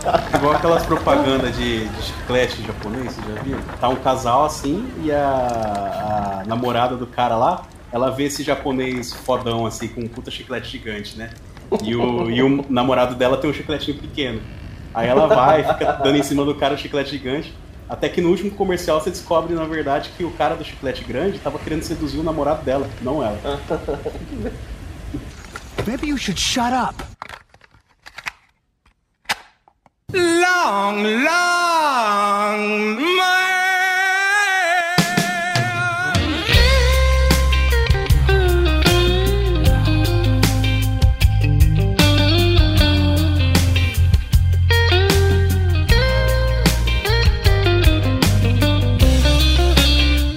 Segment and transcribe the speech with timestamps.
[0.34, 3.58] Igual aquelas propagandas de, de chiclete japonês, você já viu?
[3.80, 9.12] Tá um casal assim e a, a namorada do cara lá, ela vê esse japonês
[9.12, 11.30] fodão assim, com um puta chiclete gigante, né?
[11.82, 14.40] E o, e o namorado dela tem um chicletinho pequeno.
[14.92, 17.54] Aí ela vai, fica dando em cima do cara o chiclete gigante.
[17.88, 21.38] Até que no último comercial você descobre, na verdade, que o cara do chiclete grande
[21.38, 23.38] tava querendo seduzir o namorado dela, não ela.
[25.86, 27.02] Maybe you should shut up.
[30.12, 33.40] Long, long, my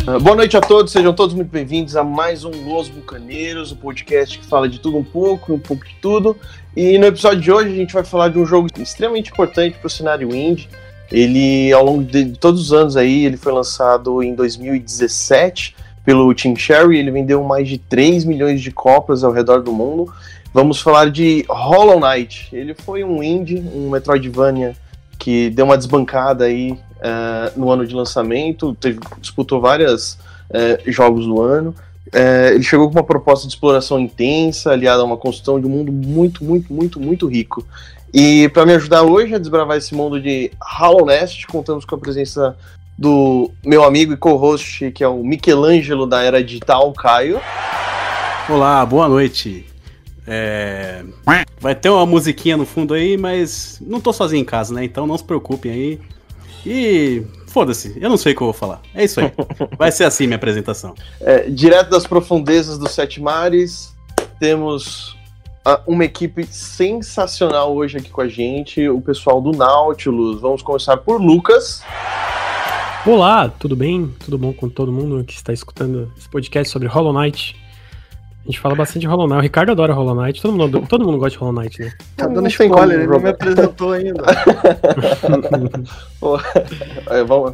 [0.05, 3.76] Uh, Boa noite a todos, sejam todos muito bem-vindos a mais um Los Bucaneiros, o
[3.76, 6.38] podcast que fala de tudo um pouco, um pouco de tudo.
[6.76, 9.88] E no episódio de hoje a gente vai falar de um jogo extremamente importante para
[9.88, 10.68] o cenário indie.
[11.12, 16.55] Ele, ao longo de todos os anos aí, ele foi lançado em 2017 pelo Team
[16.55, 20.12] Cherry, ele vendeu mais de 3 milhões de cópias ao redor do mundo.
[20.51, 22.49] Vamos falar de Hollow Knight.
[22.51, 24.76] Ele foi um indie, um Metroidvania
[25.18, 30.13] que deu uma desbancada aí uh, no ano de lançamento, teve, disputou vários
[30.49, 31.74] uh, jogos do ano.
[32.14, 35.70] Uh, ele chegou com uma proposta de exploração intensa, aliada a uma construção de um
[35.70, 37.66] mundo muito, muito, muito, muito rico.
[38.14, 41.98] E para me ajudar hoje a desbravar esse mundo de Hollow Nest, contamos com a
[41.98, 42.56] presença
[42.96, 47.41] do meu amigo e co-host, que é o Michelangelo da Era Digital, Caio.
[48.48, 49.66] Olá, boa noite.
[50.28, 51.04] É...
[51.60, 54.84] Vai ter uma musiquinha no fundo aí, mas não tô sozinho em casa, né?
[54.84, 56.00] Então não se preocupem aí.
[56.66, 58.82] E foda-se, eu não sei o que eu vou falar.
[58.96, 59.32] É isso aí.
[59.77, 60.96] Vai ser assim minha apresentação.
[61.21, 63.95] É, direto das profundezas dos Sete Mares,
[64.40, 65.16] temos
[65.63, 70.41] ah, uma equipe sensacional hoje aqui com a gente, o pessoal do Nautilus.
[70.41, 71.84] Vamos começar por Lucas.
[73.06, 74.12] Olá, tudo bem?
[74.25, 77.55] Tudo bom com todo mundo que está escutando esse podcast sobre Hollow Knight?
[78.43, 79.39] A gente fala bastante de Hollow Knight.
[79.39, 80.41] O Ricardo adora Hollow Knight.
[80.41, 81.93] Todo mundo, todo mundo gosta de Hollow Knight, né?
[82.17, 84.21] Tá dando spoiler, ele não me apresentou ainda.
[86.19, 86.37] Pô,
[87.09, 87.53] é, vamos-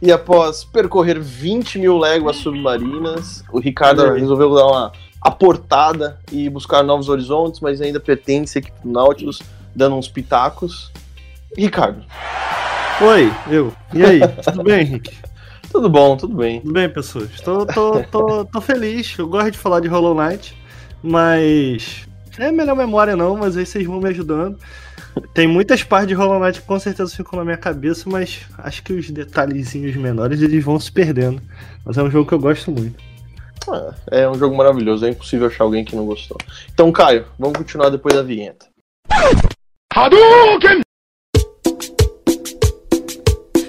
[0.00, 6.82] E após percorrer 20 mil léguas submarinas, o Ricardo resolveu dar uma aportada e buscar
[6.82, 9.42] novos horizontes, mas ainda pertence à equipe do Nautilus,
[9.74, 10.90] dando uns pitacos.
[11.56, 12.02] Ricardo,
[13.00, 13.72] Oi, eu.
[13.92, 15.12] E aí, tudo bem, Henrique?
[15.74, 16.60] Tudo bom, tudo bem.
[16.60, 17.40] Tudo bem, pessoas?
[17.40, 19.18] Tô, tô, tô, tô feliz.
[19.18, 20.56] Eu gosto de falar de Hollow Knight,
[21.02, 22.06] mas.
[22.38, 24.56] É melhor memória não, mas aí vocês vão me ajudando.
[25.34, 28.84] Tem muitas partes de Hollow Knight que com certeza ficam na minha cabeça, mas acho
[28.84, 31.42] que os detalhezinhos menores eles vão se perdendo.
[31.84, 33.02] Mas é um jogo que eu gosto muito.
[33.68, 36.36] Ah, é um jogo maravilhoso, é impossível achar alguém que não gostou.
[36.72, 38.66] Então, Caio, vamos continuar depois da vinheta.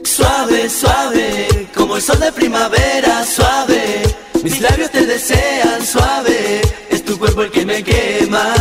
[0.05, 1.54] Suave, suave,
[1.95, 4.03] como el sol de primavera, suave.
[4.43, 6.61] Mis labios te desean, suave.
[6.89, 8.53] Es tu cuerpo el que me quema.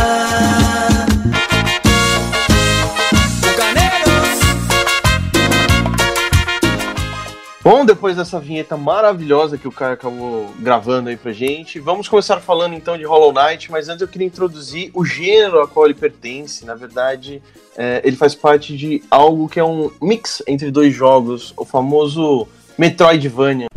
[7.61, 12.39] Bom, depois dessa vinheta maravilhosa que o Caio acabou gravando aí pra gente, vamos começar
[12.39, 15.95] falando então de Hollow Knight, mas antes eu queria introduzir o gênero a qual ele
[15.95, 16.63] pertence.
[16.63, 17.41] Na verdade,
[17.75, 22.47] é, ele faz parte de algo que é um mix entre dois jogos, o famoso
[22.77, 23.67] Metroidvania.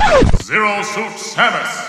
[0.42, 1.88] Zero Suit Samus.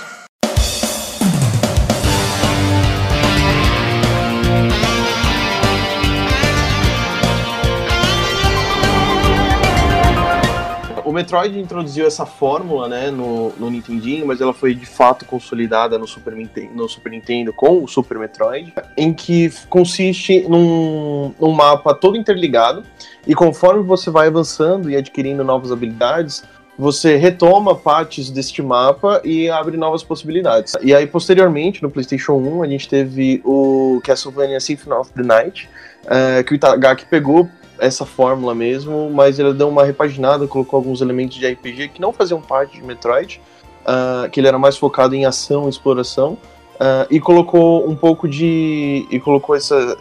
[11.04, 15.98] O Metroid introduziu essa fórmula né, no, no Nintendinho, mas ela foi de fato consolidada
[15.98, 21.52] no Super, Nintendo, no Super Nintendo com o Super Metroid, em que consiste num, num
[21.52, 22.84] mapa todo interligado,
[23.26, 26.44] e conforme você vai avançando e adquirindo novas habilidades,
[26.80, 30.78] você retoma partes deste mapa e abre novas possibilidades.
[30.82, 35.70] E aí, posteriormente, no PlayStation 1, a gente teve o Castlevania Symphony of the Night,
[36.06, 41.02] eh, que o Itagaki pegou essa fórmula mesmo, mas ele deu uma repaginada, colocou alguns
[41.02, 43.42] elementos de RPG que não faziam parte de Metroid,
[43.86, 46.38] ah, que ele era mais focado em ação e exploração,
[46.80, 49.06] ah, e colocou um pouco de.
[49.12, 49.98] e colocou essa,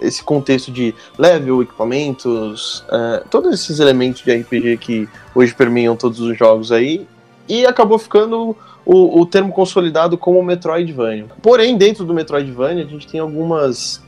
[0.00, 6.20] esse contexto de level, equipamentos, ah, todos esses elementos de RPG que hoje permeiam todos
[6.20, 7.06] os jogos aí,
[7.48, 11.26] e acabou ficando o, o termo consolidado como Metroidvania.
[11.42, 14.02] Porém, dentro do Metroidvania, a gente tem algumas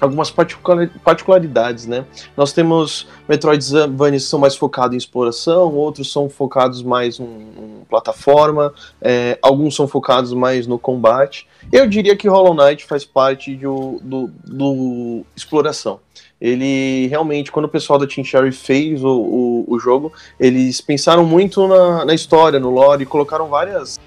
[0.00, 2.04] algumas particular- particularidades, né?
[2.36, 7.84] Nós temos Metroidvanias que são mais focados em exploração, outros são focados mais em, em
[7.88, 11.46] plataforma, é, alguns são focados mais no combate.
[11.72, 16.00] Eu diria que Hollow Knight faz parte de o- do, do exploração.
[16.38, 21.24] ele realmente, quando o pessoal da Team Cherry fez o, o, o jogo, eles pensaram
[21.24, 23.98] muito na, na história, no lore, e colocaram várias.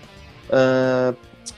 [0.52, 1.14] ah,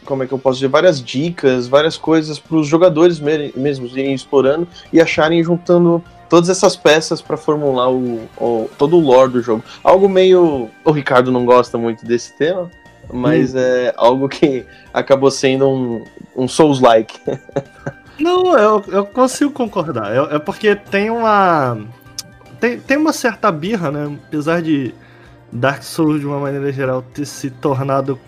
[0.06, 0.68] como é que eu posso dizer?
[0.70, 6.50] Várias dicas, várias coisas para os jogadores me- mesmos irem explorando e acharem juntando todas
[6.50, 9.64] essas peças para formular o, o- todo o lore do jogo.
[9.84, 10.70] Algo meio.
[10.84, 12.70] O Ricardo não gosta muito desse tema,
[13.12, 16.04] mas é algo que acabou sendo um,
[16.36, 17.20] um Souls-like.
[18.20, 20.14] Não, eu, eu consigo concordar.
[20.16, 21.78] É, é porque tem uma.
[22.60, 24.16] Tem, tem uma certa birra, né?
[24.28, 24.94] Apesar de
[25.52, 28.20] Dark Souls, de uma maneira geral, ter se tornado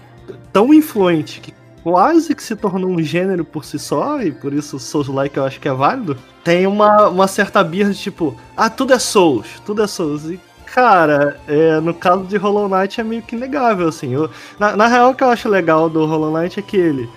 [0.52, 1.54] tão influente que
[1.84, 5.60] quase que se tornou um gênero por si só, e por isso Souls-like eu acho
[5.60, 6.18] que é válido.
[6.44, 10.26] Tem uma, uma certa birra de tipo, ah, tudo é Souls, tudo é Souls.
[10.26, 14.14] E, cara, é, no caso de Hollow Knight é meio que inegável, assim.
[14.14, 17.10] Eu, na, na real, o que eu acho legal do Hollow Knight é que ele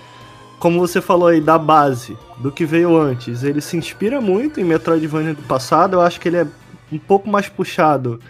[0.59, 4.65] como você falou aí, da base, do que veio antes, ele se inspira muito em
[4.65, 5.95] Metroidvania do passado.
[5.95, 6.47] Eu acho que ele é
[6.91, 8.21] um pouco mais puxado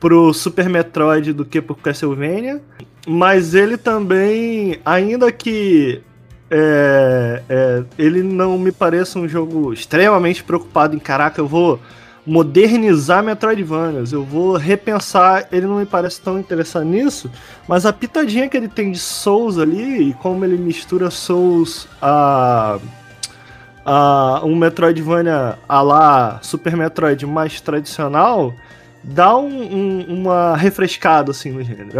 [0.00, 2.60] pro Super Metroid do que pro Castlevania.
[3.06, 6.02] Mas ele também, ainda que
[6.50, 11.80] é, é, ele não me pareça um jogo extremamente preocupado em caraca, eu vou
[12.26, 17.30] modernizar Metroidvanias, eu vou repensar, ele não me parece tão interessado nisso,
[17.68, 22.78] mas a pitadinha que ele tem de Souls ali, e como ele mistura Souls a,
[23.84, 28.52] a um Metroidvania a lá Super Metroid mais tradicional,
[29.08, 31.90] dá um- um- uma refrescada assim no gênero.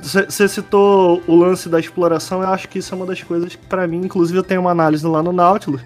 [0.00, 3.66] Você citou o lance da exploração, eu acho que isso é uma das coisas que
[3.66, 5.80] pra mim, inclusive eu tenho uma análise lá no Nautilus,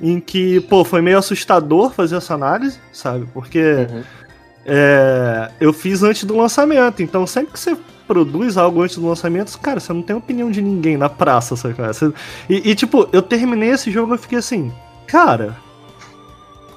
[0.00, 3.26] em que, pô, foi meio assustador fazer essa análise, sabe?
[3.32, 3.86] Porque
[4.66, 7.76] é, eu fiz antes do lançamento, então sempre que você
[8.06, 11.74] produz algo antes do lançamento, cara, você não tem opinião de ninguém na praça, sabe?
[11.74, 12.12] Você-
[12.48, 14.72] e, e, tipo, eu terminei esse jogo e eu fiquei assim,
[15.06, 15.56] cara.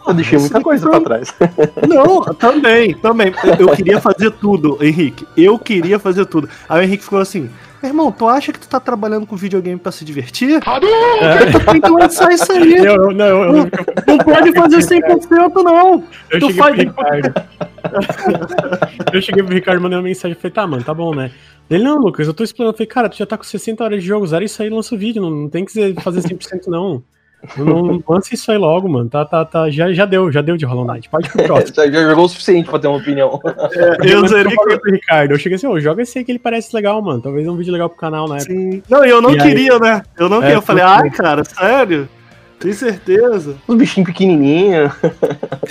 [0.07, 1.33] Eu deixei muita coisa pra trás.
[1.88, 3.33] Não, também, também.
[3.59, 5.25] Eu queria fazer tudo, Henrique.
[5.36, 6.50] Eu queria fazer tudo.
[6.69, 7.50] Aí o Henrique ficou assim:
[7.81, 10.59] meu irmão, tu acha que tu tá trabalhando com videogame pra se divertir?
[10.62, 12.75] Tu tem que lançar isso aí.
[12.77, 13.54] Eu, eu- não, eu, eu,
[14.07, 16.04] Não pode fazer 100% não.
[16.31, 17.33] eu Tu cheguei faz pro Ricardo.
[19.13, 21.31] eu cheguei pro Ricardo, mandei uma mensagem e falei, tá, mano, tá bom, né?
[21.69, 22.74] Ele, não, Lucas, eu tô explorando.
[22.74, 24.71] Eu falei, cara, tu já tá com 60 horas de jogo, zera isso aí e
[24.71, 25.21] lança o vídeo.
[25.21, 27.03] Não, não tem que fazer 100% não.
[27.56, 29.10] Não, lança isso aí logo, mano.
[29.10, 29.69] Tá, tá, tá.
[29.69, 31.07] Já, já deu, já deu de Hollow Knight.
[31.10, 31.75] Pode ir pro próximo.
[31.78, 33.39] Já já jogou o suficiente pra ter uma opinião.
[34.04, 36.39] Eu zerei eu falei pro Ricardo, eu cheguei assim, ô, joga esse aí que ele
[36.39, 37.22] parece legal, mano.
[37.22, 38.39] Talvez é um vídeo legal pro canal, né?
[38.39, 38.81] Sim.
[38.89, 40.01] Não, e eu não E aí- queria, né?
[40.18, 40.56] Eu não É, queria.
[40.57, 42.10] Eu falei, ai, cara, sério?
[42.60, 43.56] Tem certeza?
[43.68, 44.92] Os bichinhos pequenininhos.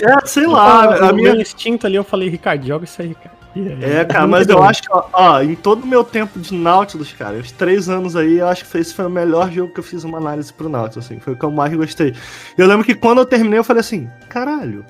[0.01, 1.33] É, sei Ah, lá, a o minha.
[1.33, 3.36] meu instinto ali, eu falei, Ricardo, joga isso aí, cara.
[3.81, 7.13] É, cara, mas eu acho que, ó, ó, em todo o meu tempo de Nautilus,
[7.13, 9.83] cara, os três anos aí, eu acho que esse foi o melhor jogo que eu
[9.83, 12.13] fiz uma análise pro Nautilus, assim, foi o que eu mais gostei.
[12.57, 14.85] Eu lembro que quando eu terminei, eu falei assim, caralho,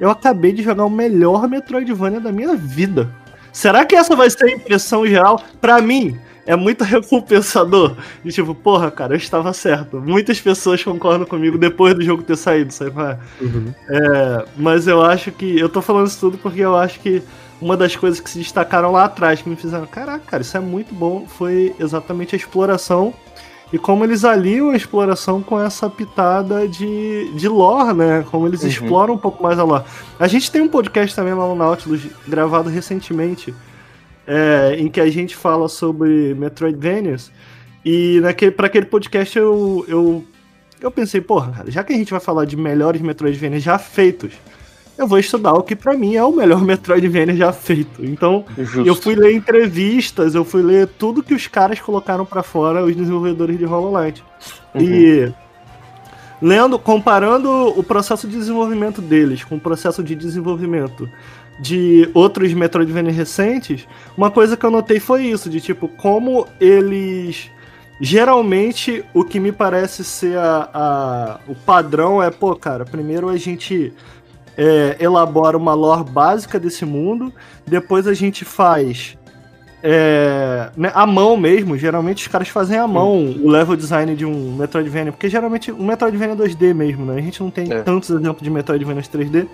[0.00, 3.08] eu acabei de jogar o melhor Metroidvania da minha vida.
[3.52, 5.42] Será que essa vai ser a impressão geral?
[5.60, 7.96] Pra mim, é muito recompensador.
[8.24, 10.00] E tipo, porra, cara, eu estava certo.
[10.00, 12.92] Muitas pessoas concordam comigo depois do jogo ter saído, sabe?
[13.00, 13.44] é?
[13.44, 13.74] Uhum.
[13.88, 15.58] É, mas eu acho que.
[15.58, 17.22] Eu tô falando isso tudo porque eu acho que
[17.62, 20.60] uma das coisas que se destacaram lá atrás, que me fizeram, caraca, cara, isso é
[20.60, 23.14] muito bom, foi exatamente a exploração.
[23.72, 28.22] E como eles aliam a exploração com essa pitada de, de lore, né?
[28.30, 28.68] Como eles Uhum.
[28.68, 29.84] exploram um pouco mais a lore.
[30.20, 33.54] A gente tem um podcast também lá no Nautilus, gravado recentemente,
[34.26, 37.32] é, em que a gente fala sobre Metroidvanias.
[37.82, 40.24] E naquele, pra aquele podcast eu, eu,
[40.78, 44.32] eu pensei, porra, cara, já que a gente vai falar de melhores Metroidvanias já feitos,
[44.98, 48.04] eu vou estudar o que pra mim é o melhor Metroidvania já feito.
[48.04, 48.86] Então, Justo.
[48.86, 52.94] eu fui ler entrevistas, eu fui ler tudo que os caras colocaram pra fora, os
[52.94, 54.22] desenvolvedores de Hollow Knight.
[54.74, 55.30] E
[56.40, 61.08] lendo, comparando o processo de desenvolvimento deles com o processo de desenvolvimento
[61.60, 67.50] de outros Metroidvania recentes, uma coisa que eu notei foi isso, de tipo, como eles.
[68.00, 73.36] Geralmente, o que me parece ser a, a- o padrão é, pô, cara, primeiro a
[73.36, 73.92] gente
[74.56, 77.32] é, elabora uma lore básica desse mundo,
[77.66, 79.16] depois a gente faz
[79.82, 81.76] é, né, à mão mesmo.
[81.76, 85.84] Geralmente os caras fazem à mão o level design de um Metroidvania, porque geralmente um
[85.84, 87.18] Metroidvania 2D mesmo, né?
[87.18, 87.82] A gente não tem É.
[87.82, 89.48] tantos exemplos de Metroidvanias 3D.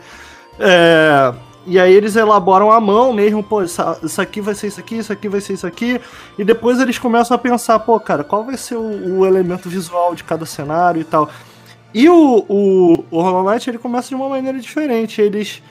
[0.60, 1.32] É,
[1.66, 5.12] e aí eles elaboram à mão mesmo, pô, isso aqui vai ser isso aqui, isso
[5.12, 6.00] aqui vai ser isso aqui.
[6.38, 10.14] E depois eles começam a pensar, pô, cara, qual vai ser o, o elemento visual
[10.14, 11.28] de cada cenário e tal.
[11.94, 15.20] E o, o, o Hollow Knight ele começa de uma maneira diferente.
[15.20, 15.62] Eles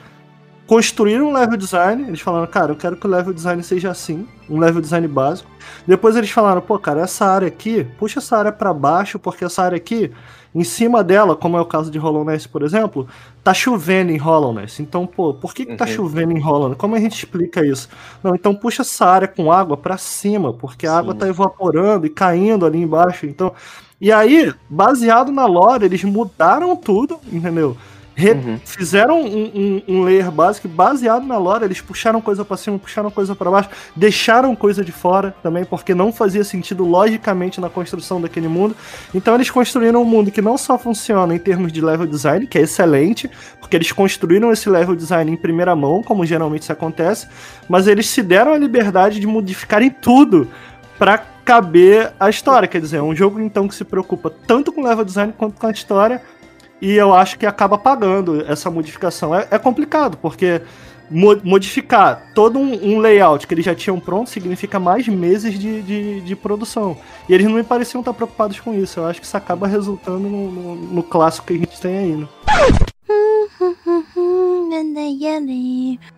[0.68, 4.28] construíram um level design, eles falaram, cara, eu quero que o level design seja assim,
[4.50, 5.50] um level design básico.
[5.86, 9.62] Depois eles falaram, pô, cara, essa área aqui, puxa essa área pra baixo, porque essa
[9.62, 10.12] área aqui,
[10.54, 13.08] em cima dela, como é o caso de Hollow Knight, por exemplo,
[13.48, 14.82] tá chovendo em Hollow Knight.
[14.82, 15.90] Então, pô, por que, que tá Uhum.
[15.90, 16.78] chovendo em Hollow Knight?
[16.78, 17.88] Como a gente explica isso?
[18.22, 21.18] Não, então puxa essa área com água pra cima, porque a água Sim.
[21.20, 23.24] tá evaporando e caindo ali embaixo.
[23.26, 23.52] Então,
[24.00, 27.76] e aí, baseado na lore, eles mudaram tudo, entendeu?
[28.18, 28.58] Re- Uhum.
[28.64, 33.12] Fizeram um, um, um layer básico baseado na lore, eles puxaram coisa pra cima, puxaram
[33.12, 38.20] coisa pra baixo, deixaram coisa de fora também, porque não fazia sentido logicamente na construção
[38.20, 38.74] daquele mundo.
[39.14, 42.58] Então eles construíram um mundo que não só funciona em termos de level design, que
[42.58, 47.28] é excelente, porque eles construíram esse level design em primeira mão, como geralmente isso acontece,
[47.68, 50.48] mas eles se deram a liberdade de modificarem tudo
[50.98, 52.66] pra caber a história.
[52.66, 55.66] Quer dizer, é um jogo então que se preocupa tanto com level design quanto com
[55.68, 56.20] a história.
[56.80, 59.34] E eu acho que acaba pagando essa modificação.
[59.34, 60.62] É, é complicado, porque
[61.10, 65.82] mo- modificar todo um, um layout que eles já tinham pronto significa mais meses de,
[65.82, 66.96] de, de produção.
[67.28, 69.00] E eles não me pareciam estar preocupados com isso.
[69.00, 72.16] Eu acho que isso acaba resultando no, no- no clássico que a gente tem aí,
[72.16, 72.28] né?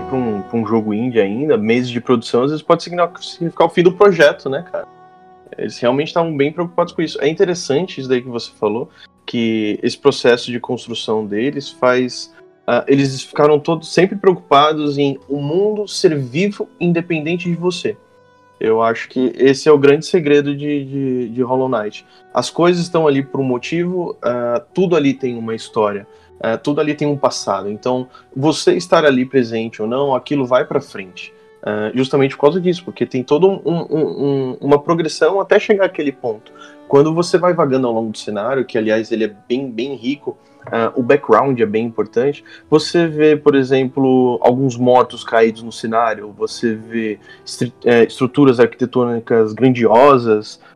[0.00, 3.82] pra um, um jogo indie ainda, meses de produção, às vezes pode significar, o fim
[3.82, 4.86] do projeto, né, cara?
[5.56, 7.20] Eles realmente estavam bem preocupados com isso.
[7.20, 8.90] É interessante isso daí que você falou,
[9.24, 12.34] que esse processo de construção deles faz.
[12.66, 17.96] ah, eles ficaram todos sempre preocupados em o mundo ser vivo independente de você.
[18.58, 22.06] Eu acho que esse é o grande segredo de, de, de Hollow Knight.
[22.32, 26.06] As coisas estão ali por um motivo, ah, tudo ali tem uma história,
[26.40, 27.70] ah, tudo ali tem um passado.
[27.70, 31.32] Então, você estar ali presente ou não, aquilo vai pra frente.
[31.62, 35.86] Ah, justamente por causa disso, porque tem toda um, um- um- uma progressão até chegar
[35.86, 36.52] àquele ponto.
[36.86, 40.38] Quando você vai vagando ao longo do cenário, que aliás ele é bem, bem rico,
[40.70, 42.44] ah, o background é bem importante.
[42.70, 47.18] Você vê, por exemplo, alguns mortos caídos no cenário, você vê
[47.84, 50.60] eh, estruturas arquitetônicas grandiosas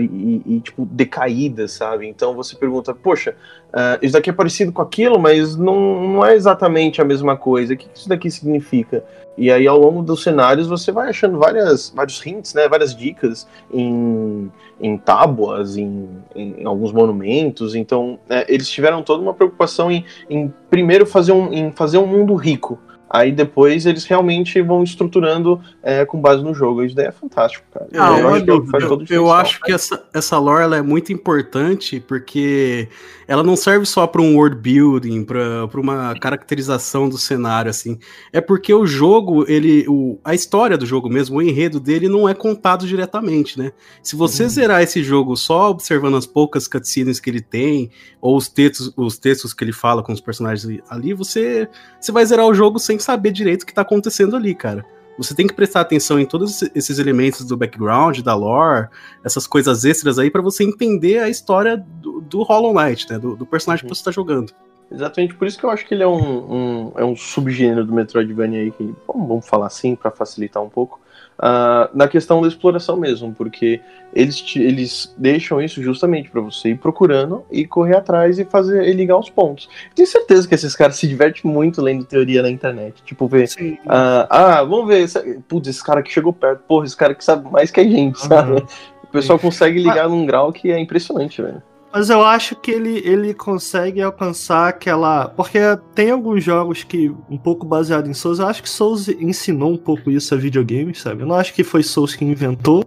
[0.00, 2.06] e, e, tipo, decaídas, sabe?
[2.06, 3.34] Então você pergunta, poxa,
[3.72, 7.74] ah, isso daqui é parecido com aquilo, mas não, não é exatamente a mesma coisa.
[7.74, 9.04] O que que isso daqui significa?
[9.36, 13.46] E aí, ao longo dos cenários, você vai achando várias, vários hints, né, várias dicas
[13.70, 17.74] em, em tábuas, em, em alguns monumentos.
[17.74, 22.06] Então, é, eles tiveram toda uma preocupação em, em primeiro fazer um, em fazer um
[22.06, 22.78] mundo rico.
[23.08, 26.82] Aí depois eles realmente vão estruturando é, com base no jogo.
[26.82, 27.86] Isso daí é fantástico, cara.
[27.94, 32.00] Ah, eu acho que Eu, eu acho que essa, essa lore ela é muito importante
[32.00, 32.88] porque
[33.28, 37.98] ela não serve só para um world building, para uma caracterização do cenário, assim.
[38.32, 42.28] É porque o jogo, ele, o, a história do jogo mesmo, o enredo dele não
[42.28, 43.72] é contado diretamente, né?
[44.02, 48.48] Se você zerar esse jogo só observando as poucas cutscenes que ele tem, ou os
[48.48, 51.68] textos, os textos que ele fala com os personagens ali, você,
[52.00, 54.84] você vai zerar o jogo sem saber direito o que tá acontecendo ali, cara.
[55.18, 58.88] Você tem que prestar atenção em todos esses elementos do background, da lore,
[59.24, 63.18] essas coisas extras aí, pra você entender a história do, do Hollow Knight, né?
[63.18, 64.52] Do, do personagem que você tá jogando.
[64.92, 67.92] Exatamente, por isso que eu acho que ele é um, um- é um subgênero do
[67.94, 71.00] Metroidvania aí, que bom, vamos falar assim pra facilitar um pouco,
[71.38, 73.80] ah, na questão da exploração mesmo, porque
[74.14, 78.88] eles, te- eles deixam isso justamente pra você ir procurando e correr atrás e fazer
[78.88, 79.68] e ligar os pontos.
[79.94, 83.76] Tenho certeza que esses caras se divertem muito lendo teoria na internet, tipo ver, Sim.
[83.86, 87.24] ah, ah, vamos ver, esse, putz, esse cara que chegou perto, porra, esse cara que
[87.24, 88.62] sabe mais que a gente, sabe?
[89.02, 91.62] O pessoal consegue ligar num grau que é impressionante, velho.
[91.96, 95.30] Mas eu acho que ele, ele consegue alcançar aquela.
[95.30, 95.58] Porque
[95.94, 99.78] tem alguns jogos que, um pouco baseado em Souls, eu acho que Souls ensinou um
[99.78, 101.22] pouco isso a videogames, sabe?
[101.22, 102.84] Eu não acho que foi Souls que inventou,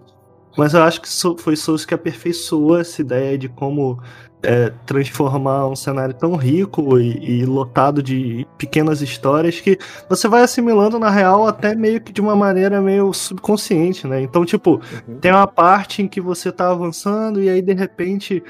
[0.55, 1.09] mas eu acho que
[1.41, 3.99] foi Souls que aperfeiçoou essa ideia de como
[4.43, 10.43] é, transformar um cenário tão rico e, e lotado de pequenas histórias que você vai
[10.43, 14.21] assimilando na real até meio que de uma maneira meio subconsciente, né?
[14.21, 14.79] Então, tipo,
[15.19, 18.43] tem uma parte em que você tá avançando e aí de repente.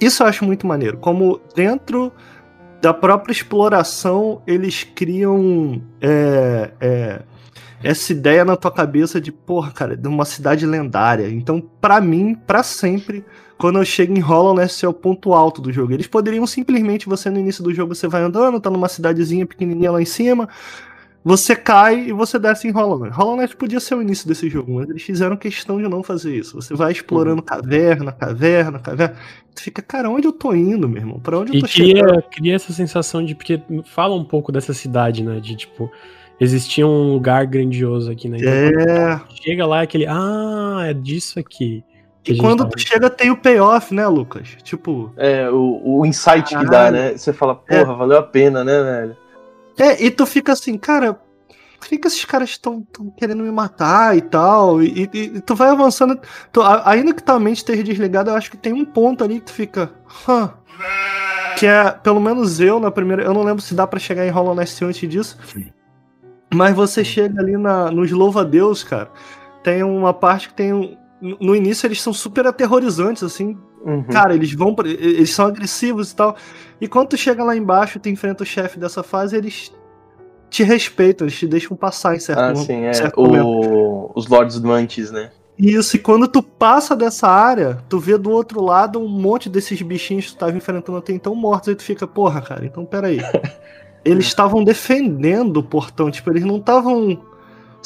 [0.00, 0.98] Isso eu acho muito maneiro.
[0.98, 2.12] Como dentro
[2.80, 7.22] da própria exploração eles criam é, é,
[7.82, 11.28] essa ideia na tua cabeça de, porra, cara, de uma cidade lendária.
[11.28, 13.24] Então, pra mim, pra sempre,
[13.58, 15.92] quando eu chego em Hollow esse é o ponto alto do jogo.
[15.92, 19.90] Eles poderiam simplesmente, você no início do jogo, você vai andando, tá numa cidadezinha pequenininha
[19.90, 20.48] lá em cima,
[21.28, 23.16] você cai e você desce em Hollow Knight.
[23.16, 26.36] Hollow Knight podia ser o início desse jogo, mas eles fizeram questão de não fazer
[26.36, 26.54] isso.
[26.54, 29.16] Você vai explorando caverna, caverna, caverna.
[29.52, 31.18] Tu fica, cara, onde eu tô indo, meu irmão?
[31.18, 32.06] Pra onde eu E tô chegando?
[32.06, 33.34] cria, cria essa sensação de.
[33.34, 35.40] Porque fala um pouco dessa cidade, né?
[35.40, 35.90] De tipo,
[36.38, 38.36] existia um lugar grandioso aqui, né?
[38.38, 39.20] Então, É.
[39.42, 40.06] chega lá, é aquele.
[40.06, 41.82] Ah, é disso aqui.
[42.24, 44.56] E quando tu chega, tem o payoff, né, Lucas?
[44.62, 45.12] Tipo.
[45.16, 47.16] É, o, o insight que dá, né?
[47.16, 49.16] Você fala, porra, valeu a pena, né, velho?
[49.78, 51.14] É, e tu fica assim, cara,
[51.78, 54.82] por que, que esses caras estão querendo me matar e tal?
[54.82, 56.18] E, e- e tu vai avançando.
[56.52, 59.46] tu- ainda que tua mente esteja desligada, eu acho que tem um ponto ali que
[59.46, 59.90] tu fica.
[60.28, 60.52] Hã.
[61.58, 63.22] Que é, pelo menos eu, na primeira.
[63.22, 65.38] Eu não lembro se dá pra chegar em Hollow Knight antes disso.
[66.54, 69.10] Mas você chega ali na, nos Louva-Deus, cara.
[69.62, 70.72] Tem uma parte que tem.
[70.72, 70.96] um-
[71.40, 73.56] no- início eles são super aterrorizantes, assim.
[73.84, 74.04] Uhum.
[74.04, 74.74] Cara, eles vão.
[74.74, 76.36] pra- Eles são agressivos e tal.
[76.80, 79.72] E quando tu chega lá embaixo e tu enfrenta o chefe dessa fase, eles
[80.50, 82.92] te respeitam, eles te deixam passar em certo, Ah, sim, é.
[82.92, 83.44] certo momento.
[83.46, 85.30] O, os Lords Mantis, né?
[85.58, 89.80] Isso, e quando tu passa dessa área, tu vê do outro lado um monte desses
[89.80, 93.18] bichinhos que tu tava enfrentando até então mortos, aí tu fica, porra, cara, então peraí.
[94.04, 97.20] Eles estavam defendendo o portão, tipo, eles não estavam.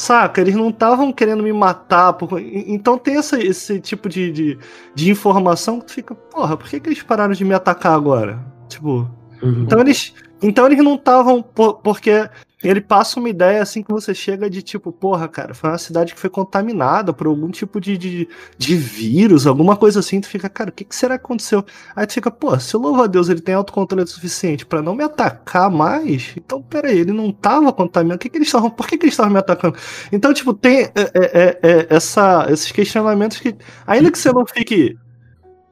[0.00, 2.14] Saca, eles não estavam querendo me matar.
[2.14, 4.58] por- Então tem essa, esse tipo de, de,
[4.94, 8.38] de informação que tu fica, porra, por que, que eles pararam de me atacar agora?
[8.66, 9.06] Tipo.
[9.42, 9.64] Uhum.
[9.64, 11.42] Então eles, então eles não estavam.
[11.42, 12.26] Porque
[12.62, 16.12] ele passa uma ideia assim que você chega de tipo, porra, cara, foi uma cidade
[16.14, 20.20] que foi contaminada por algum tipo de, de, de vírus, alguma coisa assim.
[20.20, 21.64] Tu fica, cara, o que, que será que aconteceu?
[21.96, 24.94] Aí tu fica, pô, se o louva a Deus ele tem autocontrole suficiente pra não
[24.94, 28.16] me atacar mais, então peraí, ele não tava contaminado.
[28.16, 28.70] O que, que eles estavam.
[28.70, 29.78] Por que, que eles estavam me atacando?
[30.12, 34.44] Então, tipo, tem é, é, é, é, essa, esses questionamentos que, ainda que você não
[34.46, 34.98] fique.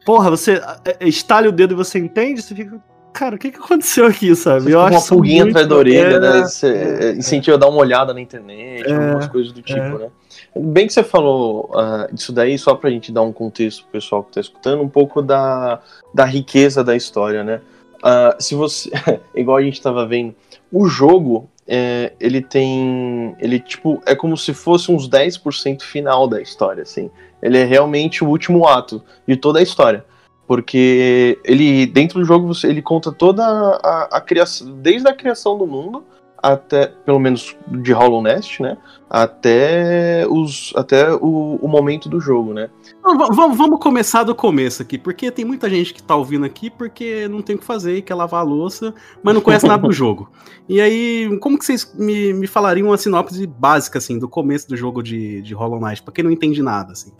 [0.07, 0.55] Porra, você
[0.85, 2.83] é, é, estale o dedo e você entende, você fica.
[3.19, 4.61] Cara, o que, que aconteceu aqui, sabe?
[4.61, 6.41] Você fica com uma pulguinha muito- atrás da orelha, é, né?
[6.43, 9.99] Você é, incentiva a dar uma olhada na internet, É, algumas coisas do tipo, é.
[9.99, 10.09] né?
[10.57, 14.23] Bem que você falou ah, disso daí, só pra gente dar um contexto pro pessoal
[14.23, 15.81] que tá escutando, um pouco da,
[16.15, 17.61] da riqueza da história, né?
[18.05, 18.89] Ah, se você.
[19.35, 20.33] igual a gente tava vendo,
[20.71, 23.35] o jogo, é, ele tem.
[23.41, 27.11] Ele, tipo, é como se fosse uns 10% final da história, assim.
[27.43, 30.05] Ele é realmente o último ato de toda a história.
[30.49, 35.57] Porque ele, dentro do jogo, você- ele conta toda a, a criação, desde a criação
[35.59, 36.03] do mundo
[36.43, 38.79] até, pelo menos de Hollow Nest, né?
[39.11, 42.71] Até, os, até o, o momento do jogo, né?
[43.03, 46.71] Va- vamos, vamos começar do começo aqui, porque tem muita gente que tá ouvindo aqui
[46.71, 49.93] porque não tem o que fazer, quer lavar a louça, mas não conhece nada do
[49.93, 50.31] jogo.
[50.69, 54.77] E aí, como que vocês me, me falariam uma sinopse básica, assim, do começo do
[54.77, 57.13] jogo de, de Hollow Knight, pra quem não entende nada, assim?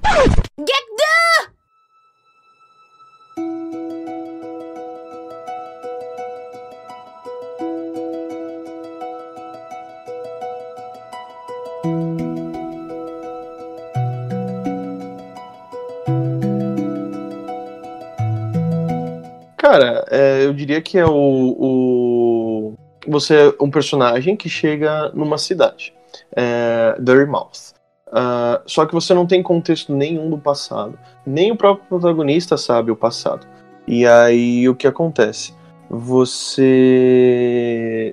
[19.79, 22.75] Cara, é, eu diria que é o, o.
[23.07, 25.95] Você é um personagem que chega numa cidade,
[26.35, 27.75] é, Dirtmouth.
[28.11, 30.99] Ah, só que você não tem contexto nenhum do passado.
[31.25, 33.47] Nem o próprio protagonista sabe o passado.
[33.87, 35.55] E aí o que acontece?
[35.89, 36.57] Você.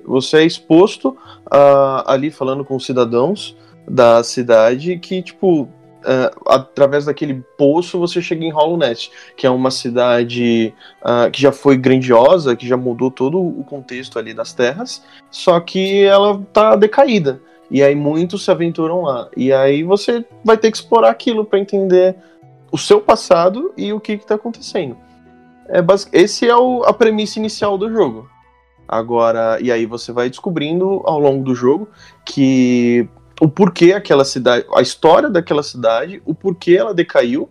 [0.06, 1.16] Você é exposto
[1.50, 3.56] a- ali falando com os cidadãos
[3.88, 5.68] da cidade que, tipo,
[6.06, 11.42] é, através daquele poço você chega em Hollow Nest, que é uma cidade ah, que
[11.42, 16.40] já foi grandiosa, que já mudou todo o contexto ali das terras, só que ela
[16.52, 17.40] tá decaída.
[17.68, 19.28] E aí muitos se aventuram lá.
[19.36, 22.16] E aí você vai ter que explorar aquilo para entender
[22.70, 24.96] o seu passado e o que, que tá acontecendo.
[25.68, 25.80] É.
[26.12, 28.28] Esse é o- a premissa inicial do jogo.
[28.88, 31.88] Agora, e aí você vai descobrindo ao longo do jogo
[32.24, 33.08] que
[33.40, 37.48] o porquê aquela cidade, a história daquela cidade, o porquê ela decaiu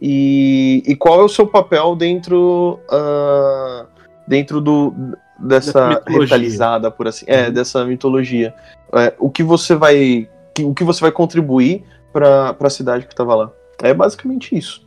[0.00, 3.86] e, e qual é o seu papel dentro ah,
[4.26, 4.92] dentro do
[5.38, 8.54] Dessa revitalizada por assim é dessa mitologia.
[8.92, 13.12] É, o que você vai que- o que você vai contribuir para a cidade que
[13.12, 13.50] estava lá?
[13.82, 14.86] É basicamente isso.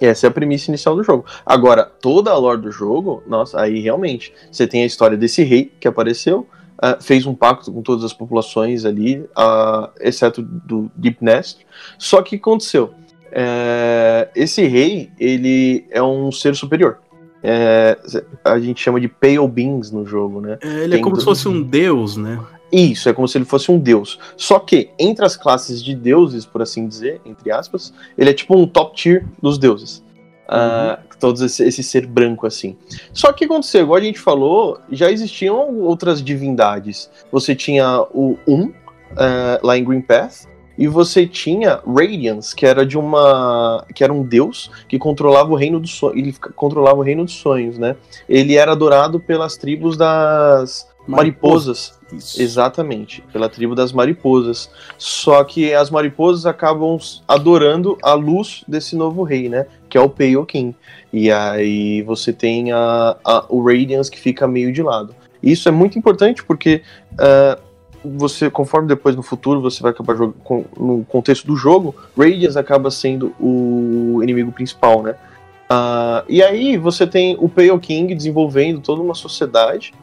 [0.00, 1.24] Essa é a premissa inicial do jogo.
[1.46, 5.72] Agora toda a lore do jogo nossa aí realmente você tem a história desse rei
[5.78, 6.46] que apareceu
[6.78, 11.64] ah, fez um pacto com todas as populações ali ah, exceto do Deep Nest
[11.98, 12.92] só que o que aconteceu
[13.36, 16.98] é, esse rei, ele é um ser superior.
[17.42, 17.98] É,
[18.44, 20.56] a gente chama de Pale Beings no jogo, né?
[20.62, 22.40] É, ele é Tem como do- se fosse um deus, né?
[22.72, 24.20] Isso, é como se ele fosse um deus.
[24.36, 28.56] Só que, entre as classes de deuses, por assim dizer, entre aspas, ele é tipo
[28.56, 30.02] um top tier dos deuses.
[30.48, 32.76] ah, todos esse, esse ser branco assim.
[33.10, 37.10] Só que aconteceu, igual a gente falou, já existiam outras divindades.
[37.32, 38.70] Você tinha o Um,
[39.16, 43.86] ah, lá em Green Path, e você tinha Radiance, que era de uma.
[43.94, 46.18] que era um deus que controlava o reino dos sonhos.
[46.18, 47.96] Ele controlava o reino dos sonhos, né?
[48.28, 51.98] Ele era adorado pelas tribos das mariposas.
[52.16, 52.40] Isso.
[52.42, 54.70] Exatamente, pela tribo das mariposas.
[54.98, 59.66] Só que as mariposas acabam adorando a luz desse novo rei, né?
[59.88, 60.74] Que é o Pale King.
[61.12, 65.14] E aí você tem a, a- o Radiance que fica meio de lado.
[65.42, 66.82] Isso é muito importante porque
[67.18, 67.58] ah,
[68.04, 72.90] você, conforme depois no futuro você vai acabar com- no contexto do jogo, Radiance acaba
[72.90, 75.14] sendo o inimigo principal, né?
[75.70, 79.94] Ah, e aí você tem o Pale King desenvolvendo toda uma sociedade.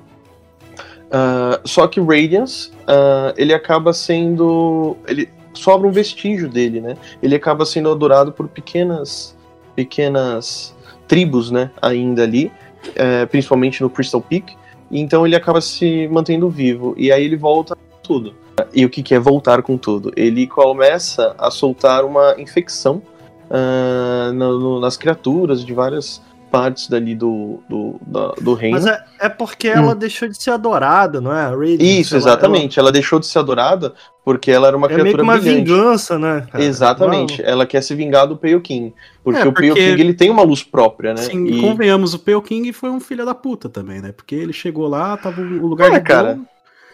[1.11, 4.95] Ah, só que Radiance, ah, ele acaba sendo.
[5.07, 6.95] Ele sobra um vestígio dele, né?
[7.21, 9.35] Ele acaba sendo adorado por pequenas.
[9.75, 10.75] pequenas
[11.07, 11.71] tribos, né?
[11.81, 12.51] Ainda ali,
[12.95, 14.55] eh, principalmente no Crystal Peak.
[14.89, 16.93] Então ele acaba se mantendo vivo.
[16.97, 18.33] E aí ele volta com tudo.
[18.73, 20.11] E o que, que é voltar com tudo?
[20.15, 23.01] Ele começa a soltar uma infecção
[23.49, 26.21] ah, no- no- nas criaturas de várias
[26.51, 28.75] partes dali do, do, da- do reino.
[28.75, 31.49] Mas é, é porque ela deixou de ser adorada, não é?
[31.79, 32.77] Isso, ela- exatamente.
[32.77, 33.93] Ela, deixou de ser adorada
[34.25, 35.63] porque ela era uma Ela, é meio que criatura uma brilhante.
[35.71, 36.45] vingança, né?
[36.51, 36.63] cara?
[36.63, 37.41] Exatamente.
[37.43, 38.93] Ela quer se vingar do Pale King.
[39.23, 41.21] Porque É, o porque- King ele tem uma luz própria, né?
[41.21, 44.11] Sim, E- convenhamos, o Pale King foi um filho da puta também, né?
[44.11, 46.33] Porque ele chegou lá, tava um lugar É, de cara.
[46.35, 46.45] boa.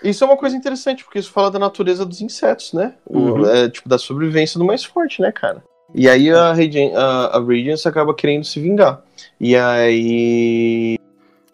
[0.03, 2.93] Isso é uma coisa interessante, porque isso fala da natureza dos insetos, né?
[3.05, 3.45] O- Uhum.
[3.49, 5.63] é, tipo, da sobrevivência do mais forte, né, cara?
[5.95, 9.01] E aí a, Radian- a, a Radiance acaba querendo se vingar.
[9.39, 10.97] E aí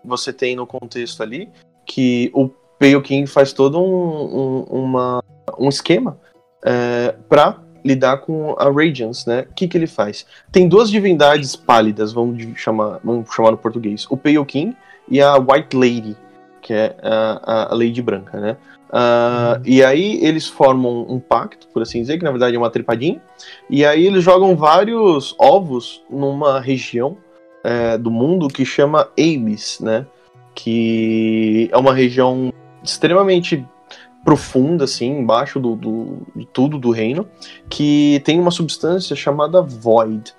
[0.03, 1.49] você tem no contexto ali
[1.85, 3.85] que o Pale King faz todo um,
[4.37, 5.23] um, uma-
[5.59, 6.17] um esquema
[6.65, 9.45] é, para lidar com a Radiance, né?
[9.49, 10.25] O que, que ele faz?
[10.51, 14.07] Tem duas divindades pálidas, vamos chamar, vamos chamar no português.
[14.09, 14.75] O Pale King
[15.09, 16.15] e a White Lady,
[16.61, 18.57] que é a- a Lady Branca, né?
[18.95, 22.69] Ah, E aí eles formam um pacto, por assim dizer, que na verdade é uma
[22.69, 23.19] trepadinha.
[23.67, 27.17] E aí eles jogam vários ovos numa região
[27.63, 30.05] é, do mundo que chama Abyss, né?
[30.53, 32.53] Que é uma região
[32.83, 33.65] extremamente
[34.23, 37.27] profunda, assim, embaixo do, do- de tudo do reino,
[37.67, 40.33] que tem uma substância chamada Void.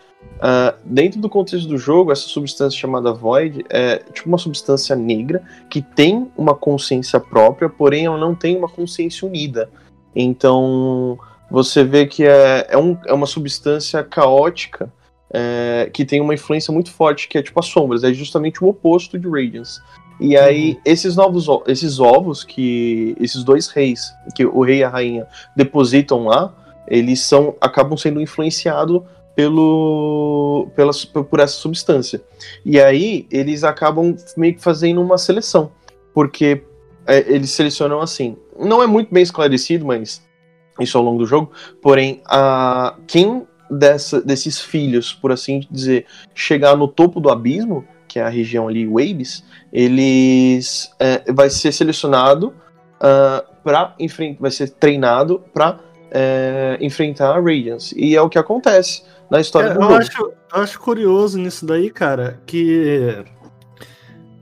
[0.46, 5.42] Ah, dentro do contexto do jogo, essa substância chamada Void é tipo uma substância negra
[5.70, 9.70] que tem uma consciência própria, porém ela não tem uma consciência unida.
[10.14, 11.18] Então
[11.50, 14.92] você vê que é, é, um- é uma substância caótica
[15.32, 18.68] é, que tem uma influência muito forte, que é tipo as sombras, é justamente o
[18.68, 19.80] oposto de Radiance.
[20.20, 24.90] E aí, esses novos esses ovos que esses dois reis, que o rei e a
[24.90, 25.26] rainha
[25.56, 26.54] depositam lá,
[26.86, 29.00] eles são acabam sendo influenciados
[29.34, 32.22] pelo pelas, por essa substância.
[32.64, 35.72] E aí eles acabam meio que fazendo uma seleção,
[36.12, 36.62] porque
[37.06, 38.36] é, eles selecionam assim.
[38.58, 40.22] Não é muito bem esclarecido, mas
[40.80, 41.50] isso ao longo do jogo.
[41.82, 48.18] Porém, a quem dessa, desses filhos, por assim dizer, chegar no topo do abismo, que
[48.18, 52.54] é a região ali, Waves, eles é, vai ser selecionado
[53.62, 55.80] para enfrentar, vai ser treinado para
[56.80, 57.94] enfrentar a Radiance.
[57.98, 61.66] E é o que acontece na história É, do eu, acho, eu acho curioso nisso
[61.66, 63.24] daí, cara, que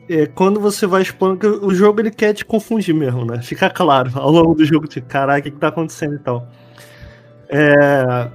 [0.08, 3.40] é, quando você vai expondo, o jogo ele quer te confundir mesmo, né?
[3.40, 6.48] Fica claro ao longo do jogo, tipo, caraca, o que, que tá acontecendo e tal.
[7.48, 8.28] É,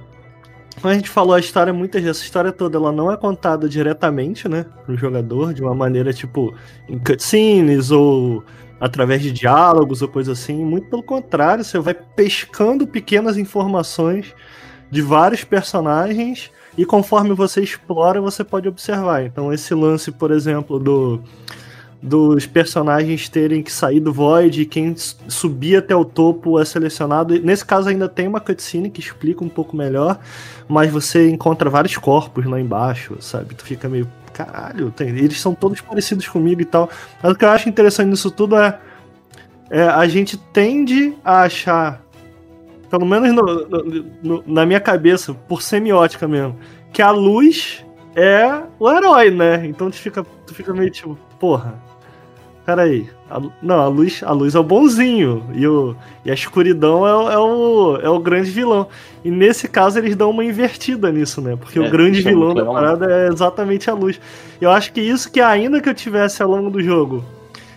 [0.80, 3.68] como a gente falou, a história, muitas vezes, essa história toda, ela não é contada
[3.68, 6.54] diretamente, né, pro jogador, de uma maneira, tipo,
[6.88, 8.44] em cutscenes ou
[8.80, 10.64] através de diálogos ou coisa assim.
[10.64, 14.34] Muito pelo contrário, você vai pescando pequenas informações
[14.90, 19.24] de vários personagens e conforme você explora, você pode observar.
[19.24, 21.20] Então, esse lance, por exemplo, do
[22.00, 27.38] dos personagens terem que sair do Void e quem subir até o topo é selecionado.
[27.42, 30.18] Nesse caso ainda tem uma cutscene que explica um pouco melhor,
[30.68, 33.54] mas você encontra vários corpos lá embaixo, sabe?
[33.54, 36.88] Tu fica meio, caralho, tem- eles são todos parecidos comigo e tal.
[37.20, 38.78] Mas o que eu acho interessante nisso tudo é,
[39.68, 42.00] é a gente tende a achar,
[42.90, 46.56] pelo menos no- no- no- na minha cabeça, por semiótica mesmo,
[46.92, 47.84] que a luz
[48.16, 49.66] é o herói, né?
[49.66, 51.74] Então tu fica, tu fica meio tipo, porra,
[52.64, 53.08] peraí.
[53.30, 57.14] A, não, a luz, a luz é o bonzinho e, o, e a escuridão é,
[57.14, 58.86] o- é, o, é o grande vilão.
[59.22, 61.54] E nesse caso eles dão uma invertida nisso, né?
[61.56, 64.18] Porque É, o grande é vilão da parada é exatamente a luz.
[64.60, 67.22] Eu acho que isso que ainda que eu tivesse ao longo do jogo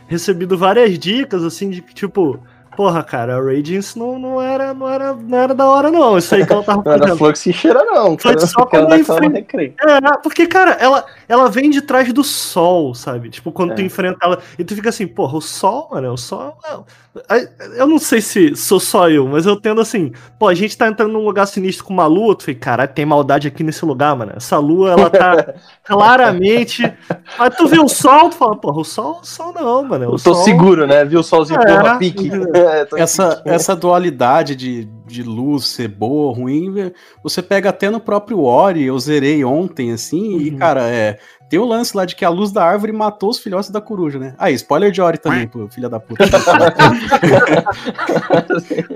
[0.08, 2.40] recebido várias dicas, assim, de que, tipo,
[2.76, 6.18] porra, cara, a Radiance não, não, era, não, era, não era da hora, não.
[6.18, 7.18] Isso aí que ela tava Não era fazendo.
[7.18, 8.18] flux e cheira, não.
[8.18, 9.74] Foi só quando dar eu aquela enfren- recreio.
[9.80, 13.30] É, porque, cara, ela, ela vem de trás do sol, sabe?
[13.30, 13.76] Tipo, quando É.
[13.76, 14.40] tu enfrenta ela.
[14.58, 16.58] E tu fica assim, porra, o sol, mano, o sol.
[16.70, 16.86] não.
[17.28, 20.78] Aí, Eu não sei se sou só eu, mas eu tendo assim, pô, a gente
[20.78, 22.36] tá entrando num lugar sinistro com uma lua.
[22.38, 24.32] Tu fica, caralho, tem maldade aqui nesse lugar, mano.
[24.38, 25.54] Essa lua, ela tá
[25.84, 26.84] claramente.
[27.38, 30.06] Aí tu vê o sol, tu fala, porra, o sol, o sol não, mano.
[30.06, 30.44] O Eu tô sol...
[30.46, 31.04] seguro, né?
[31.04, 32.32] Viu o solzinho, É, porra, pique.
[32.54, 32.61] É,
[32.98, 33.50] Essa, pique.
[33.50, 36.92] essa dualidade de, de luz ser boa ou ruim,
[37.24, 40.58] você pega até no próprio Ori, eu zerei ontem, assim, e, Uhum.
[40.58, 41.18] cara, é.
[41.50, 44.18] Tem o lance lá de que a luz da árvore matou os filhotes da coruja,
[44.18, 44.34] né?
[44.38, 46.24] Aí, spoiler de Ori também, pô, filha da puta.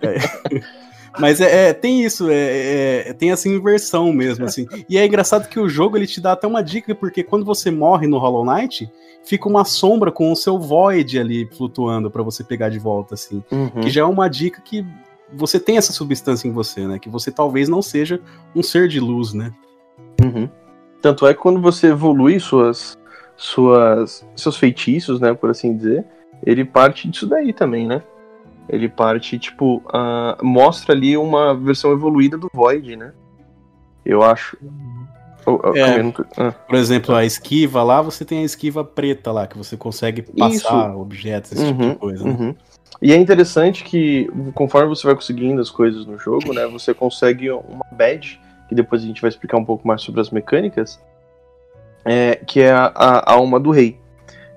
[0.01, 0.62] É.
[1.19, 4.67] Mas é, é, tem isso, é, é, tem essa inversão mesmo, assim.
[4.89, 7.71] E é engraçado que o jogo ele te dá até uma dica, porque quando você
[7.71, 8.89] morre no Hollow Knight,
[9.23, 13.43] fica uma sombra com o seu Void ali flutuando pra você pegar de volta, assim.
[13.51, 13.82] Uhum.
[13.82, 14.86] Que já é uma dica que
[15.34, 16.99] você tem essa substância em você, né?
[16.99, 18.21] Que você talvez não seja
[18.56, 19.51] um ser de luz, né?
[20.23, 20.49] Uhum.
[21.01, 22.97] Tanto é que quando você evolui suas,
[23.36, 26.06] suas, seus feitiços, né, por assim dizer,
[26.43, 28.01] ele parte disso daí também, né?
[28.67, 33.13] Ele parte, tipo, ah, mostra ali uma versão evoluída do Void, né?
[34.06, 34.58] Eu acho.
[35.45, 36.12] Oh, oh, É.
[36.12, 36.51] tô- ah.
[36.51, 40.95] Por exemplo, a esquiva lá, você tem a esquiva preta lá, que você consegue passar
[40.95, 42.23] objetos, esse tipo Uhum, de coisa.
[42.25, 42.32] né?
[42.32, 42.56] Uhum.
[43.01, 47.51] E é interessante que, conforme você vai conseguindo as coisas no jogo, né, você consegue
[47.51, 50.99] uma badge, que depois a gente vai explicar um pouco mais sobre as mecânicas,
[52.04, 53.99] é, que é a, a alma do rei.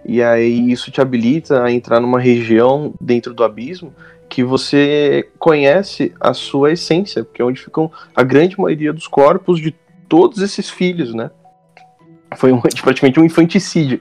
[0.05, 3.93] E aí isso te habilita a entrar numa região dentro do abismo
[4.29, 9.59] que você conhece a sua essência, porque é onde ficam a grande maioria dos corpos
[9.61, 9.75] de
[10.09, 11.31] todos esses filhos, né?
[12.37, 14.01] Foi um, praticamente um infanticídio.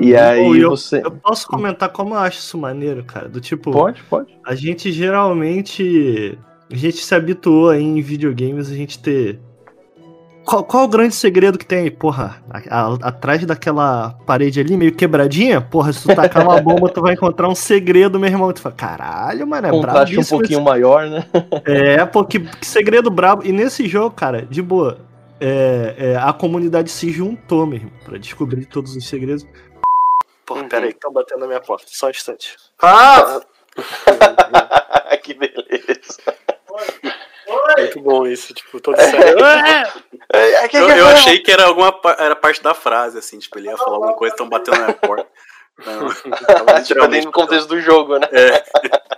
[0.00, 1.00] E aí eu- você.
[1.04, 3.28] Eu posso comentar como eu acho isso maneiro, cara?
[3.28, 3.70] Do tipo.
[3.70, 4.34] Pode, pode.
[4.44, 6.36] A gente geralmente.
[6.72, 9.38] A gente se habituou aí em videogames a gente ter.
[10.44, 11.90] Qual, qual o grande segredo que tem aí?
[11.90, 16.88] Porra, a- a- atrás daquela parede ali, meio quebradinha, porra, se tu tacar uma bomba,
[16.90, 18.52] tu vai encontrar um segredo, meu irmão.
[18.52, 21.24] Tu fala, caralho, mano, é contraste um brabíssimo pouquinho maior, né?
[21.64, 23.42] é, pô, que, que segredo brabo.
[23.44, 24.98] E nesse jogo, cara, de boa,
[25.40, 29.46] é, é, a comunidade se juntou mesmo pra descobrir todos os segredos.
[30.44, 30.68] Pô, Uhum.
[30.68, 31.86] pera aí, que estão batendo na minha porta.
[31.88, 32.54] Só um instante.
[32.82, 33.40] Ah!
[35.22, 36.18] que beleza.
[37.76, 39.36] Muito bom isso, tipo, todo sério.
[40.32, 43.76] É, Eu, eu achei que era alguma era parte da frase, assim, tipo, ele ia
[43.76, 45.26] falar alguma coisa, estão batendo na porta.
[45.84, 48.28] Não, tipo, é dentro do contexto do jogo, né?
[48.32, 48.64] É.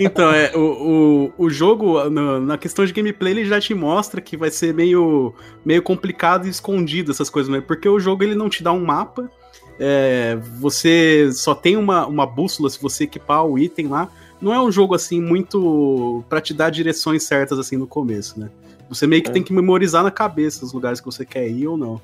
[0.00, 4.20] Então, é, o, o, o jogo, na, na questão de gameplay, ele já te mostra
[4.20, 5.32] que vai ser meio,
[5.64, 7.60] meio complicado e escondido essas coisas, né?
[7.60, 9.30] porque o jogo ele não te dá um mapa,
[9.78, 14.08] é, você só tem uma, uma bússola se você equipar o item lá.
[14.40, 18.50] Não é um jogo assim muito pra te dar direções certas assim no começo, né?
[18.88, 19.32] Você meio que É.
[19.32, 22.00] tem que memorizar na cabeça os lugares que você quer ir ou não.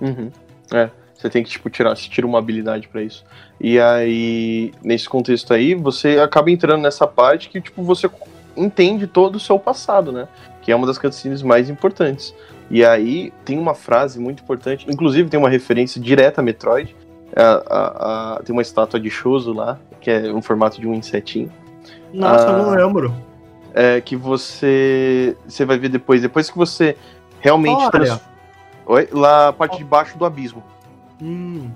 [0.00, 0.30] Uhum.
[0.72, 3.24] É, você tem que, tipo, tirar, você tira uma habilidade pra isso.
[3.60, 8.08] E aí, nesse contexto aí, você acaba entrando nessa parte que, tipo, você
[8.56, 10.26] entende todo o seu passado, né?
[10.62, 12.34] Que é uma das cutscenes mais importantes.
[12.70, 16.94] E aí, tem uma frase muito importante, inclusive tem uma referência direta a Metroid.
[17.36, 20.94] A- a- a- tem uma estátua de Shoso lá, que é um formato de um
[20.94, 21.50] insetinho.
[22.12, 22.76] Nossa, eu não Ah.
[22.76, 23.14] lembro.
[23.74, 26.94] é, que você você vai ver depois, depois que você
[27.40, 28.20] realmente trans-
[28.84, 29.08] Oi?
[29.10, 30.62] lá a parte de baixo do abismo,
[31.22, 31.70] Hum.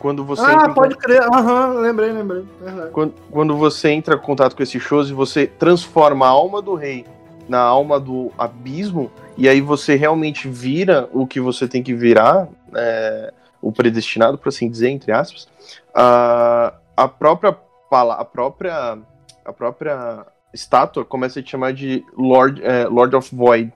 [0.00, 1.22] quando você Ah, pode crer.
[1.22, 2.44] Aham, lembrei, lembrei.
[2.60, 2.90] Verdade.
[2.90, 6.74] quando, quando você entra em contato com esse shows e você transforma a alma do
[6.74, 7.04] rei
[7.48, 12.48] na alma do abismo e aí você realmente vira o que você tem que virar,
[12.74, 15.46] é, o predestinado, por assim dizer, entre aspas,
[15.94, 17.56] a, a própria
[17.92, 18.98] a própria
[19.46, 23.72] a própria estátua começa a te chamar de Lord, é, Lord of Void,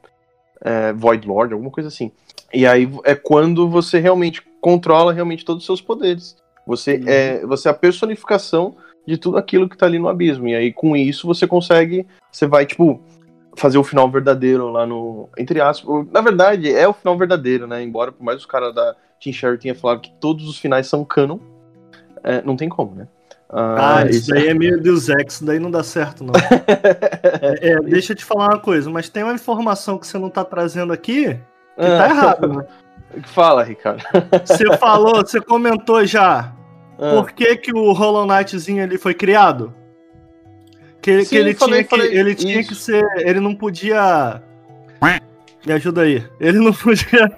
[0.61, 2.11] é, Void Lord, alguma coisa assim.
[2.53, 6.37] E aí é quando você realmente controla realmente todos os seus poderes.
[6.67, 10.49] Você é, você é a personificação de tudo aquilo que tá ali no abismo.
[10.49, 13.01] E aí com isso você consegue, você vai tipo
[13.57, 16.07] fazer o final verdadeiro lá no entre aspas.
[16.11, 17.83] Na verdade é o final verdadeiro, né?
[17.83, 21.05] Embora por mais os caras da Team Sherry tenha falado que todos os finais são
[21.05, 21.39] canon,
[22.25, 23.09] é, não tem como, né?
[23.53, 26.33] Ah, isso daí é meio Deus Ex, isso daí não dá certo, não.
[27.43, 30.31] É, é, deixa eu te falar uma coisa, mas tem uma informação que você não
[30.31, 31.37] tá trazendo aqui
[31.77, 32.65] que tá errado, né?
[33.27, 34.03] Fala, Ricardo.
[34.47, 36.53] Você falou, você comentou já
[36.99, 37.11] Ah.
[37.17, 39.75] por que, que o Hollow Knightzinho ali foi criado?
[41.03, 42.69] Que, Sim, que ele falei, tinha, que, falei, ele tinha isso.
[42.69, 43.05] que ser.
[43.17, 44.43] Ele não podia.
[45.67, 46.25] Me ajuda aí.
[46.41, 47.31] Ele não podia.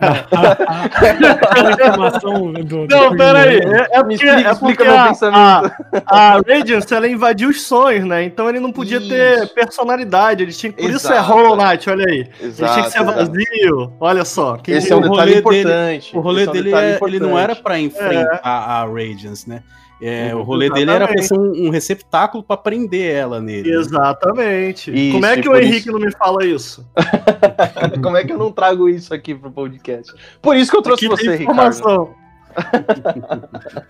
[1.43, 2.87] Aquela informação do.
[2.87, 3.57] Não, do- pera aí.
[3.59, 5.73] É, é Me porque, explica, é porque meu a, pensamento.
[6.07, 8.23] a, a Radiance, ela invadiu os sonhos, né?
[8.25, 9.55] Então ele não podia ter Isso.
[9.55, 10.43] personalidade.
[10.45, 11.33] Ele tinha, por isso é Exato.
[11.33, 12.19] Hollow Knight, olha aí.
[12.19, 13.17] ele tinha Exato, que ser exato.
[13.19, 13.93] vazio.
[14.01, 14.59] Olha só.
[14.69, 15.17] Esse é um O diria?
[15.19, 16.17] rolê detalhe dele- importante.
[16.17, 19.63] O rolê é um dele é- ele não era pra enfrentar a Radiance, né?
[20.05, 21.29] É, Uhum, o rolê dele era exatamente.
[21.29, 23.71] ser um, um receptáculo pra prender ela nele.
[23.71, 23.77] né?
[23.77, 24.91] Exatamente.
[24.93, 26.85] Isso, Como é que o Henrique isso- não me fala isso?
[28.03, 30.13] Como é que eu não trago isso aqui pro podcast?
[30.43, 31.51] Por isso que eu trouxe Aqui você, tem Ricardo.
[31.73, 32.15] informação.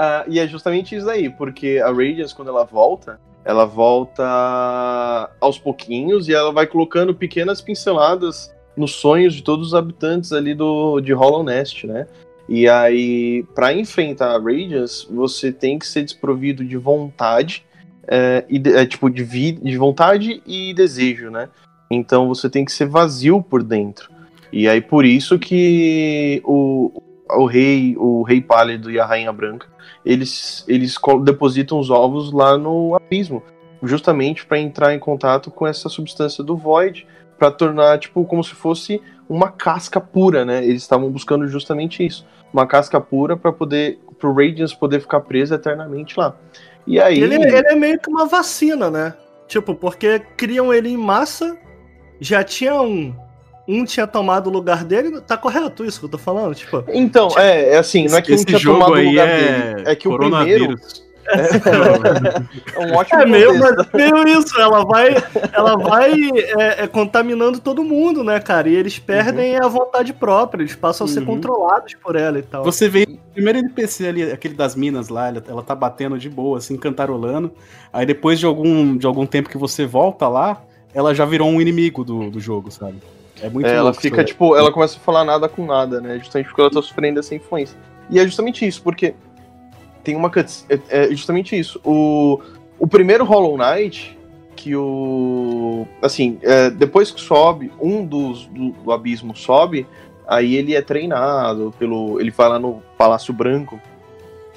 [0.00, 4.22] Ah, e é justamente isso aí, porque a Radiance, quando ela volta, ela volta
[5.40, 10.54] aos pouquinhos e ela vai colocando pequenas pinceladas nos sonhos de todos os habitantes ali
[10.54, 12.06] do, de Hollow Nest, né?
[12.48, 17.64] E aí, para enfrentar a Radiance, você tem que ser desprovido de vontade,
[18.06, 21.50] é, e é, tipo, de, vi, de vontade e desejo, né?
[21.90, 24.10] Então você tem que ser vazio por dentro.
[24.50, 29.66] E aí, por isso que o, o rei, o rei pálido e a rainha branca,
[30.04, 33.42] eles, eles depositam os ovos lá no abismo,
[33.82, 37.06] justamente para entrar em contato com essa substância do Void,
[37.38, 40.64] para tornar tipo como se fosse uma casca pura, né?
[40.64, 45.54] Eles estavam buscando justamente isso, uma casca pura para poder pro Radiance poder ficar preso
[45.54, 46.34] eternamente lá.
[46.86, 49.14] E aí Ele, ele é meio que uma vacina, né?
[49.46, 51.56] Tipo, porque criam ele em massa,
[52.20, 53.14] já tinha um.
[53.66, 55.20] Um tinha tomado o lugar dele.
[55.20, 56.54] Tá correto isso que eu tô falando?
[56.54, 59.28] Tipo, Então, é, é assim, não é que um Esse tinha jogo tomado o lugar
[59.28, 60.74] é, dele, é que o primeiro.
[62.74, 64.58] É um ótimo é meio, mas meio isso.
[64.60, 65.14] Ela vai,
[65.52, 66.12] ela vai
[66.58, 68.68] é, é, contaminando todo mundo, né, cara?
[68.68, 71.26] E eles perdem a vontade própria, eles passam a ser Uhum.
[71.26, 72.64] controlados por ela e tal.
[72.64, 76.28] Você vê o primeiro NPC ali, aquele das minas lá, ela, ela tá batendo de
[76.30, 77.52] boa, assim, cantarolando.
[77.92, 80.62] Aí depois de algum, de algum tempo que você volta lá,
[80.94, 82.96] ela já virou um inimigo do, do jogo, sabe?
[83.42, 86.00] É muito É, ela louco fica, isso, tipo, ela começa a falar nada com nada,
[86.00, 86.18] né?
[86.18, 87.76] Justamente porque ela tá sofrendo essa influência.
[88.10, 89.14] E é justamente isso, porque
[90.08, 90.64] tem uma cuts.
[90.70, 91.78] É, é justamente isso.
[91.84, 92.40] O,
[92.78, 94.18] o primeiro Hollow Knight,
[94.56, 95.86] que o.
[96.00, 99.86] Assim, é, depois que sobe, um dos do, do abismo sobe,
[100.26, 102.18] aí ele é treinado pelo.
[102.18, 103.78] Ele vai lá no Palácio Branco.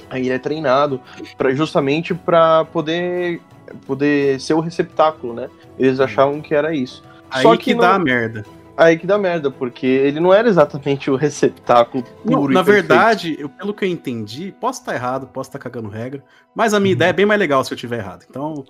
[0.09, 1.01] Aí ele é treinado
[1.37, 3.41] pra, justamente para poder
[3.85, 5.49] poder ser o receptáculo, né?
[5.77, 7.03] Eles achavam que era isso.
[7.29, 8.45] Aí Só que, que dá não- merda.
[8.83, 12.63] Aí que dá merda, porque ele não era exatamente o receptáculo Não, puro e na
[12.63, 16.23] verdade, eu- pelo que eu entendi, posso estar errado, posso estar cagando regra,
[16.55, 18.25] mas a minha ideia é bem mais legal se eu tiver errado.
[18.27, 18.65] Então,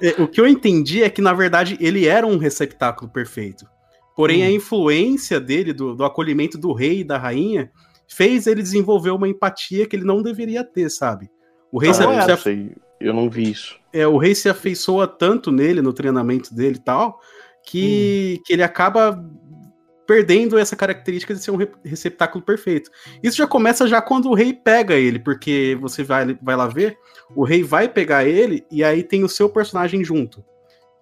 [0.00, 3.66] é, é, o que eu entendi é que, na verdade, ele era um receptáculo perfeito.
[4.16, 7.70] Porém, a influência dele, do, do acolhimento do rei e da rainha,
[8.06, 11.28] fez ele desenvolver uma empatia que ele não deveria ter, sabe?
[11.72, 13.76] O rei, Ah, se, não sei, eu não vi isso.
[13.92, 17.18] é, o rei se afeiçoa tanto nele, no treinamento dele e tal,
[17.64, 19.22] que, que ele acaba
[20.06, 22.90] perdendo essa característica de ser um re- receptáculo perfeito.
[23.22, 26.98] Isso já começa já quando o rei pega ele, porque você vai, vai lá ver,
[27.34, 30.44] o rei vai pegar ele e aí tem o seu personagem junto.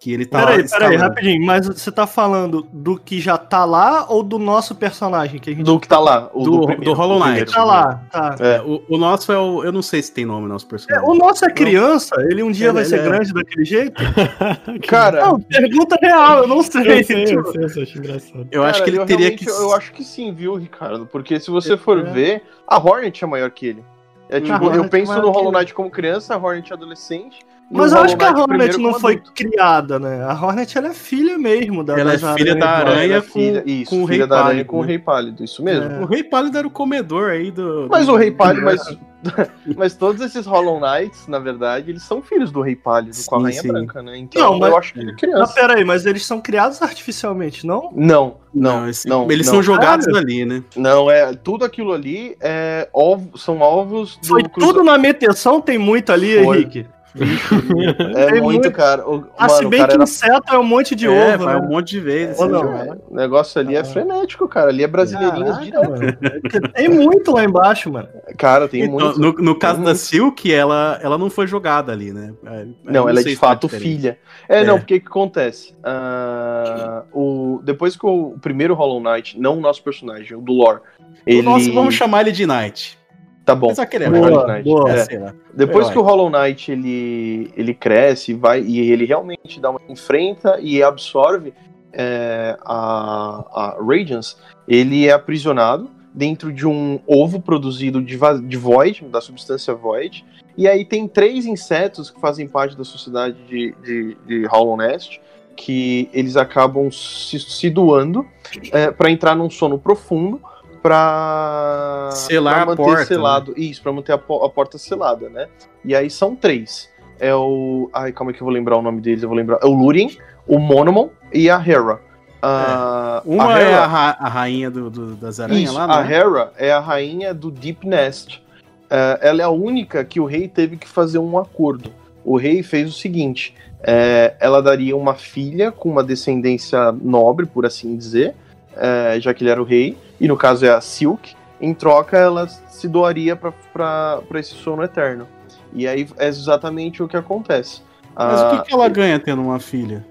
[0.03, 1.47] Que ele tá Peraí, peraí, rapidinho.
[1.47, 5.53] Mas você tá falando do que já tá lá ou do nosso personagem que a
[5.55, 7.45] gente Do que tá lá, o Do- primeiro, do Hollow o Knight.
[7.45, 7.53] primeiro.
[7.53, 8.03] tá lá?
[8.11, 8.35] Tá.
[8.41, 8.61] É.
[8.63, 9.63] O, o nosso é o.
[9.63, 11.09] Eu não sei se tem nome, nosso É, personagem.
[11.09, 14.03] o nosso é criança, ele um dia Ele- vai ser ele é- grande daquele jeito?
[14.89, 16.81] Cara, Não, pergunta real, eu não sei.
[17.01, 18.49] Eu sei, eu Tipo, sei, eu sei, acho engraçado.
[18.51, 19.49] Eu acho cara, que ele eu teria que.
[19.49, 21.07] Eu acho que sim, viu, Ricardo?
[21.07, 22.03] Porque se você for É.
[22.11, 23.85] ver, a Hornet é maior que ele.
[24.29, 25.53] É tipo, Hornet eu é penso no que Hollow.
[25.53, 27.39] Knight como criança, a Hornet é adolescente.
[27.71, 29.33] Mas eu acho que a Hornet não foi adulto.
[29.33, 30.23] criada, né?
[30.25, 32.91] A Hornet ela é filha mesmo da Ela é filha da aranhas.
[32.91, 33.05] aranha.
[33.05, 34.83] Ela é com- filha, isso, com o Rei da aranha Pálido, com o?
[34.83, 35.91] Rei Pálido, isso mesmo.
[35.91, 36.01] É.
[36.01, 37.87] O Rei Pálido era o comedor aí do.
[37.91, 38.99] Mas do- o Rei Pálido, mas,
[39.75, 43.39] mas todos esses Hollow Knights, na verdade, eles são filhos do Rei Pálido com a
[43.39, 43.69] Sim, Rainha sim.
[43.69, 44.19] Branca, né?
[44.19, 45.55] Então Não, mas- eu acho que ele é Mas criança.
[45.55, 47.91] peraí, mas eles são criados artificialmente, não?
[47.95, 49.31] Não, não, Não, esse- não.
[49.33, 49.55] eles não.
[49.55, 50.19] são jogados Cara.
[50.19, 50.63] ali, né?
[50.77, 55.59] Não, é tudo aquilo ali é ovo, são ovos do Foi cruza- tudo na meteção,
[55.59, 56.57] tem muito ali, Foi.
[56.59, 56.87] Henrique.
[57.15, 58.73] É Tem muito, muito.
[58.73, 59.07] cara.
[59.09, 60.05] O, Ah, mano, se o bem cara que era...
[60.05, 61.67] inseto é um monte de é, ovo, vai né?
[61.67, 62.39] um monte de vezes.
[62.39, 62.61] Ou assim, não?
[62.63, 62.97] jogar.
[63.09, 64.69] O negócio ali é frenético, cara.
[64.71, 66.73] Ali é brasileirinhas Caraca, direto.
[66.73, 68.09] Tem muito lá embaixo, mano.
[68.39, 69.21] Cara, tem Então, muito.
[69.21, 70.01] no, no caso Tem da muito.
[70.01, 72.33] Silk, ela, ela não foi jogada ali, né?
[72.47, 73.89] É, Não, ela é de tá fato diferente.
[73.89, 74.19] filha.
[74.49, 74.65] É, É.
[74.65, 75.75] não, porque o que acontece?
[75.85, 80.53] Ah, o, depois que o, o primeiro Hollow Knight, não o nosso personagem, o do
[80.53, 80.81] lore,
[81.27, 81.41] ele.
[81.41, 82.99] O nosso, vamos chamar ele de Knight.
[83.45, 83.67] Tá bom.
[83.67, 84.65] Apesar que ele é boa, de Knight.
[84.65, 84.93] boa.
[84.93, 85.35] É, É.
[85.53, 85.93] Depois Herói.
[85.93, 90.83] que o Hollow Knight ele, ele cresce vai, e ele realmente dá uma, enfrenta e
[90.83, 91.53] absorve
[91.93, 99.05] é, a, a Radiance, ele é aprisionado dentro de um ovo produzido de, de Void,
[99.07, 100.25] da substância Void.
[100.57, 105.21] E aí tem três insetos que fazem parte da sociedade de, de, de Hollow Nest,
[105.57, 108.27] que eles acabam se, se doando
[108.73, 110.41] é, para entrar num sono profundo
[110.83, 113.55] para Selar a manter porta, selado.
[113.57, 115.49] Isso, para manter a, a porta selada, né?
[115.85, 116.91] E aí são três.
[117.19, 117.89] É o.
[117.93, 119.59] Ai, calma que eu vou lembrar o nome deles, eu vou lembrar.
[119.63, 120.17] É o Lúrien,
[120.47, 122.01] o Monomon e a Hera.
[122.45, 125.85] Ah, Uma a é Hera- a, ra- a rainha do, do- das aranhas isso, lá,
[125.85, 126.13] a né?
[126.15, 128.43] Hera é a rainha do Deep Nest.
[128.91, 131.91] É, ela é a única que o rei teve que fazer um acordo.
[132.25, 137.65] O rei fez o seguinte: é, ela daria uma filha com uma descendência nobre, por
[137.65, 138.35] assim dizer,
[138.77, 141.35] é, já que ele era o rei, e no caso é a Silk.
[141.61, 145.29] Em troca, ela se doaria para esse sono eterno.
[145.73, 147.83] E aí é exatamente o que acontece.
[148.17, 150.05] Mas Ah, o que, que ela ganha tendo uma filha?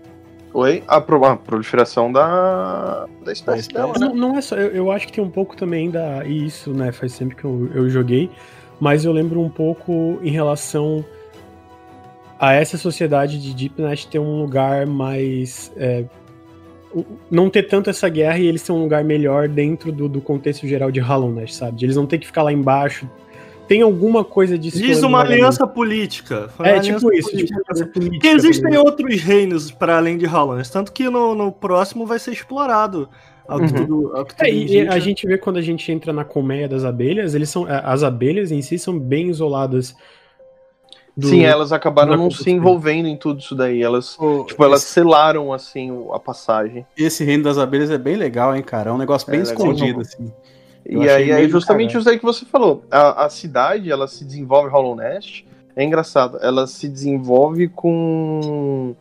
[0.53, 0.84] Oi?
[0.88, 3.74] A, pro- a proliferação da, da espécie espécie.
[3.74, 4.07] dela, né?
[4.07, 6.26] Não, não é só, eu, eu acho que tem um pouco também da.
[6.26, 6.91] E isso, né?
[6.91, 8.30] Faz sempre que eu, eu joguei.
[8.80, 11.05] Mas eu lembro um pouco em relação
[12.39, 15.72] a essa sociedade de Deepnet ter um lugar mais.
[15.78, 16.05] é,
[17.29, 20.67] não ter tanto essa guerra e eles ter um lugar melhor dentro do, do contexto
[20.67, 21.77] geral de Hollow Knight, sabe?
[21.77, 23.09] De eles não ter que ficar lá embaixo.
[23.67, 24.77] Tem alguma coisa disso.
[24.79, 26.49] Diz uma aliança política.
[26.57, 27.61] Foi uma É, aliança tipo isso, política.
[27.73, 28.19] tipo política.
[28.19, 28.79] Porque existem também.
[28.79, 33.07] outros reinos para além de Holland, tanto que no, no próximo vai ser explorado.
[33.49, 33.67] Uhum.
[33.67, 37.65] tudo, É, a gente vê quando a gente entra na colmeia das abelhas, eles são.
[37.67, 39.95] As abelhas em si são bem isoladas.
[41.16, 43.82] Do- Sim, elas acabaram não se envolvendo em tudo isso daí.
[43.84, 46.86] Elas, tipo, elas esse, selaram, assim, a passagem.
[46.97, 48.89] esse reino das abelhas é bem legal, hein, cara?
[48.89, 50.32] É um negócio bem É escondido, assim.
[50.86, 52.84] Eu E aí é meio justamente isso aí que você falou.
[52.89, 55.45] A, a cidade, ela se desenvolve Hollow Nest.
[55.76, 58.95] É engraçado, ela se desenvolve com...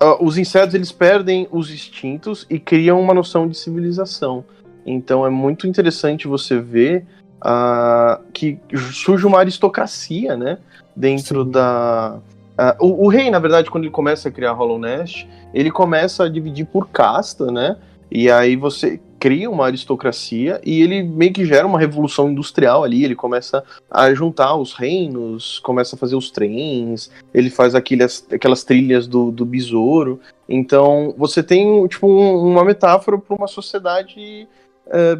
[0.00, 4.44] Ah, os insetos, eles perdem os instintos e criam uma noção de civilização.
[4.84, 7.06] Então é muito interessante você ver
[7.44, 8.58] ah, que
[8.92, 10.58] surge uma aristocracia, né?
[10.94, 11.50] Dentro Sim.
[11.50, 12.18] da...
[12.56, 16.24] ah, o, o rei, na verdade, quando ele começa a criar Hollow Nest, ele começa
[16.24, 17.76] a dividir por casta, né?
[18.10, 23.04] E aí você cria uma aristocracia e ele meio que gera uma revolução industrial ali.
[23.04, 28.64] Ele começa a juntar os reinos, começa a fazer os trens, ele faz aquelas, aquelas
[28.64, 30.20] trilhas do, do besouro.
[30.48, 34.46] Então você tem tipo um- uma metáfora para uma sociedade
[34.88, 35.18] é,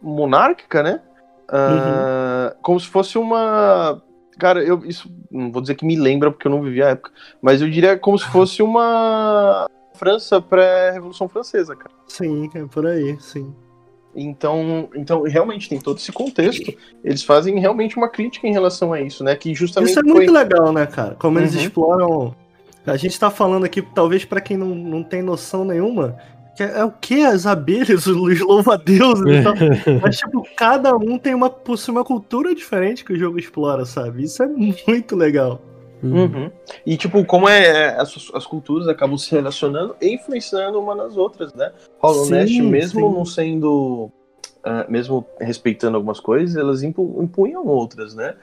[0.00, 1.00] monárquica, né?
[1.50, 4.00] Ah, Como se fosse uma.
[4.38, 7.10] Cara, eu isso não vou dizer que me lembra porque eu não vivi a época,
[7.42, 11.90] mas eu diria como se fosse uma França pré-Revolução Francesa, cara.
[12.06, 13.52] Sim, é por aí, sim.
[14.14, 16.72] Então, então, realmente tem todo esse contexto.
[17.04, 19.36] Eles fazem realmente uma crítica em relação a isso, né?
[19.36, 20.12] Que justamente Isso é foi.
[20.12, 21.14] muito legal, né, cara?
[21.16, 21.60] Como eles Uhum.
[21.60, 22.34] exploram.
[22.86, 26.16] A gente tá falando aqui, talvez pra quem não, não tem noção nenhuma,
[26.62, 27.22] é, é o que?
[27.22, 29.54] As abelhas, os louva-deuses e tal.
[30.02, 34.24] Mas, tipo, cada um tem uma, possui uma cultura diferente que o jogo explora, sabe?
[34.24, 35.60] Isso é muito legal.
[36.02, 36.50] Uhum.
[36.86, 41.16] E, tipo, como é, é, as, as culturas acabam se relacionando e influenciando uma nas
[41.16, 41.72] outras, né?
[41.98, 43.14] Hollow Sim, Nest, mesmo sim.
[43.14, 44.10] não sendo.
[44.64, 48.34] ah, mesmo respeitando algumas coisas, elas impu- impunham outras, né?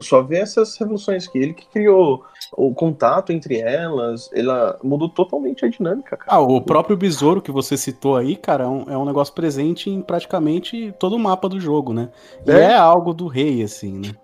[0.00, 5.64] Só vê essas revoluções que ele que criou o contato entre elas, ela mudou totalmente
[5.64, 6.36] a dinâmica, cara.
[6.36, 9.88] Ah, o próprio besouro que você citou aí, cara, é um, é um negócio presente
[9.88, 12.10] em praticamente todo o mapa do jogo, né?
[12.46, 12.72] E É.
[12.72, 14.14] é, algo do rei, assim, né?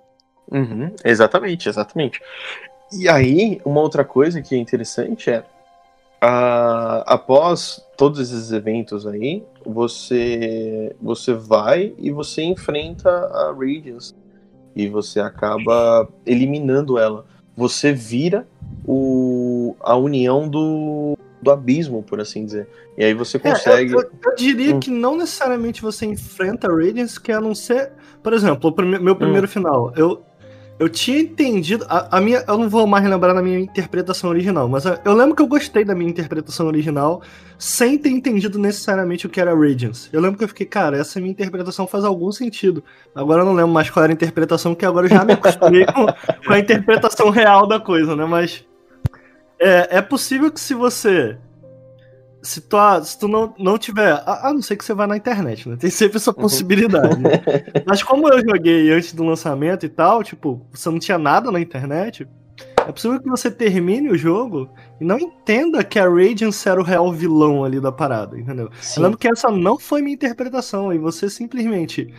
[0.50, 2.20] Uhum, exatamente, exatamente.
[2.92, 5.42] E aí, uma outra coisa que é interessante é,
[6.20, 14.14] ah, após todos esses eventos aí, você você vai e você enfrenta a Radiance
[14.74, 17.24] e você acaba eliminando ela.
[17.56, 18.46] Você vira
[18.86, 22.68] o, a união do, do abismo, por assim dizer.
[22.96, 23.92] E aí você consegue.
[23.92, 24.80] É, eu, eu- diria Hum.
[24.80, 27.92] que não necessariamente você enfrenta a Radiance, que a não ser.
[28.22, 29.92] Por exemplo, prime- meu primeiro final.
[29.96, 30.22] Eu,
[30.78, 31.84] eu tinha entendido.
[31.88, 35.12] A, a minha, eu não vou mais lembrar da minha interpretação original, mas a- eu
[35.14, 37.22] lembro que eu gostei da minha interpretação original
[37.58, 40.08] sem ter entendido necessariamente o que era Radiance.
[40.12, 42.82] Eu lembro que eu fiquei, cara, essa minha interpretação faz algum sentido.
[43.14, 45.86] Agora eu não lembro mais qual era a interpretação, porque agora eu já me acostumei
[45.86, 46.06] com,
[46.46, 48.24] com a interpretação real da coisa, né?
[48.24, 48.64] Mas.
[49.58, 51.36] É, é possível que se você
[52.42, 54.12] se tu, se tu não, não tiver.
[54.26, 55.76] A, a não ser que você vá na internet, né?
[55.78, 57.20] Tem sempre essa possibilidade.
[57.20, 57.30] né?
[57.86, 61.60] Mas como eu joguei antes do lançamento e tal, tipo, você não tinha nada na
[61.60, 62.26] internet,
[62.76, 64.68] é possível que você termine o jogo
[65.00, 68.68] e não entenda que a Radiance era o real vilão ali da parada, entendeu?
[68.80, 69.00] Sim.
[69.00, 72.12] Eu lembro que essa não foi minha interpretação, e você simplesmente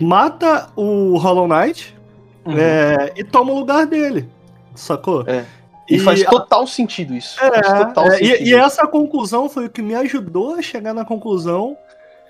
[0.00, 1.98] mata o Hollow Knight
[2.44, 2.56] Uhum.
[2.56, 4.28] é, e toma o lugar dele.
[4.74, 5.24] Sacou?
[5.26, 5.44] É.
[5.90, 7.36] E, faz total sentido isso.
[7.38, 8.36] faz total É, sentido.
[8.46, 11.76] e, e essa conclusão foi o que me ajudou a chegar na conclusão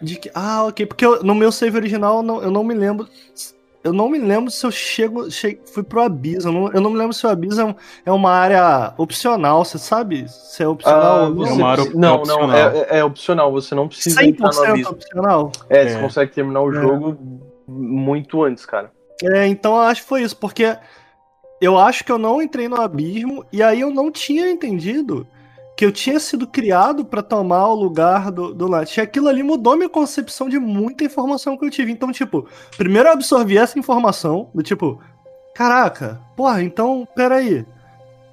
[0.00, 2.74] de que, ah, ok, porque eu- no meu save original eu não, eu não me
[2.74, 3.06] lembro
[3.82, 6.44] eu não me lembro se eu chego, che- fui pro Abyss.
[6.44, 9.64] Eu não, eu não me lembro se o Abyss é, um- é uma área opcional.
[9.64, 11.36] Você sabe se é opcional Ah, ou não?
[11.36, 12.52] você- uma área não, não, opcional.
[12.54, 14.90] é, é- é opcional, você não precisa entrar no 100% abismo.
[14.92, 15.52] opcional?
[15.70, 16.00] É, você É.
[16.02, 16.74] consegue terminar o É.
[16.82, 17.18] jogo
[17.66, 18.90] muito antes, cara.
[19.22, 20.76] É, então eu acho que foi isso, porque
[21.60, 25.26] eu acho que eu não entrei no abismo e aí eu não tinha entendido
[25.76, 28.68] que eu tinha sido criado pra tomar o lugar do, do.
[28.96, 31.90] E aquilo ali mudou minha concepção de muita informação que eu tive.
[31.90, 32.46] Então, tipo,
[32.76, 35.00] primeiro eu absorvi essa informação, do tipo,
[35.54, 37.64] caraca, porra, então, peraí.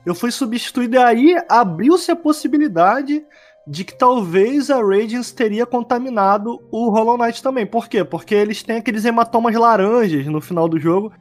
[0.05, 3.23] Eu fui substituído e aí abriu-se a possibilidade
[3.65, 7.65] de que talvez a Radiance teria contaminado o Hollow Knight também.
[7.65, 8.03] Por quê?
[8.03, 11.11] Porque eles têm aqueles hematomas laranjas no final do jogo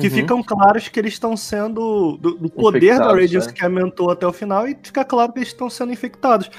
[0.00, 0.12] que Uhum.
[0.12, 2.16] ficam claros que eles estão sendo.
[2.20, 3.52] do, do poder da Radiance é.
[3.52, 6.50] que aumentou até o final e fica claro que eles estão sendo infectados.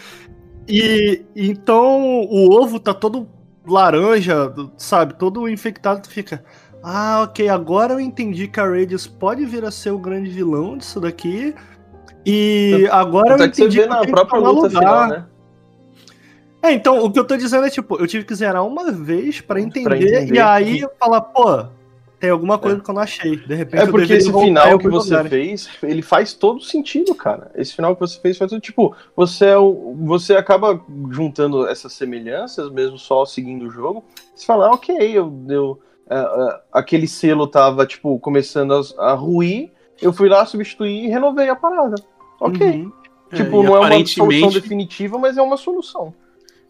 [0.68, 3.28] E então o ovo tá todo
[3.68, 5.14] laranja, sabe?
[5.16, 6.44] Todo infectado, tu fica.
[6.84, 10.78] Ah, ok, agora eu entendi que a Radiance pode vir a ser o grande vilão
[10.78, 11.54] disso daqui.
[12.26, 14.80] E agora eu Até que você entendi vê que na própria luta lugar.
[14.80, 15.26] final, né?
[16.64, 19.40] É, então, o que eu tô dizendo é, tipo, eu tive que zerar uma vez
[19.40, 21.66] pra entender, entender e aí que- falar, pô,
[22.26, 23.36] tem alguma coisa que eu não achei.
[23.38, 27.52] De repente É porque esse final que você fez, ele faz todo sentido, cara.
[27.54, 31.94] Esse final que você fez faz todo tipo, você é o, você acaba juntando essas
[31.94, 34.04] semelhanças mesmo só seguindo o jogo.
[34.34, 39.14] Você fala, ah, ok, eu, eu ah, ah, aquele selo tava tipo começando a, a
[39.14, 39.72] ruir,
[40.02, 41.96] eu fui lá substituir e renovei a parada.
[42.42, 42.68] Ok.
[42.68, 42.92] Uhum.
[43.34, 46.14] Tipo, É, não é uma solução definitiva, mas é uma solução.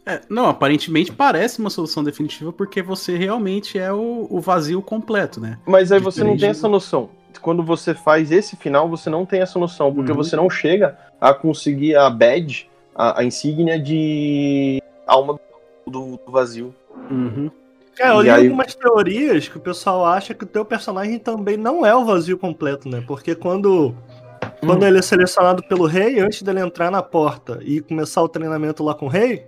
[0.06, 5.39] É, não, aparentemente parece uma solução definitiva porque você realmente é o, o vazio completo,
[5.41, 5.58] né?
[5.66, 7.10] Mas aí você não tem Diferente- essa noção.
[7.41, 10.18] Quando você faz esse final, você não tem essa noção, porque Uhum.
[10.18, 15.39] você não chega a conseguir a badge, a, a insígnia de alma
[15.86, 16.74] do, do vazio.
[17.10, 17.49] Uhum.
[17.99, 21.58] É, eu li aí- algumas teorias que o pessoal acha que o teu personagem também
[21.58, 23.03] não é o vazio completo, né?
[23.08, 23.95] Porque quando,
[24.60, 24.88] quando Hum.
[24.88, 28.93] ele é selecionado pelo rei, antes dele entrar na porta e começar o treinamento lá
[28.93, 29.45] com o rei,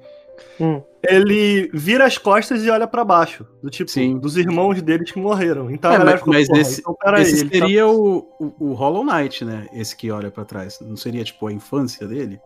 [0.59, 0.81] Hum.
[1.03, 3.45] ele vira as costas e olha pra baixo.
[3.63, 4.17] Do tipo, Sim.
[4.17, 5.69] dos irmãos deles que morreram.
[5.71, 8.73] Então É, mas- ficou, mas "Porra, esse- então Esse ele tá- seria o, o, o
[8.73, 9.67] Hollow Knight, né?
[9.73, 10.79] Esse que olha pra trás.
[10.81, 12.39] Não seria, tipo, a infância dele?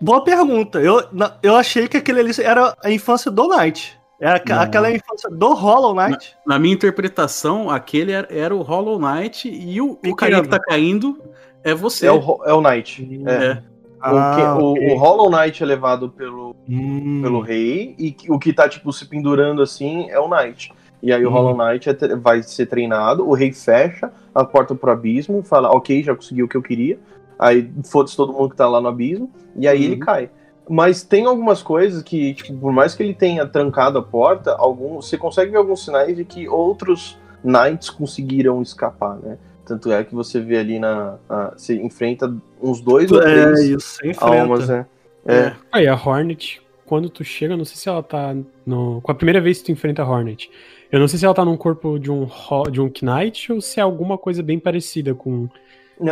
[0.00, 0.80] Boa pergunta.
[0.80, 3.98] Eu, na- eu achei que aquele ali era a infância do Knight.
[4.20, 4.60] É a- Não.
[4.60, 6.36] aquela infância do Hollow Knight.
[6.46, 10.58] Na minha interpretação, aquele era, era o Hollow Knight e o, o carinha que tá
[10.60, 11.20] caindo
[11.64, 12.06] é você.
[12.06, 13.08] É o, é o Knight.
[13.26, 13.32] É.
[13.44, 13.62] É.
[14.00, 17.20] O, que- Ah, o- o Hollow Knight é levado pelo, Hum.
[17.22, 20.72] pelo rei, e o que tá, tipo, se pendurando assim é o Knight.
[21.02, 21.32] E aí o Hum.
[21.32, 26.02] Hollow Knight é vai ser treinado, o rei fecha a porta pro abismo, fala, ok,
[26.02, 26.98] já consegui o que eu queria.
[27.38, 30.00] Aí foda-se todo mundo que tá lá no abismo, e aí ele Uhum.
[30.00, 30.30] cai.
[30.70, 34.96] Mas tem algumas coisas que, tipo, por mais que ele tenha trancado a porta, algum,
[34.96, 39.38] você consegue ver alguns sinais de que outros Knights conseguiram escapar, né?
[39.68, 41.18] Tanto é que você vê ali na.
[41.28, 44.86] a- você enfrenta uns dois ou É três isso, almas, né?
[45.26, 45.52] É.
[45.70, 49.00] Aí a Hornet, quando tu chega, não sei se ela tá no.
[49.02, 50.50] Com a primeira vez que tu enfrenta a Hornet.
[50.90, 52.26] Eu não sei se ela tá num corpo de um,
[52.72, 55.48] de um Knight ou se é alguma coisa bem parecida com.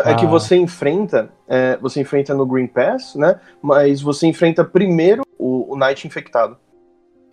[0.05, 3.41] É que você enfrenta, é, você enfrenta no Green Pass, né?
[3.63, 6.59] Mas você enfrenta primeiro o, o Knight infectado.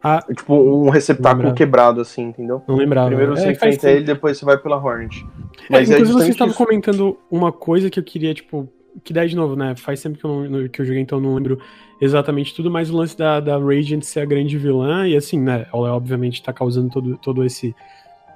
[0.04, 0.22] Ah.
[0.36, 2.62] Tipo, um receptáculo quebrado, assim, entendeu?
[2.68, 3.08] Não lembrava.
[3.08, 5.26] Primeiro você É, enfrenta ele, depois você vai pela Hornet.
[5.26, 5.26] É,
[5.70, 6.58] Mas é, inclusive, vocês justamente estavam isso.
[6.66, 8.68] comentando uma coisa que eu queria, tipo.
[9.04, 9.76] Que daí, de novo, né?
[9.76, 11.58] Faz tempo que eu, não, que eu joguei, então eu não lembro
[11.99, 15.66] exatamente tudo, mas o lance da, da Radiant ser a grande vilã, e assim, né?
[15.74, 17.74] Ela obviamente tá causando todo, todo esse,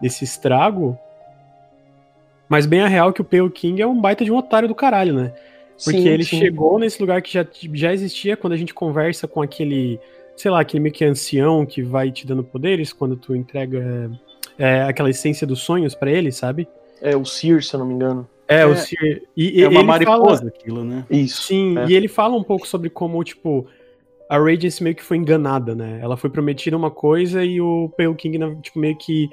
[0.02, 0.98] esse estrago.
[2.50, 4.74] Mas bem a real que o Pale King é um baita de um otário do
[4.74, 5.34] caralho, né?
[5.84, 6.40] Porque Sim, ele sim.
[6.40, 10.00] chegou nesse lugar que já, já existia quando a gente conversa com aquele,
[10.38, 14.10] sei lá, aquele meio que ancião que vai te dando poderes quando tu entrega
[14.58, 16.68] é, aquela essência dos sonhos pra ele, sabe?
[17.02, 18.28] É o Sear, se eu não me engano.
[18.48, 19.24] É, É, o Sir.
[19.36, 21.06] E, É uma ele mariposa Fala, aquilo, né?
[21.10, 21.44] Isso.
[21.44, 21.88] sim, é.
[21.88, 23.68] e ele fala um pouco sobre como, tipo,
[24.30, 26.00] a Radiance meio que foi enganada, né?
[26.02, 29.30] Ela foi prometida uma coisa e o Pale King, tipo, meio que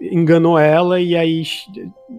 [0.00, 1.42] enganou ela e aí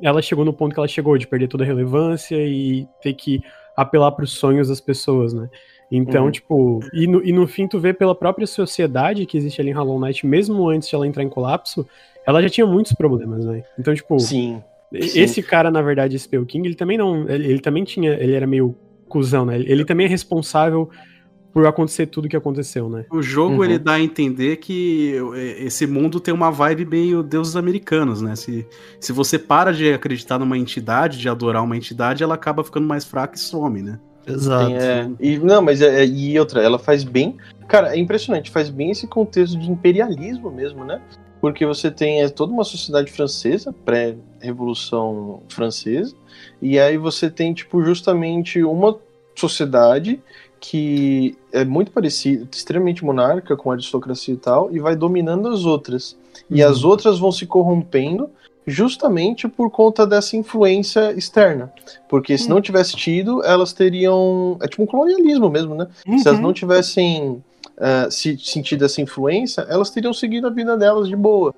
[0.03, 3.41] ela chegou no ponto que ela chegou, de perder toda a relevância e ter que
[3.75, 5.49] apelar pros sonhos das pessoas, né?
[5.91, 6.31] Então, Uhum.
[6.31, 9.73] tipo, e no, e no fim tu vê pela própria sociedade que existe ali em
[9.73, 11.85] Hollow Knight, mesmo antes de ela entrar em colapso,
[12.25, 13.63] ela já tinha muitos problemas, né?
[13.77, 14.61] Então, tipo, Sim.
[14.91, 15.19] Sim.
[15.21, 17.29] Esse cara, na verdade, esse Pale King, ele também não.
[17.29, 18.11] Ele, ele também tinha.
[18.13, 18.75] Ele era meio
[19.07, 19.55] cuzão, né?
[19.55, 20.89] Ele, ele também é responsável
[21.53, 23.05] por acontecer tudo que aconteceu, né?
[23.11, 23.63] O jogo Uhum.
[23.65, 28.35] ele dá a entender que eh, esse mundo tem uma vibe meio deuses americanos, né?
[28.35, 28.65] Se,
[28.99, 33.05] se você para de acreditar numa entidade, de adorar uma entidade, ela acaba ficando mais
[33.05, 33.99] fraca e some, né?
[34.29, 34.71] Exato.
[34.73, 37.37] É, e, não, mas é, é- e outra, ela faz bem.
[37.67, 41.01] Cara, é impressionante, faz bem esse contexto de imperialismo mesmo, né?
[41.41, 46.13] Porque você tem é, toda uma sociedade francesa, pré-revolução francesa,
[46.61, 48.97] e aí você tem, tipo, justamente uma
[49.35, 50.19] sociedade
[50.59, 56.17] que é muito parecida, extremamente monarca, com aristocracia e tal, e vai dominando as outras.
[56.49, 58.29] E as outras vão se corrompendo
[58.67, 61.71] justamente por conta dessa influência externa.
[62.07, 64.57] Porque se não tivesse tido, elas teriam.
[64.61, 65.87] É tipo um colonialismo mesmo, né?
[66.19, 66.45] Se elas Uhum.
[66.47, 67.43] não tivessem
[67.77, 71.53] eh, se, sentido essa influência, elas teriam seguido a vida delas de boa.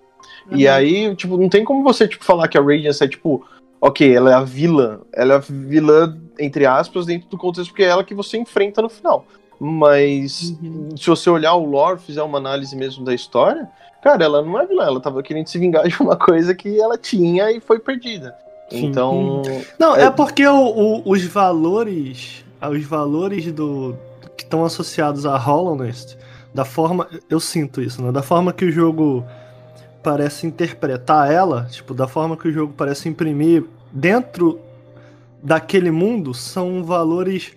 [0.51, 3.45] E aí, tipo, não tem como você tipo, falar que a Radiance é tipo.
[3.79, 4.99] Ok, ela é a vilã.
[5.11, 8.81] Ela é a vilã, entre aspas, dentro do contexto, porque é ela que você enfrenta
[8.81, 9.25] no final.
[9.59, 10.55] Mas
[10.97, 13.67] se você olhar o lore, fizer uma análise mesmo da história,
[14.01, 16.97] cara, ela não é vilã, ela tava querendo se vingar de uma coisa que ela
[16.97, 18.35] tinha e foi perdida.
[18.69, 18.85] Sim.
[18.85, 19.41] Então.
[19.77, 22.43] Não, é, É- porque o- o- os valores.
[22.69, 23.95] Os valores do.
[24.37, 26.17] que estão associados a Hollowness,
[26.53, 27.07] da forma.
[27.29, 28.11] Eu sinto isso, né?
[28.11, 29.25] Da forma que o jogo
[30.03, 34.59] parece interpretar ela, tipo, da forma que o jogo parece imprimir dentro
[35.43, 37.51] daquele mundo, são valores.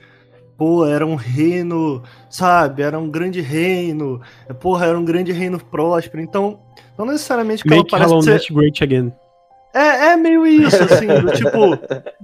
[0.57, 2.83] Pô, era um reino, sabe?
[2.83, 4.21] Era um grande reino.
[4.61, 6.23] Porra, era um grande reino próspero.
[6.23, 6.61] Então,
[6.97, 8.53] não necessariamente que ela Make parece Hollow ser.
[8.53, 9.13] Great again.
[9.75, 11.77] É, é meio isso, assim, do tipo,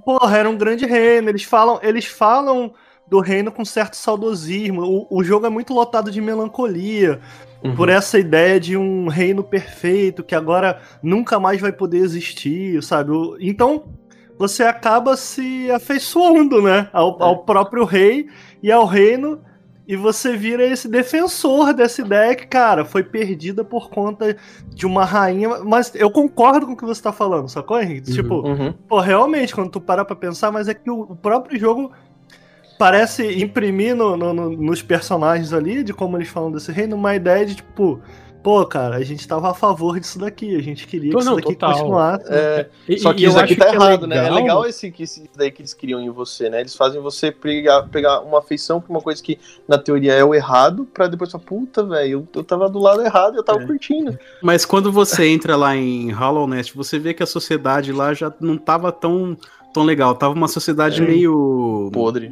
[0.05, 1.29] porra, era um grande reino.
[1.29, 2.73] Eles falam, eles falam
[3.09, 4.83] do reino com certo saudosismo.
[4.83, 7.21] O, o jogo é muito lotado de melancolia
[7.63, 7.77] Uhum.
[7.77, 13.13] por essa ideia de um reino perfeito que agora nunca mais vai poder existir, sabe?
[13.41, 13.85] Então
[14.41, 18.27] você acaba se afeiçoando, né, ao, ao próprio rei
[18.63, 19.43] e ao reino.
[19.87, 24.37] E você vira esse defensor dessa ideia que, cara, foi perdida por conta
[24.69, 25.49] de uma rainha.
[25.65, 28.09] Mas eu concordo com o que você tá falando, sacou, Henrique?
[28.11, 28.15] Uhum.
[28.17, 28.73] Tipo, Uhum.
[28.89, 31.91] Pô, realmente, quando tu parar pra pensar, mas é que o, o próprio jogo
[32.79, 37.15] parece imprimir no- no- no- nos personagens ali, de como eles falam desse reino, uma
[37.15, 38.01] ideia de tipo,
[38.43, 41.31] pô, cara, a gente tava a favor disso daqui, a gente queria Tô- que isso
[41.31, 41.73] não, daqui total.
[41.75, 42.25] continuasse.
[42.29, 44.27] É, E- Só que eu isso aqui acho tá que errado, né?
[44.27, 46.61] É legal esse, que esse daí que eles criam em você, né?
[46.61, 49.39] Eles fazem você pegar, pegar uma afeição pra uma coisa que
[49.69, 53.03] na teoria é o errado, pra depois falar, puta, velho, eu, eu tava do lado
[53.03, 53.67] errado e eu tava É.
[53.67, 54.19] curtindo.
[54.43, 58.33] Mas quando você entra lá em Hollow Nest, você vê que a sociedade lá já
[58.41, 59.37] não tava tão,
[59.75, 60.15] tão legal.
[60.15, 61.07] Tava uma sociedade É.
[61.07, 61.91] meio.
[61.93, 62.31] Podre.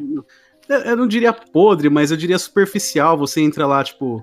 [0.69, 3.17] Eu eu não diria podre, mas eu diria superficial.
[3.17, 4.23] Você entra lá, tipo.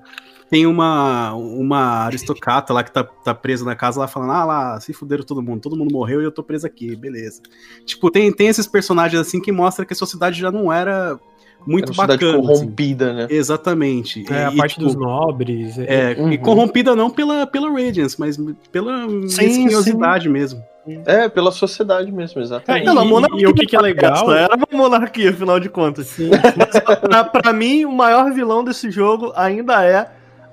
[0.49, 4.79] Tem uma, uma aristocrata lá que tá, tá presa na casa lá falando: Ah lá,
[4.79, 7.41] se fuderam todo mundo, todo mundo morreu e eu tô preso aqui, beleza.
[7.85, 11.19] Tipo, tem, tem esses personagens assim que mostra que a sociedade já não era
[11.65, 12.37] muito é uma cidade bacana.
[12.37, 12.47] assim.
[12.59, 13.27] corrompida, né?
[13.29, 14.23] Exatamente.
[14.31, 15.79] É, a E, parte tipo, dos nobres.
[15.79, 16.31] É, É, Uhum.
[16.31, 18.37] e corrompida não pela, pela Radiance, mas
[18.71, 20.63] pela mesquinhosidade mesmo.
[21.07, 22.87] É, pela sociedade mesmo, exatamente.
[22.87, 26.05] É, e- monarquia, e o que que é legal- Era uma monarquia, afinal de contas.
[26.05, 26.29] sim.
[26.29, 30.07] Mas pra, pra mim, o maior vilão desse jogo ainda é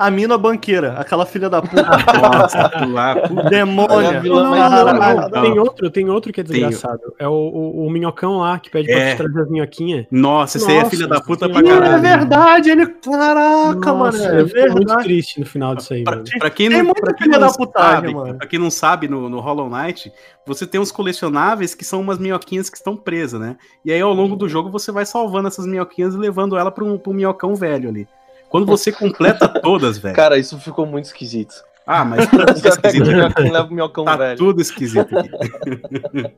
[0.06, 1.82] a mina banqueira, aquela filha da puta.
[2.20, 3.48] Nossa, lá, puta.
[3.50, 4.08] demônia.
[4.18, 6.60] É Não, não, não, Tem outro, tem outro que é Tem.
[6.60, 7.00] desgraçado.
[7.18, 9.10] É o, o, o minhocão lá que pede pra É.
[9.12, 10.06] te trazer as minhoquinhas.
[10.10, 11.52] Nossa, esse aí é filha da puta sim.
[11.52, 12.02] pra é caralho.
[12.02, 12.86] verdade, ele.
[12.86, 14.04] Caraca, mano.
[14.04, 15.02] Nossa, É eu fiquei muito verdade.
[15.04, 16.24] triste no final disso aí, Pra, mano.
[16.38, 18.34] pra quem Tem não, muita pra quem filha não da putagem, sabe, mano.
[18.38, 20.12] pra quem não sabe, no, no Hollow Knight,
[20.46, 23.56] você tem uns colecionáveis que são umas minhoquinhas que estão presas, né?
[23.84, 26.84] E aí, ao longo do jogo, você vai salvando essas minhoquinhas e levando ela pra
[26.84, 28.08] um, pra um minhocão velho ali.
[28.52, 30.14] Quando você completa todas, velho.
[30.14, 31.54] Cara, isso ficou muito esquisito.
[31.86, 33.06] Ah, mas tudo pega o esquisito.
[33.10, 34.38] minhocão leva o minhocão Tá velho.
[34.38, 35.30] tudo esquisito aqui.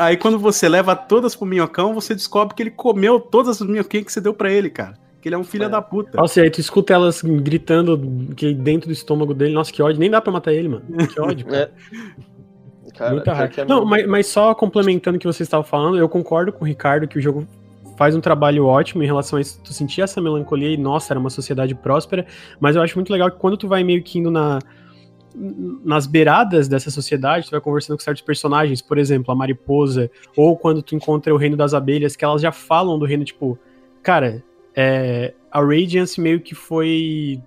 [0.00, 4.06] Aí quando você leva todas pro minhocão, você descobre que ele comeu todas as minhoquinhas
[4.06, 4.94] que você deu pra ele, cara.
[5.20, 5.68] Que ele é um filho É.
[5.68, 6.16] da puta.
[6.16, 7.96] Nossa, e aí tu escuta elas gritando
[8.34, 9.52] que dentro do estômago dele.
[9.54, 10.00] Nossa, que ódio.
[10.00, 10.82] Nem dá pra matar ele, mano.
[11.06, 11.70] Que ódio, cara.
[12.86, 12.90] É.
[12.98, 13.52] Cara, Muita raiva.
[13.52, 16.64] que é Não, mas, mas só complementando o que você estava falando, eu concordo com
[16.64, 17.46] o Ricardo que o jogo
[17.98, 19.60] faz um trabalho ótimo em relação a isso.
[19.60, 22.24] Tu sentir essa melancolia e, nossa, era uma sociedade próspera,
[22.60, 24.60] mas eu acho muito legal que quando tu vai meio que indo na,
[25.84, 30.56] nas beiradas dessa sociedade, tu vai conversando com certos personagens, por exemplo, a mariposa, ou
[30.56, 33.58] quando tu encontra o reino das abelhas, que elas já falam do reino, tipo,
[34.00, 34.44] cara,
[34.76, 37.42] é, a Radiance meio que foi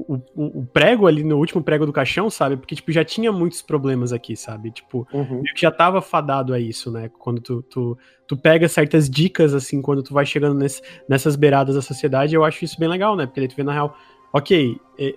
[0.00, 0.20] o,
[0.60, 2.56] o- prego ali no último prego do caixão, sabe?
[2.56, 4.70] Porque, tipo, já tinha muitos problemas aqui, sabe?
[4.70, 5.42] Tipo, Uhum.
[5.42, 7.10] que já tava fadado a isso, né?
[7.18, 11.74] Quando tu, tu, tu pega certas dicas, assim, quando tu vai chegando nesse- nessas beiradas
[11.74, 13.24] da sociedade, eu acho isso bem legal, né?
[13.26, 13.96] Porque daí tu vê, na real,
[14.32, 15.14] ok, é,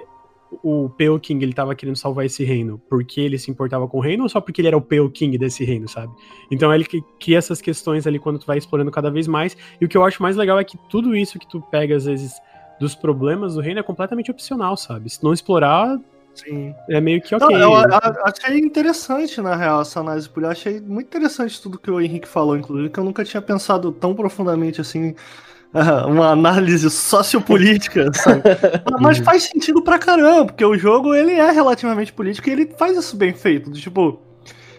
[0.64, 4.02] o Pale King, ele tava querendo salvar esse reino porque ele se importava com o
[4.02, 6.12] reino ou só porque ele era o Pale King desse reino, sabe?
[6.50, 9.86] Então ele que cria essas questões ali quando tu vai explorando cada vez mais, e
[9.86, 12.34] o que eu acho mais legal é que tudo isso que tu pega, às vezes,
[12.80, 15.10] dos problemas do reino é completamente opcional, sabe?
[15.10, 16.00] Se não explorar,
[16.36, 16.74] Sim.
[16.88, 17.62] É meio que Não, ok.
[17.62, 20.52] eu a- a- achei interessante, na real, essa análise política.
[20.70, 24.14] Achei muito interessante tudo que o Henrique falou, inclusive, que eu nunca tinha pensado tão
[24.16, 25.16] profundamente assim.
[25.74, 28.42] ah, Uma análise sociopolítica, sabe?
[29.02, 32.96] Mas faz sentido pra caramba, porque o jogo ele é relativamente político e ele faz
[32.98, 33.72] isso bem feito.
[33.72, 34.22] Tipo,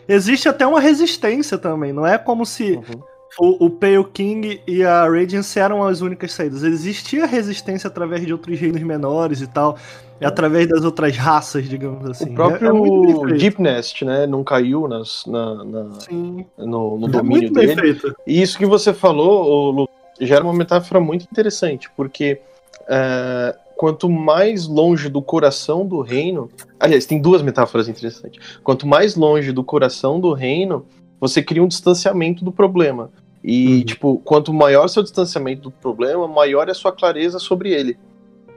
[0.08, 1.92] existe até uma resistência também.
[1.92, 3.02] Não é como se Uhum.
[3.38, 6.62] O, o Pale King e a Radiance eram as únicas saídas.
[6.62, 9.76] Existia resistência através de outros reinos menores e tal.
[10.20, 12.30] E através das outras raças, digamos assim.
[12.32, 13.36] O próprio É- é.
[13.38, 14.26] Deep Nest, né?
[14.26, 15.90] Não caiu nas, na, na-
[16.58, 17.80] no, no É domínio muito bem dele.
[17.80, 18.14] feito.
[18.26, 19.88] E isso que você falou, Lu,
[20.20, 22.38] gera uma metáfora muito interessante, porque
[22.86, 26.50] é, quanto mais longe do coração do reino.
[26.78, 28.58] Aliás, tem duas metáforas interessantes.
[28.62, 30.84] Quanto mais longe do coração do reino,
[31.18, 33.10] você cria um distanciamento do problema.
[33.42, 37.98] E, tipo, quanto maior seu distanciamento do problema, maior é a sua clareza sobre ele.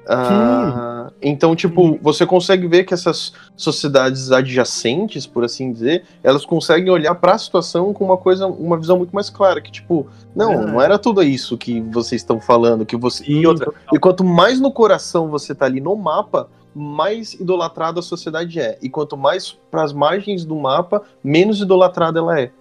[0.06, 6.90] Ah, então, tipo, você consegue ver que essas sociedades adjacentes, por assim dizer, elas conseguem
[6.90, 10.52] olhar para a situação com uma coisa, uma visão muito mais clara, que tipo, não,
[10.52, 10.66] É.
[10.66, 13.72] não era tudo isso que vocês estão falando, que você e outra.
[13.94, 18.78] E quanto mais no coração você tá ali no mapa, mais idolatrada a sociedade é.
[18.82, 22.52] E quanto mais para as margens do mapa, menos idolatrada ela é.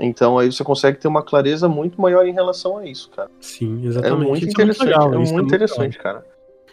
[0.00, 3.30] Então aí você consegue ter uma clareza muito maior em relação a isso, cara.
[3.40, 4.28] Sim, É exatamente.
[4.28, 5.44] muito Isso interessante, legal, é muito legal.
[5.44, 6.24] interessante, cara.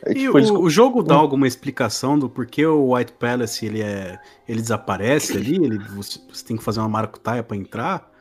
[0.06, 3.66] É, E tipo, o, eles- o jogo dá alguma explicação do porquê o White Palace
[3.66, 5.56] ele é ele desaparece ali?
[5.56, 8.12] Ele, você, você tem que fazer uma maracutaia pra entrar?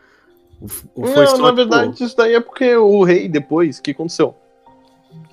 [0.60, 3.78] Ou, ou foi Não, só, na tipo, verdade, isso daí é porque o rei, depois,
[3.78, 4.34] o que aconteceu?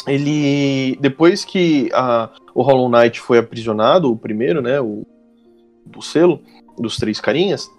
[0.07, 0.97] Ele.
[0.99, 4.81] Depois que a, o Hollow Knight foi aprisionado, o primeiro, né?
[4.81, 5.05] O
[5.85, 6.41] do selo,
[6.77, 7.69] dos três carinhas,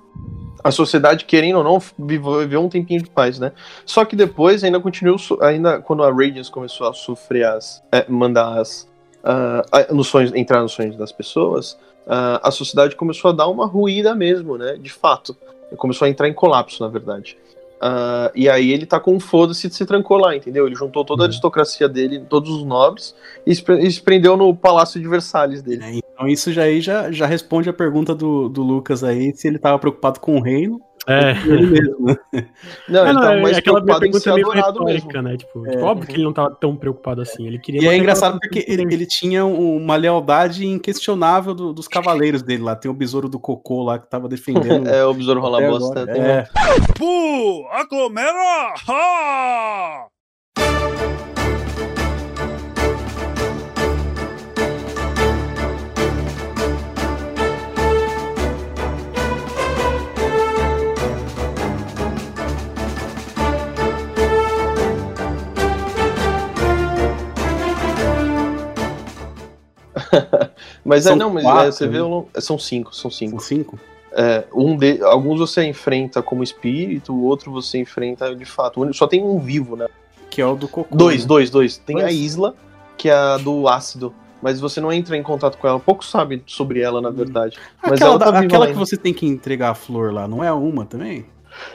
[0.64, 3.52] a sociedade, querendo ou não, viveu, um tempinho de paz, né?
[3.84, 5.16] Só que depois ainda continuou.
[5.40, 7.82] Ainda quando a Radiance começou a sofrer as.
[7.90, 8.88] é, mandar as.
[9.90, 14.14] nos sonhos, entrar nos sonhos das pessoas, ah, a sociedade começou a dar uma ruída
[14.14, 14.76] mesmo, né?
[14.76, 15.36] De fato.
[15.76, 17.38] Começou a entrar em colapso, na verdade.
[17.80, 20.66] Ah, e aí ele tá com um foda-se de se trancou lá, entendeu?
[20.66, 24.54] Ele juntou toda a aristocracia dele, todos os nobres, e se, pre- se prendeu no
[24.54, 25.78] palácio de Versalhes dele.
[25.78, 29.48] né, Então isso já aí já, já responde a pergunta do, do Lucas aí, se
[29.48, 30.80] ele tava preocupado com o reino.
[31.04, 31.30] É.
[31.30, 32.16] ou com ele mesmo, né?
[32.88, 35.22] Não, É, ele não, tava é mais aquela minha preocupado em pergunta é meio retórica,
[35.22, 35.22] mesmo.
[35.22, 35.36] né?
[35.36, 35.70] Tipo, É.
[35.72, 37.44] tipo, óbvio que ele não tava tão preocupado assim.
[37.44, 41.72] Ele queria E é engraçado aquela- porque ele, ele tinha um- uma lealdade inquestionável do-
[41.72, 42.76] dos cavaleiros dele lá.
[42.76, 44.86] Tem o besouro do cocô lá que tava defendendo.
[44.94, 46.06] É, o besouro rola bosta.
[46.08, 46.46] É.
[46.96, 48.72] Pu, aglomera!
[48.88, 50.06] Ha!
[70.84, 72.02] Mas é, São não, mas quatro, é, você vê, né?
[72.02, 73.42] longo- são cinco, são São cinco.
[73.42, 73.78] cinco?
[74.14, 78.92] É, um de, alguns você enfrenta como espírito, o outro você enfrenta de fato.
[78.92, 79.86] Só tem um vivo, né?
[80.28, 80.94] Que é o do cocô.
[80.94, 81.28] Dois, né?
[81.28, 81.78] dois, dois.
[81.78, 82.10] Tem a.
[82.12, 82.54] Isla,
[82.98, 84.14] que é a do ácido.
[84.42, 85.78] Mas você não entra em contato com ela.
[85.80, 87.56] Pouco sabe sobre ela, na verdade.
[87.82, 90.52] Mas Aquela, ela tá aquela que você tem que entregar a flor lá, não é
[90.52, 91.24] uma também?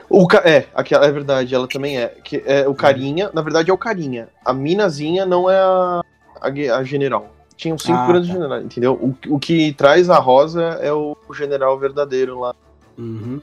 [0.09, 2.07] O ca- é, aquela, é verdade, ela também é.
[2.23, 4.27] Que é o carinha, na verdade é o carinha.
[4.43, 6.01] A minazinha não é a,
[6.41, 7.29] a, a general.
[7.57, 8.35] Tinham cinco Ah, grandes tá.
[8.35, 8.93] generais, entendeu?
[8.93, 12.55] O, o que traz a rosa é o general verdadeiro lá.
[12.97, 13.41] Uhum.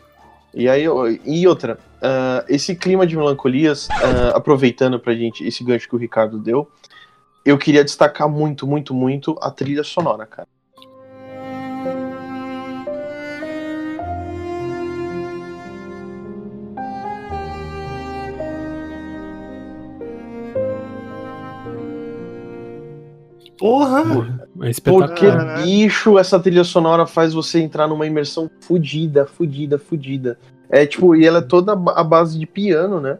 [0.55, 0.85] E aí,
[1.25, 5.99] e outra, ah, esse clima de melancolias, ah, aproveitando pra gente esse gancho que o
[5.99, 6.71] Ricardo deu,
[7.45, 10.49] eu queria destacar muito, muito, muito a trilha sonora, cara.
[23.65, 24.01] Porra!
[24.01, 24.05] É
[24.57, 25.62] Porque, espetacular.
[25.62, 30.39] bicho, essa trilha sonora faz você entrar numa imersão fudida, fudida, fudida.
[30.69, 33.17] É tipo, e ela é toda a base de piano, né?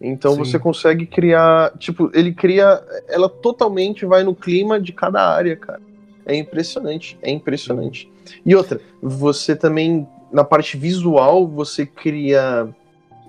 [0.00, 0.38] Então Sim.
[0.38, 1.72] você consegue criar.
[1.78, 2.80] Tipo, ele cria.
[3.08, 5.80] Ela totalmente vai no clima de cada área, cara.
[6.24, 8.08] É impressionante, é impressionante.
[8.46, 12.68] E outra, você também, na parte visual, você cria.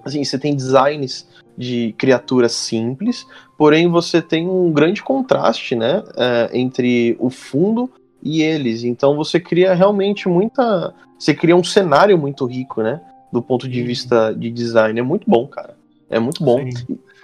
[0.09, 3.25] Assim, você tem designs de criaturas simples,
[3.57, 6.03] porém você tem um grande contraste, né?
[6.15, 7.89] é, entre o fundo
[8.23, 8.83] e eles.
[8.83, 10.93] Então você cria realmente muita.
[11.17, 13.01] Você cria um cenário muito rico, né?
[13.31, 14.99] Do ponto de vista de design.
[14.99, 15.77] É muito bom, cara.
[16.09, 16.67] É muito bom.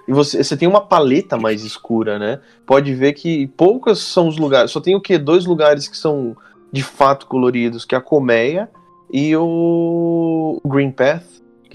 [0.07, 2.39] E você, você tem uma paleta mais escura, né?
[2.65, 4.69] Pode ver que poucos são os lugares.
[4.69, 5.17] Só tem o quê?
[5.17, 6.35] Dois lugares que são
[6.71, 8.69] de fato coloridos, que é a colmeia
[9.11, 11.23] e o Green Path,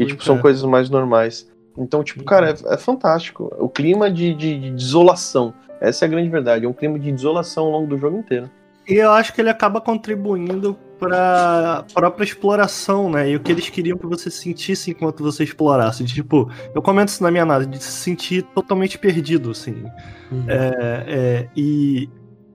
[0.04, 0.42] que tipo, são Path.
[0.42, 1.48] coisas mais normais.
[1.78, 3.54] Então, tipo, cara, é, é fantástico.
[3.58, 5.54] O clima de, de- de desolação.
[5.80, 6.64] Essa é a grande verdade.
[6.66, 8.50] É um clima de desolação ao longo do jogo inteiro.
[8.88, 13.30] E eu acho que ele acaba contribuindo pra própria exploração, né?
[13.30, 16.02] E o que eles queriam que você sentisse enquanto você explorasse.
[16.04, 19.84] De, tipo, eu comento isso na minha análise, de se sentir totalmente perdido, assim.
[20.30, 20.44] Uhum.
[20.48, 22.08] É, é, e,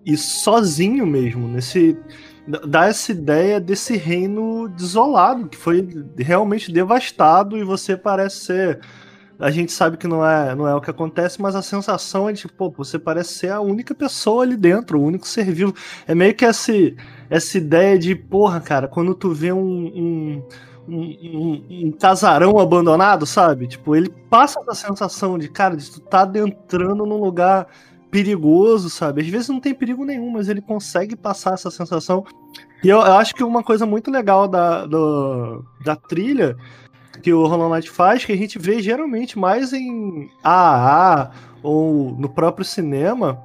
[0.05, 1.97] e sozinho mesmo, nesse.
[2.47, 5.87] Dá essa ideia desse reino desolado, que foi
[6.17, 8.79] realmente devastado, e você parece ser.
[9.39, 12.33] A gente sabe que não é, não é o que acontece, mas a sensação é
[12.33, 15.73] de, pô, você parece ser a única pessoa ali dentro, o único ser vivo.
[16.07, 16.95] É meio que esse,
[17.29, 20.43] essa ideia de, porra, cara, quando tu vê um, um,
[20.87, 23.67] um, um- um casarão abandonado, sabe?
[23.67, 27.67] Tipo, ele passa essa sensação de, cara, de tu tá adentrando num lugar
[28.15, 29.21] perigoso, sabe?
[29.21, 32.23] Às vezes não tem perigo nenhum, mas ele consegue passar essa sensação.
[32.81, 36.55] E eu, eu acho que uma coisa muito legal da, do- da trilha
[37.21, 42.29] que o Hollow Knight faz, que a gente vê geralmente mais em AAA ou no
[42.29, 43.37] próprio cinema,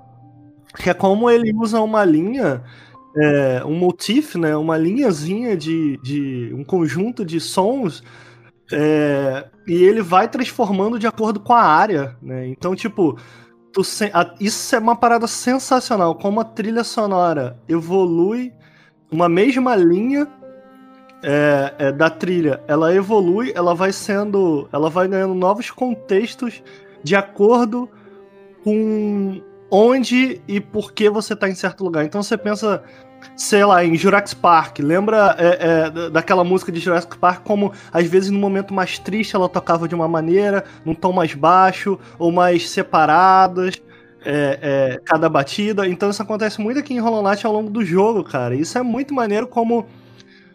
[0.77, 2.62] que é como ele usa uma linha,
[3.16, 8.05] é, um motif, né, uma linhazinha de, de um conjunto de sons,
[8.71, 12.47] é, e ele vai transformando de acordo com a área, né?
[12.47, 13.18] Então, tipo,
[14.41, 18.53] isso é uma parada sensacional, como a trilha sonora evolui
[19.11, 20.29] uma mesma linha
[21.23, 26.62] é, é, da trilha, ela evolui, ela vai sendo, ela vai ganhando novos contextos
[27.03, 27.89] de acordo
[28.64, 32.05] com onde e por que você tá em certo lugar.
[32.05, 32.83] Então você pensa,
[33.37, 37.72] sei lá, em Jurassic Park, lembra é, é, da- daquela música de Jurassic Park como
[37.93, 41.99] às vezes no momento mais triste ela tocava de uma maneira, num tom mais baixo
[42.18, 43.74] ou mais separadas.
[44.24, 44.59] é,
[44.97, 48.22] é, cada batida, então isso acontece muito aqui em Hollow Knight ao longo do jogo,
[48.22, 48.55] cara.
[48.55, 49.87] Isso é muito maneiro como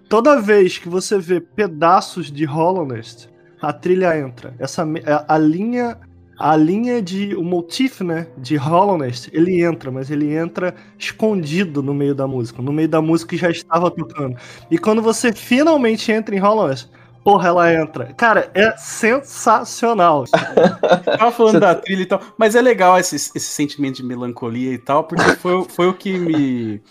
[0.10, 3.30] toda vez que você vê pedaços de Hollow Knight,
[3.62, 4.54] a trilha entra.
[4.60, 5.98] Essa a, a linha
[6.38, 11.82] a linha de o motif, né, de Hollow Knight, ele entra, mas ele entra escondido
[11.82, 14.36] no meio da música, no meio da música que já estava tocando.
[14.70, 16.90] E quando você finalmente entra em Hollow Knight,
[17.24, 18.14] porra, ela entra.
[18.14, 20.26] Cara, é sensacional.
[21.18, 24.78] Tava falando da trilha e tal, mas é legal esse, esse sentimento de melancolia e
[24.78, 26.82] tal, porque foi, foi o que me-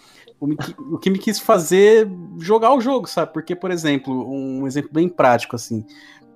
[0.90, 3.32] o que me quis fazer jogar o jogo, sabe?
[3.32, 5.84] Porque, por exemplo, um exemplo bem prático, assim.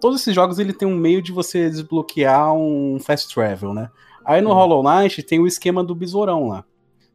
[0.01, 3.91] Todos esses jogos ele tem um meio de você desbloquear um fast travel, né?
[4.25, 6.65] Aí no Hollow Knight tem o esquema do besourão lá.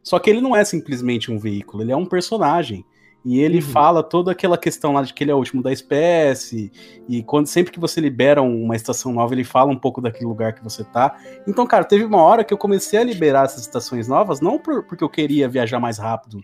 [0.02, 2.86] Só que ele não é simplesmente um veículo, ele é um personagem.
[3.26, 6.72] E ele fala toda aquela questão lá de que ele é o último da espécie.
[7.08, 10.54] E quando sempre que você libera uma estação nova, ele fala um pouco daquele lugar
[10.54, 11.16] que você tá.
[11.48, 14.84] Então, cara, teve uma hora que eu comecei a liberar essas estações novas, não por-
[14.84, 16.42] porque eu queria viajar mais rápido,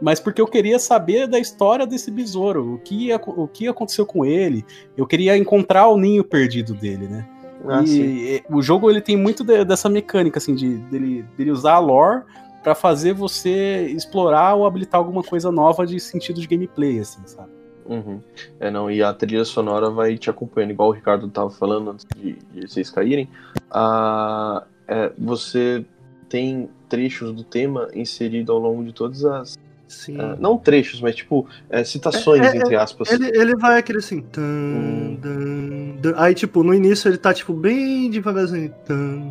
[0.00, 4.24] mas porque eu queria saber da história desse besouro, o que, o que aconteceu com
[4.24, 4.64] ele.
[4.96, 7.28] Eu queria encontrar o ninho perdido dele, né?
[7.68, 11.50] Ah, e e, o jogo ele tem muito de- dessa mecânica, assim, de, dele, dele
[11.50, 12.22] usar a lore
[12.62, 17.50] pra fazer você explorar ou habilitar alguma coisa nova de sentido de gameplay, assim, sabe?
[17.84, 18.20] Uhum.
[18.60, 22.06] É, não, e a trilha sonora vai te acompanhando, igual o Ricardo tava falando antes
[22.16, 23.28] de, de vocês caírem.
[23.70, 25.84] Ah, é, você
[26.28, 29.58] tem trechos do tema inserido ao longo de todas as.
[29.88, 30.18] Sim.
[30.18, 33.10] ah, não trechos, mas tipo, é, citações, É, é, entre aspas.
[33.10, 34.22] Ele, ele vai aquele assim.
[34.22, 36.14] tan, tan, tan.
[36.16, 38.72] Aí, tipo, no início ele tá, tipo, bem devagarzinho.
[38.86, 39.30] Tan,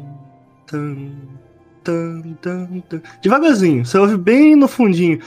[0.67, 1.09] tan,
[1.83, 3.01] tan, tan, tan.
[3.21, 3.85] Devagarzinho.
[3.85, 5.19] Você ouve bem no fundinho.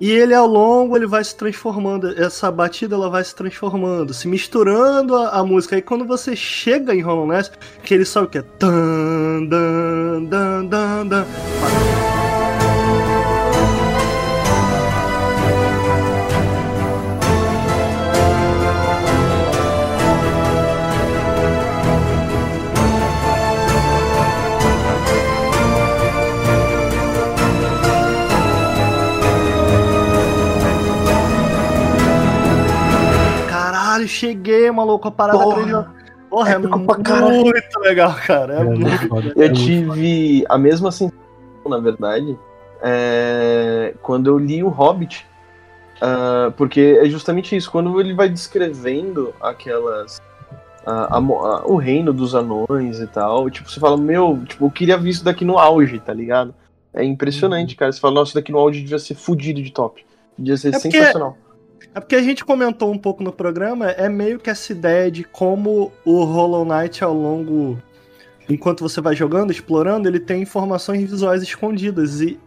[0.00, 2.08] E ele ao longo ele vai se transformando.
[2.22, 5.76] Essa batida ela vai se transformando, se misturando a, a música.
[5.76, 7.50] Aí quando você chega em Hollow Knight,
[7.82, 8.42] que ele sabe o que é.
[8.42, 12.17] Tan, dan, dan, dan, dan.
[33.98, 35.94] Caralho, cheguei, maluco, a parada Porra.
[36.30, 37.40] Porra, é, Épico pra caralho.
[37.40, 38.54] muito legal, cara.
[38.54, 39.32] É, É muito muito foda.
[39.34, 41.18] Eu É muito tive a mesma sensação,
[41.66, 42.38] na verdade,
[42.82, 45.26] é, quando eu li o Hobbit.
[46.00, 50.20] Ah, porque é justamente isso, quando ele vai descrevendo aquelas.
[50.86, 54.70] ah, a ah, o reino dos anões e tal, tipo, você fala, meu, tipo, eu
[54.70, 56.54] queria ver isso daqui no auge, tá ligado?
[56.94, 57.90] É impressionante, cara.
[57.90, 60.04] Você fala, nossa, isso daqui no auge devia ser fudido de top.
[60.38, 61.36] Devia ser É porque- sensacional.
[61.94, 65.24] É porque a gente comentou um pouco no programa, é meio que essa ideia de
[65.24, 67.78] como o Hollow Knight ao longo.
[68.48, 72.20] Enquanto você vai jogando, explorando, ele tem informações visuais escondidas.
[72.20, 72.38] E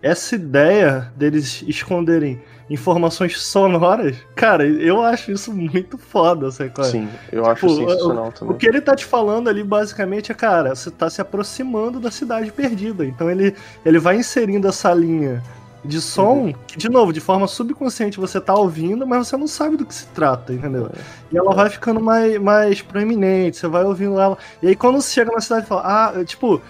[0.00, 6.72] essa ideia deles esconderem informações sonoras, cara, eu acho isso muito foda, sabe?
[6.78, 6.82] é?
[6.84, 8.56] Sim, eu acho Tipo, sensacional O também.
[8.56, 12.50] que ele tá te falando ali, basicamente, é, cara, você tá se aproximando da cidade
[12.50, 13.04] perdida.
[13.04, 13.54] Então ele,
[13.84, 15.42] ele vai inserindo essa linha
[15.84, 19.76] de som que, de novo, de forma subconsciente você tá ouvindo, mas você não sabe
[19.76, 20.90] do que se trata, entendeu?
[21.30, 24.38] E ela vai ficando mais, mais proeminente, você vai ouvindo ela.
[24.62, 26.60] E aí quando você chega na cidade e fala, ah, tipo.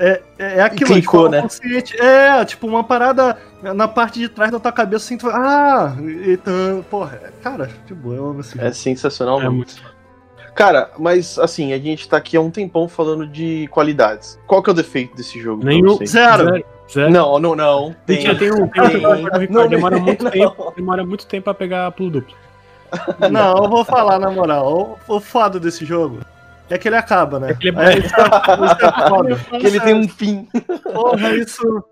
[0.00, 1.42] É, é é aquilo, de Clicou, forma né?
[1.42, 1.96] consciente.
[2.00, 5.96] É, tipo, uma parada na parte de trás da tua cabeça, assim, tu fala, ah,
[6.26, 9.38] então, porra, cara, de boa, eu amo esse É sensacional.
[9.38, 9.56] É mesmo.
[9.56, 9.98] muito.
[10.58, 14.36] Cara, mas assim, a gente tá aqui há um tempão falando de qualidades.
[14.44, 15.64] Qual que é o defeito desse jogo?
[15.64, 16.04] Nenhum.
[16.04, 16.44] Zero.
[16.46, 16.77] Zero.
[16.90, 17.10] Zero.
[17.10, 17.94] Não, não, não.
[18.06, 18.18] Tem.
[18.24, 19.48] Tem, tem um, tem um Tem.
[19.50, 20.30] Não, demora muito não.
[20.30, 22.34] tempo, demora muito tempo pra pegar pulo duplo.
[23.30, 24.98] Não, eu vou falar na moral.
[25.06, 26.20] O, o foda desse jogo
[26.70, 27.50] é que ele acaba, né?
[27.50, 29.58] É que ele é- isso é- isso é.
[29.60, 30.48] Que ele tem um fim.
[30.94, 31.84] Porra, isso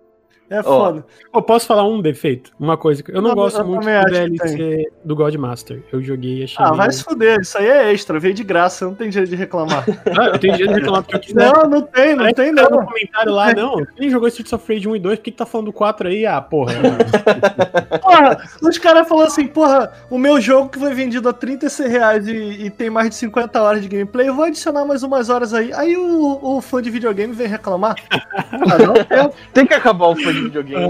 [0.49, 1.05] é foda.
[1.35, 2.53] Eu posso falar um defeito?
[2.59, 5.83] Uma coisa que eu não Eu- gosto eu muito do DLC do Godmaster.
[5.93, 6.57] Eu joguei e achei.
[6.65, 9.37] Ah, vai se fuder, isso aí é extra, veio de graça, não tem jeito de
[9.37, 9.85] reclamar.
[10.19, 11.53] Ah, eu tenho direito de reclamar porque eu quiser.
[11.53, 12.87] não, não tem, não tem tá no não.
[12.87, 13.85] comentário lá, não.
[13.97, 16.09] Quem jogou Streets of Rage 1 e 2, por que, que tá falando do 4
[16.09, 16.25] aí?
[16.27, 16.75] Ah, porra.
[18.01, 22.29] Porra, os caras falam assim, porra, o meu jogo que foi vendido a 36 reais
[22.29, 25.53] e, e tem mais de 50 horas de gameplay, eu vou adicionar mais umas horas
[25.55, 25.73] aí.
[25.73, 27.97] Aí o, o fã de videogame vem reclamar.
[28.11, 30.87] Ah, não, eu, Tem que acabar o fã de videogame.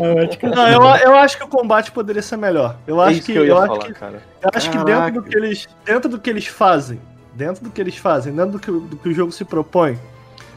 [0.54, 2.76] não, eu, eu acho que o combate poderia ser melhor.
[2.86, 4.22] Eu é acho que, que eu ia eu acho falar, que cara.
[4.42, 7.00] Eu acho que dentro do que eles, dentro do que eles fazem,
[7.34, 9.98] dentro do que eles fazem, dentro do que, o- do que o jogo se propõe,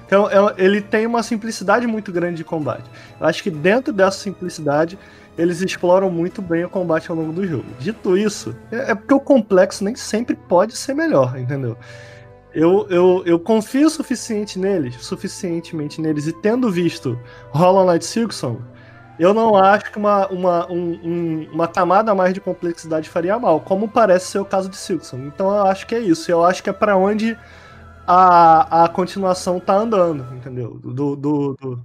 [0.05, 2.89] então é- ele tem uma simplicidade muito grande de combate.
[3.19, 4.97] Eu acho que dentro dessa simplicidade
[5.37, 7.65] eles exploram muito bem o combate ao longo do jogo.
[7.79, 11.77] Dito isso, é, é porque o complexo nem sempre pode ser melhor, entendeu?
[12.53, 17.17] Eu, eu, eu confio o suficiente neles, suficientemente neles, e tendo visto
[17.51, 18.59] Hollow Knight Silksong,
[19.19, 23.37] eu não acho que uma, uma, um- um- uma camada a mais de complexidade faria
[23.37, 25.27] mal, como parece ser o caso de Silksong.
[25.27, 26.31] Então eu acho que é isso.
[26.31, 27.37] Eu acho que é pra onde
[28.07, 30.79] a, a continuação tá andando, entendeu?
[30.81, 31.79] Do, do, do, do-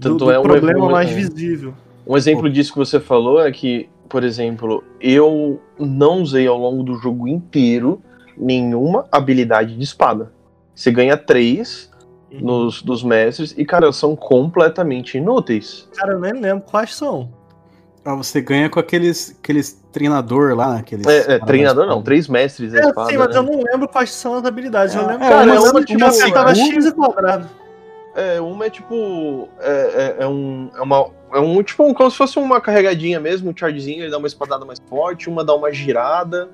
[0.00, 1.74] Tanto do é um problema mais visível.
[2.06, 6.82] Um exemplo disso que você falou é que, por exemplo, eu não usei ao longo
[6.82, 8.00] do jogo inteiro
[8.36, 10.32] nenhuma habilidade de espada.
[10.74, 11.89] Você ganha três
[12.32, 15.88] nos, dos mestres e, cara, são completamente inúteis.
[15.96, 17.28] Cara, eu nem lembro quais são.
[18.04, 21.06] Ah, você ganha com aqueles, aqueles treinador lá, aqueles.
[21.06, 23.10] É, é, treinador não, três mestres É, espada.
[23.10, 23.36] sim, mas né?
[23.36, 24.94] eu não lembro quais são as habilidades.
[24.94, 26.56] eu É, lembro é, que uma- eu lembro uma que tipo uma seguro.
[26.56, 27.48] X e quadrado.
[28.14, 29.48] É, uma é tipo.
[29.60, 30.70] É, é, é um.
[30.74, 31.10] É uma.
[31.32, 34.26] É um tipo um, como se fosse uma carregadinha mesmo, um chargezinho, ele dá uma
[34.26, 36.48] espadada mais forte, uma dá uma girada.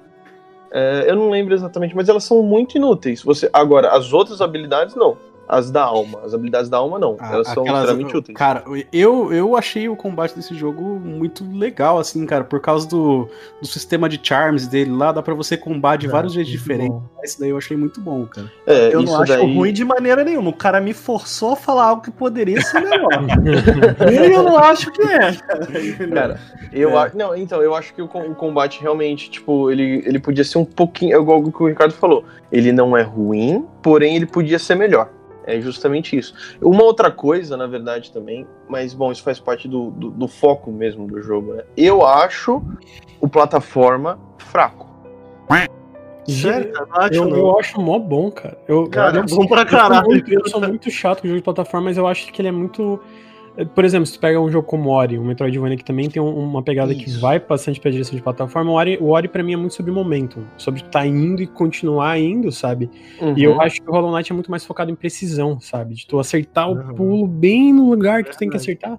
[0.70, 3.22] É, eu não lembro exatamente, mas elas são muito inúteis.
[3.22, 5.16] Você, agora, as outras habilidades não.
[5.48, 6.20] As da alma.
[6.24, 7.16] As habilidades da alma não.
[7.20, 8.36] Ah, elas são extremamente úteis.
[8.36, 13.28] Cara, eu, eu achei o combate desse jogo muito legal, assim, cara, por causa do,
[13.60, 16.88] do sistema de charms dele lá, dá pra você combar de É, vários jeitos diferentes.
[16.90, 17.02] bom.
[17.22, 18.50] Esse daí eu achei muito bom, cara.
[18.66, 19.54] É, Eu isso não acho daí...
[19.56, 20.50] ruim de maneira nenhuma.
[20.50, 23.08] O cara me forçou a falar algo que poderia ser melhor.
[24.12, 25.32] e eu não acho que é.
[26.12, 26.40] Cara,
[26.72, 26.96] eu É.
[27.04, 27.16] acho.
[27.16, 30.64] Não, então, eu acho que o, o combate realmente, tipo, ele, ele podia ser um
[30.64, 31.16] pouquinho.
[31.16, 32.24] É igual o que o Ricardo falou.
[32.50, 35.08] Ele não é ruim, porém ele podia ser melhor.
[35.46, 36.34] É justamente isso.
[36.60, 40.72] Uma outra coisa, na verdade, também, mas bom, isso faz parte do, do, do foco
[40.72, 41.62] mesmo do jogo, né?
[41.76, 42.60] Eu acho
[43.20, 44.86] o plataforma fraco.
[46.28, 48.58] Sério, não acho Eu, eu acho mó bom, cara.
[48.66, 50.06] Eu, Cara, eu, é bom pra eu sou caralho.
[50.06, 52.52] muito- Eu sou muito chato com jogo de plataforma, mas eu acho que ele é
[52.52, 53.00] muito.
[53.74, 56.36] Por exemplo, se tu pega um jogo como Ori, um Metroidvania que também tem um-
[56.38, 57.20] uma pegada que Isso.
[57.20, 59.90] vai bastante pra direção de plataforma, o Ori, o Ori pra mim é muito sobre
[59.90, 62.90] momentum, sobre tá indo e continuar indo, sabe?
[63.20, 63.34] E Uhum.
[63.54, 65.94] eu acho que o Hollow Knight é muito mais focado em precisão, sabe?
[65.94, 66.90] De tu acertar Uhum.
[66.90, 68.98] o pulo bem no lugar que tu tem que acertar.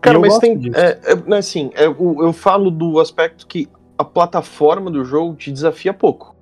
[0.00, 0.56] Cara, eu mas tem.
[0.56, 0.76] disso.
[0.78, 5.34] É, é, né, assim, é, o- eu falo do aspecto que a plataforma do jogo
[5.34, 6.36] te desafia pouco.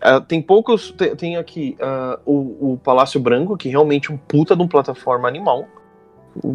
[0.00, 0.90] Ah, tem poucos.
[0.92, 4.68] Tem, tem aqui ah, o, o Palácio Branco, que realmente é um puta de um
[4.68, 5.66] plataforma animal.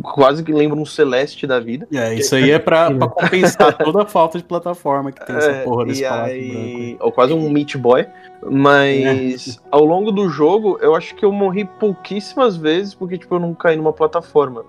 [0.04, 1.88] Quase que lembra um Celeste da vida.
[1.94, 5.52] É, isso aí é pra, pra compensar toda a falta de plataforma que tem essa
[5.52, 6.98] É, porra desse aí-.
[7.00, 8.06] Ou quase um Meat Boy.
[8.50, 13.40] Mas ao longo do jogo, eu acho que eu morri pouquíssimas vezes porque, tipo, eu
[13.40, 14.64] não caí numa plataforma.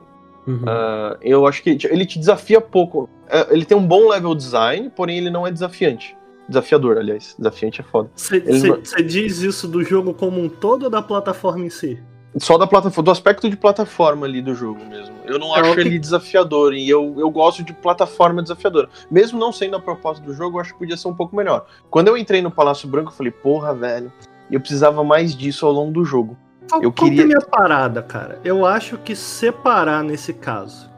[0.46, 0.62] Uhum.
[0.66, 3.08] Ah, eu acho que ele te desafia pouco.
[3.28, 6.16] É, Ele tem um bom level design, porém ele não é desafiante.
[6.48, 7.34] Desafiador, aliás.
[7.38, 8.10] Desafiante é foda.
[8.16, 11.98] Você não- diz isso do jogo como um todo ou da plataforma em si?
[12.38, 15.14] Só da plataforma, do aspecto de plataforma ali do jogo mesmo.
[15.26, 18.88] Eu não É, acho que- ele desafiador e eu, eu gosto de plataforma desafiadora.
[19.10, 21.66] Mesmo não sendo a proposta do jogo, eu acho que podia ser um pouco melhor.
[21.90, 24.10] Quando eu entrei no Palácio Branco, eu falei, porra, velho,
[24.50, 26.36] eu precisava mais disso ao longo do jogo.
[26.70, 28.40] Qual, Eu é queria- minha parada, cara?
[28.42, 30.90] Eu acho que separar nesse caso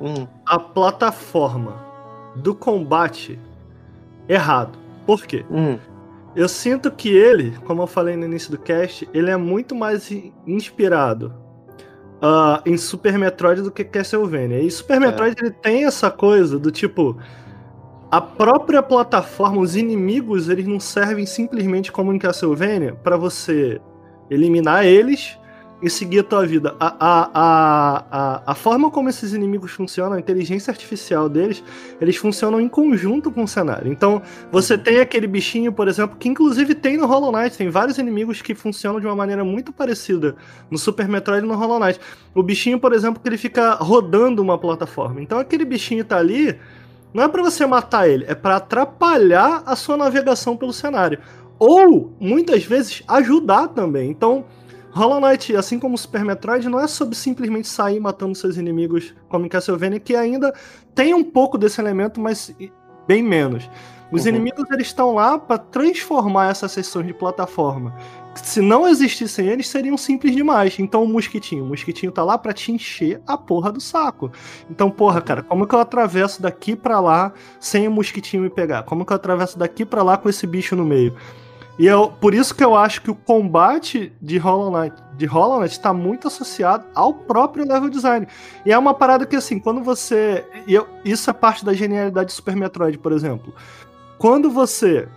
[0.00, 1.76] Hum, a plataforma
[2.34, 3.38] do combate
[4.28, 4.76] errado.
[5.06, 5.44] Por quê?
[5.50, 5.78] hum,
[6.34, 10.10] Eu sinto que ele, como eu falei no início do cast, ele é muito mais
[10.46, 11.34] inspirado
[12.22, 14.60] ah, em Super Metroid do que Castlevania.
[14.60, 17.18] E Super Metroid ele tem essa coisa do tipo.
[18.10, 23.80] A própria plataforma, os inimigos, eles não servem simplesmente como em Castlevania para você
[24.30, 25.38] eliminar eles
[25.82, 26.76] e seguir a tua vida.
[26.78, 31.62] A, a, a, a, a forma como esses inimigos funcionam, a inteligência artificial deles,
[32.00, 33.90] eles funcionam em conjunto com o cenário.
[33.90, 37.98] Então, você tem aquele bichinho, por exemplo, que inclusive tem no Hollow Knight, tem vários
[37.98, 40.36] inimigos que funcionam de uma maneira muito parecida
[40.70, 41.98] no Super Metroid e no Hollow Knight.
[42.32, 45.20] O bichinho, por exemplo, que ele fica rodando uma plataforma.
[45.20, 46.56] Então, aquele bichinho tá ali,
[47.12, 51.18] não é para você matar ele, é para atrapalhar a sua navegação pelo cenário.
[51.58, 54.10] Ou, muitas vezes, ajudar também.
[54.10, 54.44] Então,
[54.92, 59.46] Hollow Knight, assim como Super Metroid, não é sobre simplesmente sair matando seus inimigos como
[59.46, 60.52] em Castlevania, que ainda
[60.94, 62.54] tem um pouco desse elemento, mas
[63.08, 63.68] bem menos.
[64.10, 64.28] Os Uhum.
[64.28, 67.94] inimigos eles estão lá para transformar essas sessões de plataforma.
[68.34, 70.78] Se não existissem eles, seriam simples demais.
[70.78, 74.30] Então o mosquitinho, o mosquitinho tá lá para te encher a porra do saco.
[74.70, 78.82] Então, porra, cara, como que eu atravesso daqui para lá sem o mosquitinho me pegar?
[78.82, 81.14] Como que eu atravesso daqui para lá com esse bicho no meio?
[81.78, 85.58] E eu, por isso que eu acho que o combate de Hollow Knight, de Hollow
[85.60, 88.26] Knight está muito associado ao próprio level design.
[88.64, 90.46] E é uma parada que, assim, quando você.
[90.68, 93.54] Eu- isso é parte da genialidade de Super Metroid, por exemplo.
[94.18, 95.08] Quando você.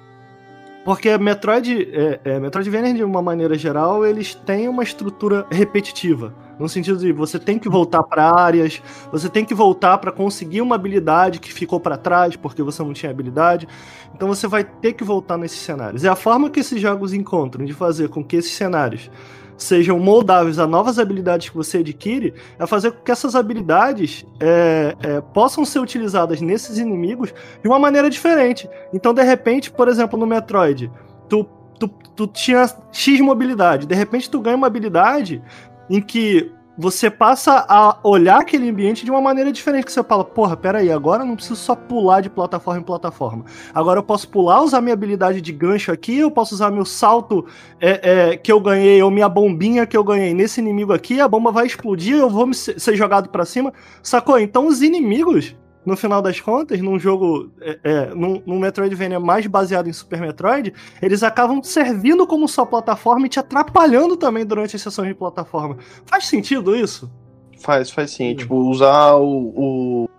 [0.85, 6.31] Porque Metroid, é, é, Metroidvania, de uma maneira geral, eles têm uma estrutura repetitiva.
[6.59, 10.61] No sentido de você tem que voltar para áreas, você tem que voltar para conseguir
[10.61, 13.67] uma habilidade que ficou para trás porque você não tinha habilidade.
[14.13, 16.03] Então você vai ter que voltar nesses cenários.
[16.03, 19.09] E a forma que esses jogos encontram de fazer com que esses cenários
[19.57, 24.95] sejam moldáveis a novas habilidades que você adquire é fazer com que essas habilidades é,
[25.01, 28.69] é, possam ser utilizadas nesses inimigos de uma maneira diferente.
[28.93, 30.91] Então, de repente, por exemplo, no Metroid,
[31.29, 31.45] tu,
[31.79, 35.41] tu, tu tinha X mobilidade, de repente tu ganha uma habilidade
[35.89, 40.23] em que você passa a olhar aquele ambiente de uma maneira diferente, que você fala,
[40.23, 43.45] porra, peraí, agora eu não preciso só pular de plataforma em plataforma.
[43.73, 47.45] Agora eu posso pular, usar minha habilidade de gancho aqui, eu posso usar meu salto
[47.79, 51.27] é, é, que eu ganhei, ou minha bombinha que eu ganhei nesse inimigo aqui, a
[51.27, 53.73] bomba vai explodir, eu vou ser jogado pra cima,
[54.03, 54.39] sacou?
[54.39, 55.55] Então os inimigos,
[55.85, 60.19] no final das contas, num jogo, é, é, num, num Metroidvania mais baseado em Super
[60.19, 65.13] Metroid, eles acabam servindo como sua plataforma e te atrapalhando também durante as sessões de
[65.15, 65.77] plataforma.
[66.05, 67.11] Faz sentido isso?
[67.59, 68.35] Faz, faz sim.
[68.35, 70.09] Tipo, usar o, o-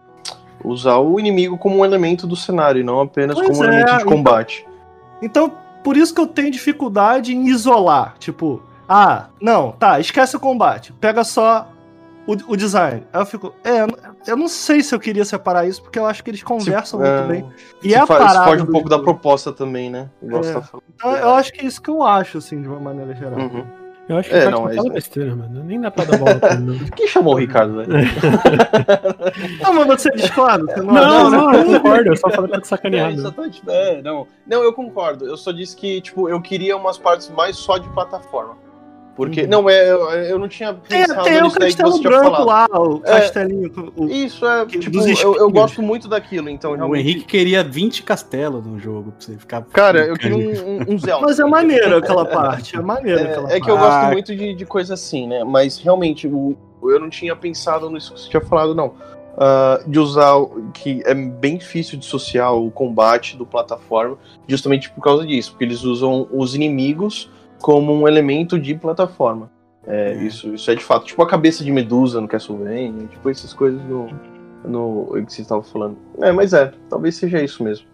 [0.65, 3.67] Usar o inimigo como um elemento do cenário, e não apenas Pois como um é,
[3.69, 4.67] elemento de então- combate.
[5.23, 5.53] Então,
[5.85, 8.17] por isso que eu tenho dificuldade em isolar.
[8.19, 10.93] Tipo, ah, não, tá, esquece o combate.
[10.95, 11.69] Pega só
[12.27, 13.07] o, o design.
[13.13, 13.97] Aí eu fico, é, eu não-
[14.27, 17.17] eu não sei se eu queria separar isso, porque eu acho que eles conversam é,
[17.23, 17.51] muito bem.
[17.83, 18.45] E Se é a fa- parada.
[18.51, 20.09] foge um pouco da proposta também, né?
[20.23, 20.53] Igual É.
[20.53, 20.63] tá.
[20.95, 23.39] Então, eu acho que é isso que eu acho, assim, de uma maneira geral.
[23.39, 23.65] Uhum.
[24.09, 24.93] Eu acho que É, não, é fala isso.
[24.95, 25.65] besteira, mano.
[25.65, 26.79] Nem dá pra dar bola pra ele, não.
[26.95, 27.89] Quem chamou o Ricardo, velho?
[29.63, 30.65] Não, mas você discorda?
[30.75, 33.13] Você Não, não, não, eu concordo, eu só falei pra te É, sacanear.
[33.13, 33.33] isso né?
[33.35, 34.27] tá, tipo, é, não.
[34.47, 35.27] Não, eu concordo.
[35.27, 38.57] Eu só disse que, tipo, eu queria umas partes mais só de plataforma.
[39.17, 39.49] Porque, Uhum.
[39.49, 42.67] não, é, eu, eu não tinha Tem, pensado tem o daí que castelo branco lá,
[42.71, 43.13] o É.
[43.21, 43.73] castelinho.
[43.97, 47.01] o- Isso, é, Que- tipo, eu, eu gosto muito daquilo, então O realmente...
[47.09, 49.63] Henrique queria 20 castelos no jogo pra você ficar.
[49.73, 50.41] Cara, eu queria um,
[50.91, 51.27] um, um Zelda.
[51.27, 53.89] Mas é maneiro aquela parte, é maneiro aquela É, é que eu parte.
[53.91, 54.11] gosto Ah.
[54.13, 55.43] muito de, de coisa assim, né?
[55.45, 58.93] Mas realmente, o, eu não tinha pensado nisso que você tinha falado, não.
[59.39, 65.03] Ah, de usar o- que é bem difícil dissociar o combate do plataforma, justamente por
[65.03, 69.51] causa disso, porque eles usam os inimigos como um elemento de plataforma.
[69.87, 71.07] É, Isso, isso é de fato.
[71.07, 74.09] Tipo a cabeça de Medusa no Castlevania, tipo essas coisas no,
[74.65, 75.97] no que você estava falando.
[76.21, 77.87] É, mas é, talvez seja isso mesmo.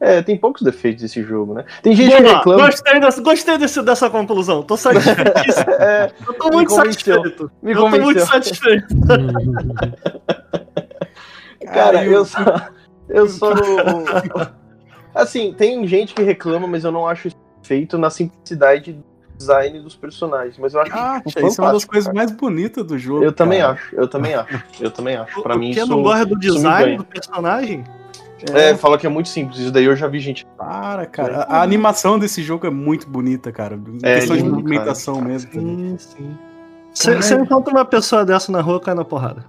[0.00, 1.64] É, tem poucos defeitos desse jogo, né?
[1.82, 2.66] Tem gente que Vamos lá, reclama.
[2.66, 4.62] Gostei, dessa, gostei desse, dessa conclusão.
[4.62, 5.70] Tô satisfeitíssimo.
[5.78, 7.14] É, Eu tô muito convenceu.
[7.16, 7.50] satisfeito.
[7.62, 8.26] me eu tô muito convenceu.
[8.26, 8.86] satisfeito.
[11.72, 12.38] Cara, eu só.
[13.08, 13.52] Eu só.
[15.14, 17.36] Assim, tem gente que reclama, mas eu não acho isso
[17.68, 19.04] feito na simplicidade do
[19.36, 20.56] design dos personagens.
[20.58, 22.16] Mas eu acho Ah, tipo, isso é uma das coisas cara.
[22.16, 23.22] mais bonitas do jogo.
[23.22, 23.74] Eu também cara.
[23.74, 24.64] acho, eu também acho.
[24.80, 25.42] Eu também acho.
[25.42, 25.90] Pra mim, Quem isso.
[25.90, 27.84] não gosta do design do personagem?
[28.54, 29.58] É, fala que é muito simples.
[29.60, 30.46] Isso daí eu já vi gente.
[30.56, 31.42] Para, cara.
[31.42, 33.74] A, a animação desse jogo é muito bonita, cara.
[33.76, 35.50] Em É questão de lindo, movimentação mesmo.
[35.50, 35.98] também.
[35.98, 36.38] Sim, sim.
[36.94, 39.44] Você você encontra uma pessoa dessa na rua, cai na porrada.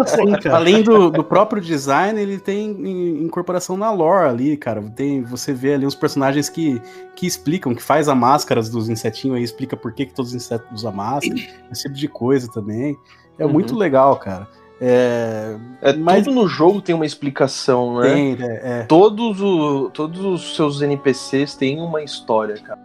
[0.00, 0.56] Assim, cara?
[0.56, 4.82] Além do, do próprio design, ele tem in- incorporação na lore ali, cara.
[4.94, 6.80] Tem, você vê ali os personagens que,
[7.14, 10.34] que explicam, que faz a máscaras dos insetinhos aí, explica por que, que todos os
[10.36, 11.34] insetos usam máscara,
[11.70, 12.96] esse tipo de coisa também.
[13.38, 13.52] É Uhum.
[13.52, 14.48] muito legal, cara.
[14.80, 18.08] É, É, Mas- Tudo no jogo tem uma explicação, né?
[18.12, 18.82] tem, é, é.
[18.84, 22.78] Todos, o, todos os seus NPCs têm uma história, cara.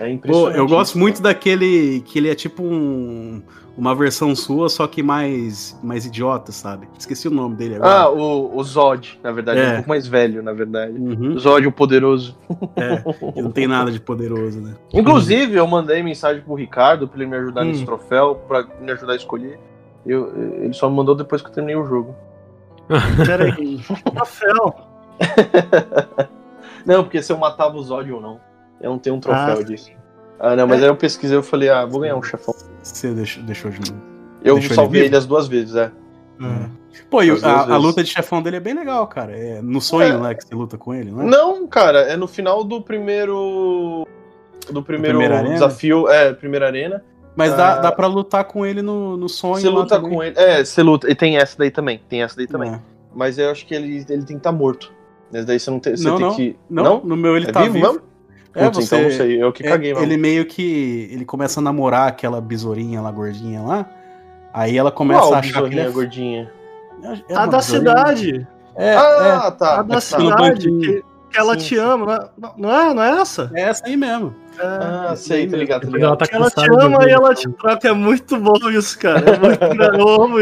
[0.00, 0.58] É Pô, impressionante.
[0.58, 3.42] eu gosto isso, muito daquele que ele é tipo um,
[3.76, 6.88] uma versão sua, só que mais, mais idiota, sabe?
[6.98, 8.18] Esqueci o nome dele Ah, agora.
[8.22, 9.60] o, o Zod, na verdade.
[9.60, 9.64] É.
[9.64, 9.68] É.
[9.68, 10.92] um pouco mais velho, na verdade.
[10.98, 12.36] Uhum, Zod, o poderoso.
[12.76, 12.96] é,
[13.32, 14.74] que não tem nada de poderoso, né?
[14.92, 17.66] Inclusive, eu mandei mensagem pro Ricardo pra ele me ajudar Hum.
[17.66, 19.58] nesse troféu, pra me ajudar a escolher.
[20.06, 20.32] Eu,
[20.62, 22.14] ele só me mandou depois que eu terminei o jogo.
[23.26, 23.78] Pera aí.
[24.14, 24.74] Troféu.
[26.86, 28.40] Não, porque se eu matava o Zod ou não.
[28.80, 29.62] Eu não tenho um troféu Ah.
[29.62, 29.90] disso.
[30.38, 32.54] Ah, não, mas aí eu pesquisei eu falei, ah, vou ganhar um chefão.
[32.82, 33.78] Você deixou, deixou de
[34.42, 35.10] Eu Deixou ele salvei vivo?
[35.10, 35.90] ele as duas vezes, é.
[37.10, 39.36] Pô, e As duas a, a luta de chefão dele é bem legal, cara.
[39.36, 40.18] É no sonho, É.
[40.18, 41.24] né, que você luta com ele, não é?
[41.26, 44.06] Não, cara, é no final do primeiro.
[44.70, 47.02] Do primeiro desafio, é, primeira arena.
[47.36, 47.80] Mas dá, Ah.
[47.80, 49.60] dá pra lutar com ele no, no sonho.
[49.60, 50.10] Você luta também.
[50.10, 50.38] com ele.
[50.38, 51.10] É, você luta.
[51.10, 52.00] E tem essa daí também.
[52.08, 52.70] Tem essa daí também.
[52.72, 52.80] É.
[53.14, 54.92] Mas eu acho que ele, ele tem que estar morto.
[55.32, 56.34] Mas daí você não tem, você Não, tem não.
[56.36, 56.56] que.
[56.68, 58.02] Não, no meu ele É tá vivo vivo.
[58.54, 59.42] É, Putz, você, então não sei.
[59.42, 60.04] Eu que é, caguei, mano.
[60.04, 63.86] ele meio que ele começa a namorar aquela besourinha lá, gordinha lá.
[64.52, 65.88] Aí ela começa Qual a achar que ele é...
[65.90, 66.52] gordinha?
[67.28, 67.90] é A uma da besourinha.
[67.90, 68.48] cidade.
[68.76, 69.80] É, ah, tá.
[69.80, 70.00] A da tá.
[70.00, 70.68] cidade.
[70.68, 72.30] Que, que ela Sim, te ama.
[72.36, 73.50] Não é, não é, não é essa?
[73.54, 74.34] é, é essa aí mesmo.
[74.58, 76.28] Ah, sei, tá ligado, tá Depois ela ligado.
[76.28, 77.42] tá ela te ama e ela isso.
[77.42, 77.88] te troca.
[77.88, 79.30] É muito bom isso, cara.
[79.30, 80.36] É muito novo.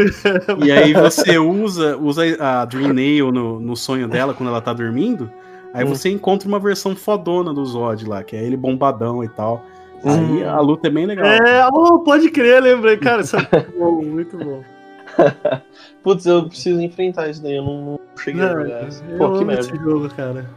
[0.65, 4.73] E aí você usa, usa a Dream Nail no, no sonho dela quando ela tá
[4.73, 5.31] dormindo.
[5.73, 5.89] Aí Hum.
[5.89, 9.63] você encontra uma versão fodona do Zod lá, que é ele bombadão e tal.
[10.03, 10.49] Aí Hum.
[10.49, 11.25] a luta é bem legal.
[11.25, 12.97] É, oh, pode crer, lembrei.
[12.97, 14.63] Cara, isso é muito bom, muito bom.
[16.03, 17.55] Putz, eu preciso enfrentar isso daí.
[17.57, 18.83] Eu não, não cheguei a Não, jogar.
[18.87, 19.03] essa.
[19.03, 19.61] eu Pô, que amo merda.
[19.61, 20.49] esse jogo, cara.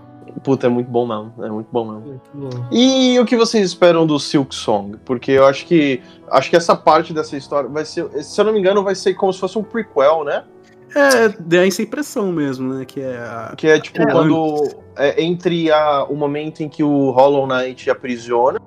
[0.42, 1.32] Puta, é muito bom mesmo.
[1.44, 2.06] É muito bom mesmo.
[2.06, 2.64] Muito bom.
[2.70, 4.96] E o que vocês esperam do Silk Song?
[5.04, 8.52] Porque eu acho que acho que essa parte dessa história vai ser, se eu não
[8.52, 10.44] me engano, vai ser como se fosse um prequel, né?
[10.94, 12.84] É, dá essa impressão mesmo, né?
[12.84, 13.54] Que é a...
[13.56, 17.90] Que é tipo É, quando é, entre a, o momento em que o Hollow Knight
[17.90, 18.60] aprisiona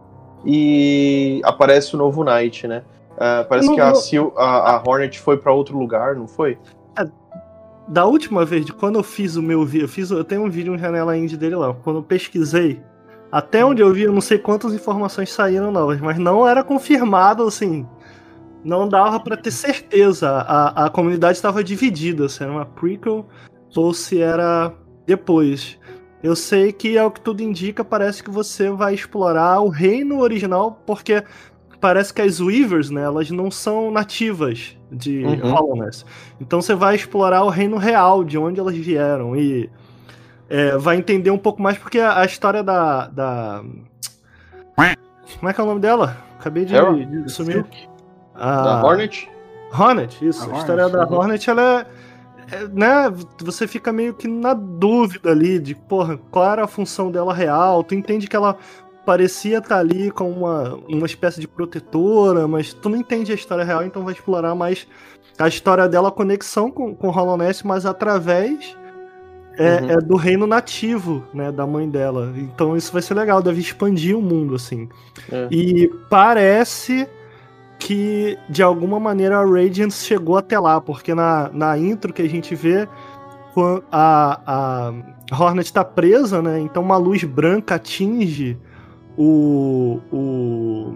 [0.45, 2.84] e aparece o novo Knight, né?
[3.18, 3.95] Ah, parece Não, que a.
[3.95, 6.57] Sil, a, a Hornet foi pra outro lugar, não foi?
[7.88, 10.49] Da última vez, de quando eu fiz o meu vídeo, eu, fiz, eu tenho um
[10.49, 11.73] vídeo em janela indie dele lá.
[11.84, 12.81] Quando eu pesquisei,
[13.31, 17.43] até onde eu vi, eu não sei quantas informações saíram novas, mas não era confirmado,
[17.43, 17.85] assim.
[18.66, 20.28] Não dava pra ter certeza.
[20.28, 23.28] A, a comunidade estava dividida, se era uma prequel
[23.76, 24.74] ou se era
[25.06, 25.78] depois.
[26.24, 30.82] Eu sei que, ao que tudo indica, parece que você vai explorar o reino original,
[30.84, 31.24] porque
[31.80, 35.52] parece que as Weavers, né, elas não são nativas de Uhum.
[35.52, 36.04] Hollowness.
[36.42, 39.70] Então você vai explorar o reino real, de onde elas vieram, e
[40.50, 43.64] é, vai entender um pouco mais, porque a, a história da, da.
[45.40, 46.18] Como é que é o nome dela?
[46.40, 46.74] Acabei de,
[47.24, 47.66] de sumir.
[48.38, 49.30] Da A Hornet?
[49.72, 50.41] Hornet, isso.
[50.41, 51.18] A A, Hornet, história da uhum.
[51.18, 51.86] Hornet, ela
[52.52, 56.68] é, é, Né, você fica meio que na dúvida ali de, porra, qual era a
[56.68, 57.84] função dela real.
[57.84, 58.57] Tu entende que ela
[59.06, 63.64] parecia estar ali com uma, uma espécie de protetora, mas tu não entende a história
[63.64, 64.88] real, então vai explorar mais
[65.38, 68.76] a história dela, a conexão com, com Hollow Knight, mas através
[69.57, 69.90] é, Uhum.
[69.91, 72.34] é do reino nativo, né, da mãe dela.
[72.36, 74.90] Então isso vai ser legal, deve expandir o mundo, assim.
[75.32, 75.48] É.
[75.52, 77.07] E parece
[77.80, 82.30] que de alguma maneira a Radiance chegou até lá, porque na, na intro que a
[82.30, 82.88] gente vê,
[83.91, 84.91] a,
[85.31, 86.60] a Hornet tá presa, né?
[86.60, 88.57] Então uma luz branca atinge
[89.18, 90.93] o, o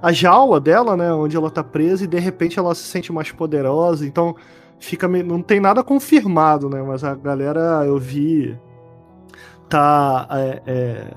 [0.00, 1.12] a jaula dela, né?
[1.12, 4.06] Onde ela tá presa, e de repente ela se sente mais poderosa.
[4.06, 4.34] Então
[4.78, 6.82] fica não tem nada confirmado, né?
[6.82, 8.58] Mas a galera eu vi
[9.68, 11.14] tá é, é,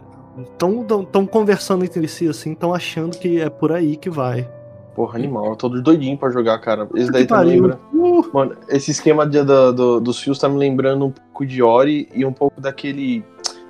[0.57, 4.49] tão, tão, tão conversando entre si assim, tão achando que é por aí que vai.
[4.97, 5.45] Porra, animal.
[5.51, 6.89] Eu tô doidinho pra jogar, cara.
[6.95, 7.51] Esse daí tá pariu.
[7.51, 7.79] lembrando.
[7.93, 11.61] Uh, Mano, esse esquema de, do, do- dos fios tá me lembrando um pouco de
[11.61, 13.23] Ori e um pouco daquele.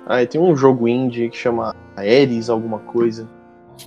[0.06, 3.28] Ah, tem um jogo indie que chama Ares, alguma coisa.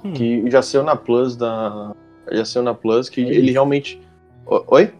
[0.05, 0.13] Hum.
[0.13, 1.95] Que já saiu na Plus da.
[2.31, 3.35] Já saiu na Plus, que Ares?
[3.35, 3.99] ele realmente.
[4.45, 4.93] O- Oi?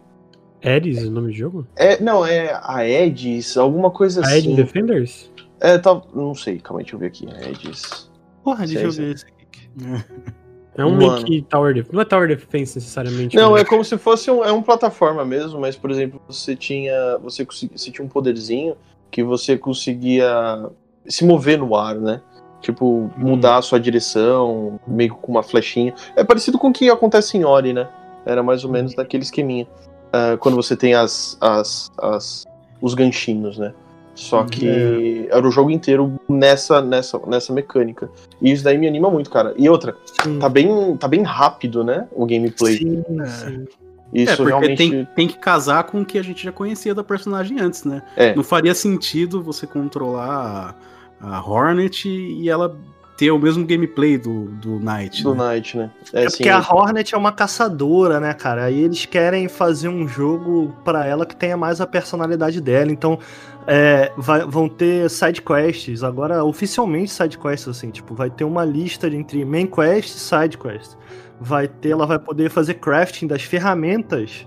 [0.64, 1.64] Ares, o nome do jogo?
[1.76, 4.56] É, não, é a Edis, alguma coisa A assim.
[4.56, 5.30] Defenders?
[5.60, 6.02] É, tá.
[6.12, 7.24] Não sei, calma aí, deixa eu ver aqui.
[7.48, 8.10] Edis.
[8.42, 9.68] porra, deixa eu ver esse aqui.
[10.76, 11.12] É um Mano.
[11.12, 11.94] meio que Tower Defense.
[11.94, 13.36] Não é Tower Defense necessariamente.
[13.36, 17.18] Não, é como se fosse um, é um plataforma mesmo, mas, por exemplo, você tinha.
[17.18, 18.76] Você, consegui- você tinha um poderzinho
[19.10, 20.70] que você conseguia
[21.06, 22.22] se mover no ar, né?
[22.62, 25.94] Tipo, mudar a sua direção, meio com uma flechinha.
[26.16, 27.88] É parecido com o que acontece em Ori, né?
[28.24, 29.66] Era mais ou menos daquele esqueminha.
[30.12, 32.44] Ah, quando você tem as, as, as,
[32.80, 33.74] os ganchinhos, né?
[34.14, 38.10] Só que era o jogo inteiro nessa, nessa, nessa mecânica.
[38.40, 39.54] E isso daí me anima muito, cara.
[39.56, 40.38] E outra, Sim.
[40.38, 42.06] tá bem, tá bem rápido, né?
[42.12, 42.76] O gameplay.
[42.76, 43.66] Sim, sim.
[44.12, 44.76] Isso é, porque realmente.
[44.76, 48.02] tem, tem que casar com o que a gente já conhecia da personagem antes, né?
[48.14, 48.34] É.
[48.34, 50.76] Não faria sentido você controlar
[51.18, 52.76] a, a Hornet e ela
[53.16, 55.22] ter o mesmo gameplay do, do Knight.
[55.22, 55.54] Do né?
[55.54, 55.90] Knight, né?
[56.12, 58.64] É assim, porque a Hornet é uma caçadora, né, cara?
[58.64, 62.90] Aí eles querem fazer um jogo pra ela que tenha mais a personalidade dela.
[62.90, 63.18] Então,
[63.66, 66.02] é, vai- vão ter side quests.
[66.02, 70.58] Agora, oficialmente side quests, assim, tipo, vai ter uma lista entre main quest e side
[70.58, 70.96] quest.
[71.40, 74.46] Vai ter, ela vai poder fazer crafting das ferramentas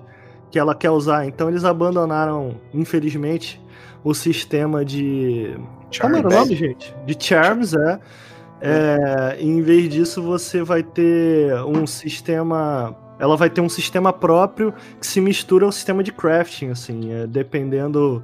[0.51, 1.25] que ela quer usar.
[1.25, 3.61] Então, eles abandonaram, infelizmente,
[4.03, 5.55] o sistema de.
[5.99, 6.95] Como era o nome, gente?
[7.05, 7.99] De Charms, é.
[8.61, 12.95] É, em vez disso, você vai ter um sistema.
[13.19, 17.27] Ela vai ter um sistema próprio que se mistura ao sistema de crafting, assim, é,
[17.27, 18.23] dependendo.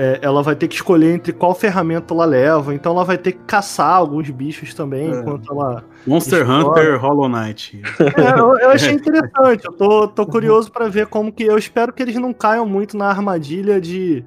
[0.00, 3.32] É, ela vai ter que escolher entre qual ferramenta ela leva, então ela vai ter
[3.32, 5.18] que caçar alguns bichos também, É.
[5.20, 5.82] enquanto ela.
[6.06, 6.68] Monster Explora.
[6.70, 7.82] Hunter Hollow Knight.
[8.16, 11.42] É, eu, eu achei interessante, eu tô, tô curioso pra ver como que.
[11.42, 14.24] Eu espero que eles não caiam muito na armadilha de.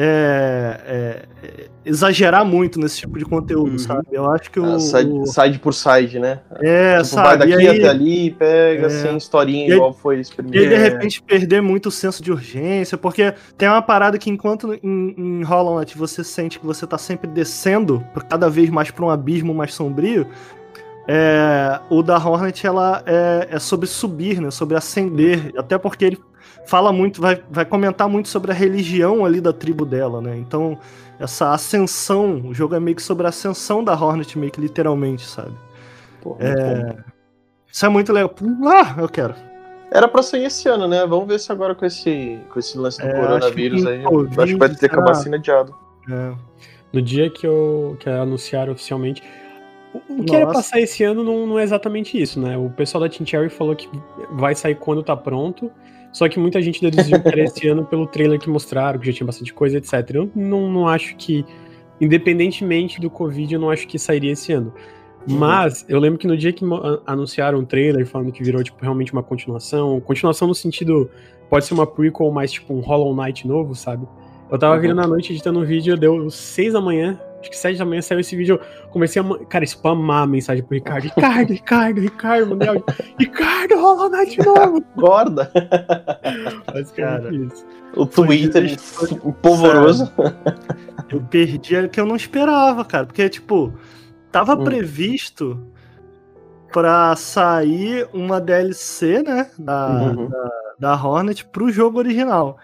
[0.00, 3.78] É, é, exagerar muito nesse tipo de conteúdo, Uhum.
[3.80, 4.06] sabe?
[4.12, 4.64] Eu acho que o.
[4.64, 6.38] ah, side, o- side por side, né?
[6.62, 7.26] é, tipo, sabe?
[7.26, 8.90] vai daqui aí, até ali, pega, É.
[8.90, 12.96] sem historinha aí- igual foi esse E de repente, perder muito o senso de urgência,
[12.96, 16.96] porque tem uma parada que enquanto em, em Hollow Knight você sente que você tá
[16.96, 20.28] sempre descendo por cada vez mais pra um abismo mais sombrio,
[21.08, 24.50] é, o da Hornet ela é, é sobre subir, né?
[24.52, 25.52] Sobre ascender.
[25.56, 26.18] Até porque ele
[26.68, 30.36] fala muito, vai, vai comentar muito sobre a religião ali da tribo dela, né?
[30.36, 30.78] Então,
[31.18, 35.26] essa ascensão, o jogo é meio que sobre a ascensão da Hornet, meio que literalmente,
[35.26, 35.52] sabe?
[36.20, 36.60] Pô, muito
[36.94, 37.02] bom.
[37.72, 38.34] Isso é muito legal.
[38.66, 39.34] Ah, eu quero.
[39.90, 41.06] Era pra sair esse ano, né?
[41.06, 44.04] Vamos ver se agora com esse, com esse lance do É, coronavírus acho que aí.
[44.04, 45.14] Covid, acho que vai ter com a será?
[45.14, 45.74] vacina adiado.
[46.10, 46.32] É.
[46.92, 49.22] No dia que, eu, que anunciaram oficialmente.
[50.10, 50.52] O, que era Nossa.
[50.60, 52.58] pra sair esse ano não, não é exatamente isso, né?
[52.58, 53.88] O pessoal da Team Cherry falou que
[54.32, 55.70] vai sair quando tá pronto.
[56.18, 59.24] Só que muita gente deduziu era esse ano pelo trailer que mostraram, que já tinha
[59.24, 59.92] bastante coisa, etc.
[60.14, 61.46] Eu não, não acho que,
[62.00, 64.74] independentemente do Covid, eu não acho que sairia esse ano.
[65.24, 66.64] Mas eu lembro que no dia que
[67.06, 71.08] anunciaram o trailer falando que virou tipo realmente uma continuação, continuação no sentido
[71.48, 74.04] pode ser uma prequel, mas tipo um Hollow Knight novo, sabe?
[74.50, 74.80] Eu tava Uhum.
[74.80, 78.02] virando a noite editando um vídeo, deu seis da manhã, acho que sete da manhã
[78.02, 82.46] saiu esse vídeo, eu comecei a, cara, spamar a mensagem pro Ricardo, Ricardo, Ricardo, Ricardo,
[82.50, 82.84] mandei áudio,
[83.18, 84.84] Ricardo, Hollow Knight novo!
[84.96, 85.50] Gorda!
[86.72, 87.66] Basicamente isso.
[87.96, 89.32] O Twitter justo.
[89.42, 90.12] polvoroso.
[91.10, 93.06] Eu perdi a que eu não esperava, cara.
[93.06, 93.72] Porque, tipo,
[94.30, 94.64] tava Hum.
[94.64, 95.66] previsto
[96.72, 99.50] pra sair uma DLC, né?
[99.58, 100.28] Da, Uhum.
[100.28, 102.58] da, da Hornet pro jogo original.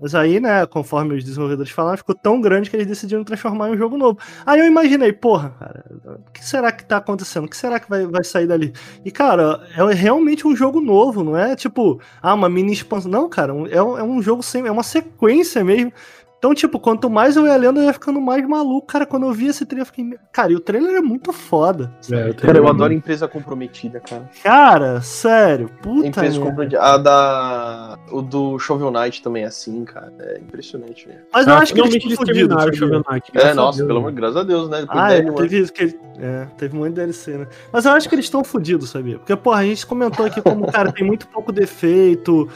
[0.00, 3.72] Mas aí, né, conforme os desenvolvedores falaram, ficou tão grande que eles decidiram transformar em
[3.72, 4.18] um jogo novo.
[4.46, 5.84] Aí eu imaginei, porra, cara,
[6.26, 7.44] o que será que tá acontecendo?
[7.44, 8.72] O que será que vai, vai sair dali?
[9.04, 13.10] E, cara, é realmente um jogo novo, não é tipo, ah, uma mini expansão.
[13.10, 14.66] Não, cara, é é um jogo sem.
[14.66, 15.92] É uma sequência mesmo.
[16.40, 18.86] Então, tipo, quanto mais eu ia lendo, eu ia ficando mais maluco.
[18.86, 20.18] Cara, quando eu vi esse trailer, eu fiquei.
[20.32, 21.92] Cara, e o trailer é muito foda.
[22.00, 22.32] sabe?
[22.32, 24.30] Cara, eu adoro empresa comprometida, cara.
[24.42, 25.68] Cara, sério.
[25.82, 26.46] Puta Empresa merda.
[26.46, 26.80] comprometida.
[26.82, 27.98] A da.
[28.10, 30.10] O do Shovel Knight também é assim, cara.
[30.18, 31.20] É impressionante mesmo.
[31.30, 32.78] Mas eu acho que eles estão terminaram o fodidos.
[32.78, 33.04] Shovel?
[33.10, 33.30] Knight.
[33.34, 34.06] É, nossa, Deus, pelo né?
[34.06, 34.80] amor, graças a Deus, né?
[34.80, 35.40] Depois Ah, de é, 10 anos.
[35.42, 37.46] teve, isso que, é, teve muito DLC, né?
[37.70, 39.18] Mas eu acho que eles estão fodidos, sabia?
[39.18, 42.48] Porque, porra, a gente comentou aqui como, cara, tem muito pouco defeito.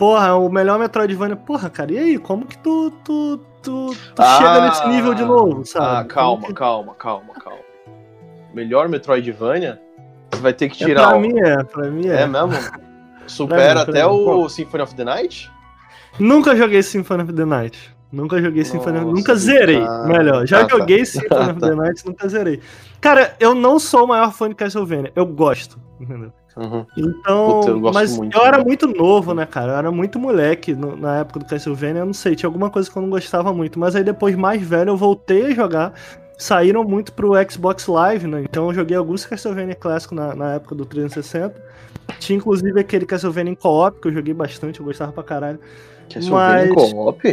[0.00, 1.36] Porra, o melhor Metroidvania.
[1.36, 2.18] Porra, cara, e aí?
[2.18, 5.86] Como que tu, tu, tu, tu chega nesse nível de novo, sabe?
[5.86, 7.58] Ah, calma, que- calma, calma, calma.
[8.54, 9.78] Melhor Metroidvania?
[10.32, 11.08] Você vai ter que É, tirar.
[11.08, 12.22] pra o- mim é, pra mim é.
[12.22, 12.48] É mesmo?
[13.28, 14.14] Supera Pra mim, até mim.
[14.14, 15.50] o Symphony of the Night?
[16.18, 17.94] Nunca joguei Symphony of the Night.
[18.10, 20.44] Nunca joguei Symphony Nossa, Nunca zerei, ah, melhor.
[20.46, 20.76] Já ah, tá.
[20.78, 22.60] joguei Symphony of the Night, nunca zerei.
[23.00, 25.12] Cara, eu não sou o maior fã de Castlevania.
[25.14, 26.32] Eu gosto, entendeu?
[26.56, 26.84] Uhum.
[26.96, 28.64] Então, Puta, mas muito, eu era né?
[28.64, 29.72] muito novo, né, cara?
[29.72, 32.02] Eu era muito moleque no- na época do Castlevania.
[32.02, 33.78] Eu não sei, tinha alguma coisa que eu não gostava muito.
[33.78, 35.92] Mas aí depois, mais velho, eu voltei a jogar.
[36.36, 38.42] Saíram muito pro Xbox Live, né?
[38.42, 41.54] Então eu joguei alguns Castlevania clássicos na, na época do 360.
[42.18, 45.58] Tinha inclusive aquele Castlevania em co-op, que eu joguei bastante, eu gostava pra caralho.
[46.12, 47.28] Castlevania Mas- Co-op?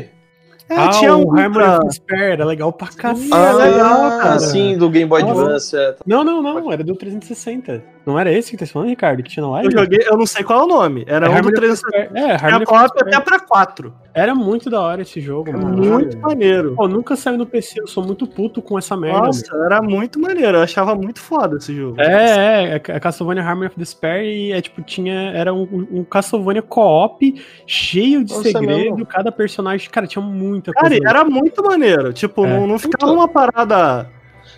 [0.69, 3.33] É, ah, tinha um Harmony pra- of Despair era legal pra cacete.
[3.33, 4.39] é legal, cara.
[4.39, 5.21] sim, do Game Boy.
[5.23, 5.73] Advance.
[5.77, 5.95] é.
[6.05, 7.81] Não, não, não, era do 360.
[8.07, 9.73] Não era esse que tá falando, Ricardo, que tinha na live?
[9.73, 11.03] Eu joguei, eu não sei qual é o nome.
[11.05, 12.13] Era É um do Harmony of 360.
[12.13, 12.23] Despair.
[12.29, 13.15] É, Harmony Despair.
[13.15, 13.93] até pra 4.
[14.13, 15.77] Era muito da hora esse jogo, mano.
[15.77, 16.73] Muito maneiro.
[16.75, 19.19] Pô, nunca saiu no PC, eu sou muito puto com essa merda.
[19.27, 20.57] Nossa, era muito maneiro.
[20.57, 21.97] Eu achava muito foda esse jogo.
[21.97, 22.09] mano.
[22.09, 25.31] É, é, é Castlevania Harmony of Despair e é tipo, tinha.
[25.35, 27.35] Era um, um Castlevania co-op
[27.67, 29.89] cheio de Nossa, é segredo, cada personagem.
[29.89, 31.03] Cara, tinha muita Cara, coisa.
[31.03, 32.13] e era muito maneiro.
[32.13, 32.49] Tipo, É.
[32.57, 34.09] não, não ficava uma parada.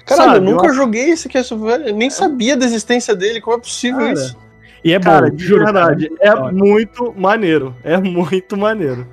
[0.09, 3.59] Caralho, sabe, eu nunca uma- joguei esse Castlevania, nem sabia da existência dele, como é
[3.59, 4.37] possível Cara, isso?
[4.83, 7.75] E é bom, Cara, de juro, verdade, cara, é muito maneiro.
[7.83, 9.05] É muito maneiro.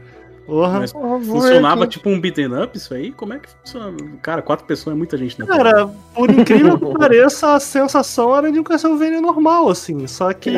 [0.47, 0.79] Porra.
[0.79, 1.95] Mas funcionava aqui.
[1.95, 3.11] tipo um beaten up isso aí?
[3.11, 3.97] Como é que funciona?
[4.23, 8.53] Cara, quatro pessoas é muita gente na Cara, por incrível que pareça, a sensação era
[8.53, 10.07] de um Castlevania normal, assim.
[10.07, 10.53] Só que,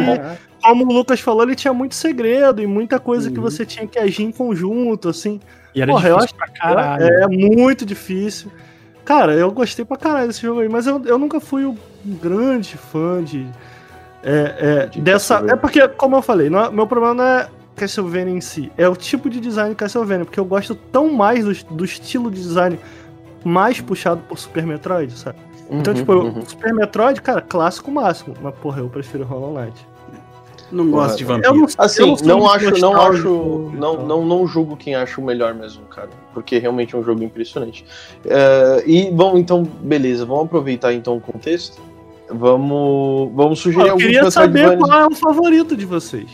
[0.63, 3.45] como o Lucas falou, ele tinha muito segredo e muita coisa que Uhum.
[3.45, 5.41] você tinha que agir em conjunto, assim.
[5.75, 7.05] E era Porra, eu difícil pra caralho.
[7.05, 8.53] É muito difícil.
[9.09, 11.75] Cara, eu gostei pra caralho desse jogo aí, mas eu, eu nunca fui um
[12.05, 13.47] grande fã de.
[14.23, 15.43] É, é, De dessa.
[15.49, 18.87] É porque, como eu falei, não é- meu problema não é Castlevania em si, é
[18.87, 22.39] o tipo de design de Castlevania, porque eu gosto tão mais do, do estilo de
[22.43, 22.79] design
[23.43, 25.39] mais puxado por Super Metroid, sabe?
[25.71, 26.45] Então, Uhum, tipo, uhum.
[26.47, 29.87] Super Metroid, cara, clássico máximo, mas porra, eu prefiro Hollow Knight.
[30.71, 31.55] Não gosto de Eu vampiro.
[31.55, 34.07] não, Assim, eu não, muito acho, não acho, não, tal.
[34.07, 37.85] não, não julgo quem acha o melhor mesmo, cara, porque realmente é um jogo impressionante.
[38.27, 41.81] É, e bom, então, beleza, vamos aproveitar então o contexto.
[42.31, 46.29] Vamos, vamos sugerir Eu alguns queria saber qual é o favorito de vocês.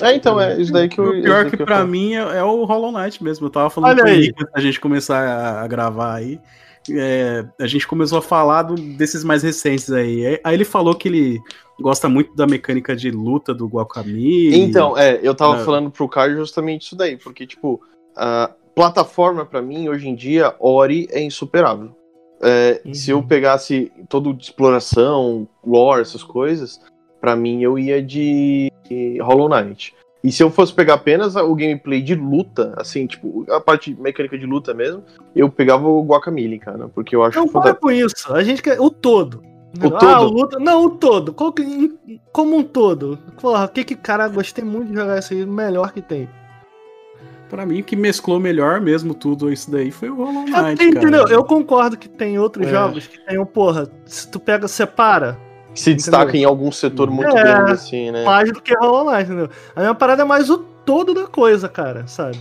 [0.00, 1.10] É, então, é isso daí que eu.
[1.10, 1.88] O pior que eu pra falo.
[1.88, 3.46] mim é, é o Hollow Knight mesmo.
[3.46, 4.28] Eu tava falando Olha aí.
[4.38, 6.40] Antes da gente começar a, a gravar aí.
[6.90, 10.24] É, a gente começou a falar do- desses mais recentes aí.
[10.26, 11.40] Aí- Aí ele falou que ele
[11.80, 14.54] gosta muito da mecânica de luta do Guacamole.
[14.60, 15.64] Então, é, eu tava Não.
[15.64, 17.80] falando pro Caio justamente isso daí, porque, tipo,
[18.16, 21.90] a plataforma pra mim, hoje em dia, Ori é insuperável.
[22.42, 22.94] É, Uhum.
[22.94, 26.80] Se eu pegasse todo de exploração, lore, essas coisas,
[27.20, 28.72] pra mim eu ia de
[29.20, 29.94] Hollow Knight.
[30.22, 34.38] E se eu fosse pegar apenas o gameplay de luta, assim, tipo, a parte mecânica
[34.38, 35.02] de luta mesmo,
[35.34, 38.32] eu pegava o Guacamole, cara, porque eu acho Não para com isso.
[38.32, 39.42] A gente quer o todo.
[39.82, 40.22] O Ah, todo?
[40.26, 40.58] o luta.
[40.58, 41.32] Não, o todo.
[42.32, 43.18] Como um todo.
[43.40, 46.28] Porra, o que que, cara, gostei muito de jogar isso aí, melhor que tem.
[47.48, 50.84] Pra mim, o que mesclou melhor mesmo tudo isso daí foi o Hollow Ah, Knight,
[50.84, 51.22] entendeu?
[51.24, 51.34] cara.
[51.34, 52.70] Eu concordo que tem outros É.
[52.70, 55.36] jogos que tem um, porra, se tu pega, separa,
[55.74, 56.40] Se destaca Entendeu?
[56.40, 58.24] em algum setor muito É, grande, assim, né?
[58.24, 59.50] mais do que Hollow Knight, entendeu?
[59.76, 62.38] A minha parada é mais o todo da coisa, cara, sabe?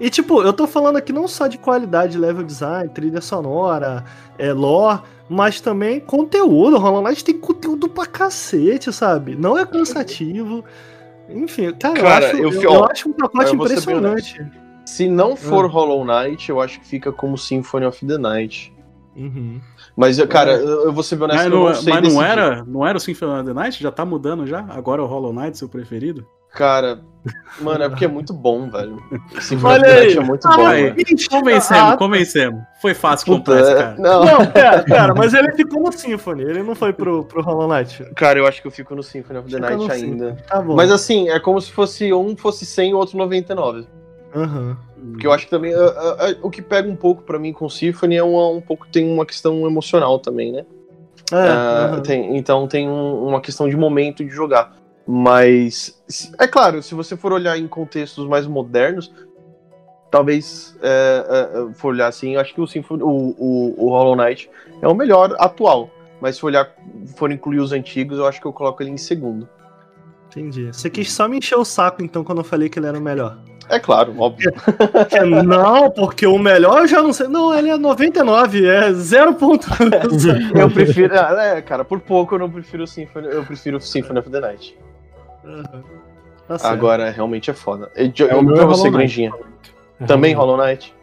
[0.00, 4.04] E tipo, eu tô falando aqui não só de qualidade, level design, trilha sonora,
[4.38, 6.78] é, lore, mas também conteúdo.
[6.78, 9.34] Hollow Knight tem conteúdo pra cacete, sabe?
[9.34, 10.64] Não é cansativo.
[11.28, 14.46] Enfim, cara, Cara, eu, acho, eu eu, eu acho um pacote impressionante.
[14.86, 15.68] Se não for Ah.
[15.68, 18.72] Hollow Knight, eu acho que fica como Symphony of the Night.
[19.14, 19.60] Uhum.
[19.96, 22.64] Mas, cara, eu, eu vou ser honesto, Mas, eu não, não sei mas não era,
[22.64, 23.82] não era o Symphony of the Night?
[23.82, 24.64] Já tá mudando já?
[24.70, 26.24] Agora é o Hollow Knight, seu preferido?
[26.54, 27.00] Cara,
[27.60, 28.96] mano, é porque é muito bom, velho.
[29.40, 30.06] Symphony Olha of the aí.
[30.06, 30.94] Night é muito Ah, bom, aí.
[31.28, 32.62] Convencemos, ah, convencemos.
[32.80, 33.96] Foi fácil Puta, comprar esse é- cara.
[33.98, 37.68] não, Não, pera, pera, mas ele ficou no Symphony, ele não foi pro, pro Hollow
[37.68, 38.04] Knight.
[38.16, 40.36] cara, eu acho que eu fico no Symphony of the Fica Night ainda.
[40.48, 40.74] Tá bom.
[40.74, 43.86] Mas assim, é como se fosse um fosse 100 e o outro 99.
[44.34, 44.76] Aham.
[45.12, 45.72] Porque eu acho que também.
[45.74, 48.60] ah, ah, ah, o que pega um pouco pra mim com Symphony é uma, um
[48.60, 48.86] pouco.
[48.88, 50.64] Tem uma questão emocional também, né?
[51.30, 52.00] É, aham.
[52.00, 54.72] tem- então tem um- uma questão de momento de jogar.
[55.10, 55.98] Mas,
[56.38, 59.10] é claro, se você for olhar em contextos mais modernos,
[60.10, 61.24] talvez, é,
[61.56, 64.50] é, é, for olhar assim, eu acho que o, Symphony, o, o, o Hollow Knight
[64.82, 65.88] é o melhor atual.
[66.20, 66.68] Mas se olhar,
[67.16, 69.48] for incluir os antigos, eu acho que eu coloco ele em segundo.
[70.26, 70.66] Entendi.
[70.66, 73.00] Você quis só me encher o saco, então, quando eu falei que ele era o
[73.00, 73.38] melhor.
[73.70, 74.52] É claro, óbvio.
[75.10, 77.28] É, não, porque o melhor eu já não sei.
[77.28, 79.34] Não, ele é 99, é 0.
[79.34, 79.68] ponto-
[80.54, 81.14] Eu prefiro.
[81.14, 84.40] É, cara, por pouco eu não prefiro o Symphony, eu prefiro o Symphony of the
[84.40, 84.76] Night.
[85.42, 86.70] Tá.
[86.70, 87.90] Agora realmente é foda.
[87.96, 88.90] E, de- É o meu pra é você.
[88.90, 89.32] Granjinha.
[90.06, 90.94] Também Hollow Knight?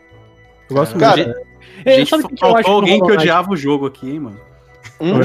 [0.69, 1.39] Eu gosto Cara, muito.
[1.85, 4.39] É, Gente, que faltou alguém que odiava o jogo aqui, hein, mano.
[4.99, 5.19] Hum?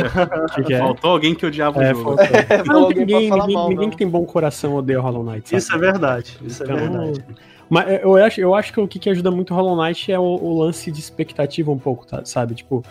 [0.54, 0.78] Que que é?
[0.78, 2.16] Faltou alguém que odiava É, o jogo.
[2.66, 3.90] Falou não, ninguém, ninguém, mal, ninguém não.
[3.90, 5.48] que tem bom coração odeia Hollow Knight.
[5.48, 5.58] sabe?
[5.58, 6.38] Isso é verdade.
[6.42, 7.24] Isso é Então, verdade.
[7.70, 10.18] Mas é, eu acho, eu acho que o que, que ajuda muito Hollow Knight é
[10.18, 12.54] o, o lance de expectativa um pouco, tá, sabe?
[12.56, 12.82] Tipo,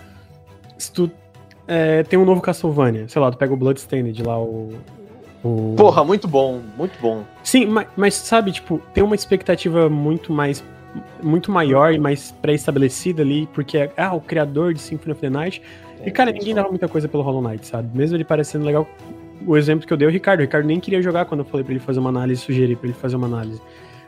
[0.77, 1.11] se tu
[1.67, 4.73] é, tem um novo Castlevania, sei lá, tu pega o Bloodstained lá, o...
[5.43, 5.73] o...
[5.77, 7.23] Porra, muito bom, muito bom.
[7.43, 10.63] Sim, mas, mas sabe, tipo, tem uma expectativa muito mais
[11.21, 15.29] muito maior e mais pré-estabelecida ali, porque é ah, o criador de Symphony of the
[15.29, 15.61] Night.
[16.05, 17.89] E, cara, ninguém dava muita coisa pelo Hollow Knight, sabe?
[17.95, 18.87] Mesmo ele parecendo legal.
[19.45, 20.39] O exemplo que eu dei é o Ricardo.
[20.39, 22.87] O Ricardo nem queria jogar quando eu falei pra ele fazer uma análise, sugeri pra
[22.87, 23.61] ele fazer uma análise.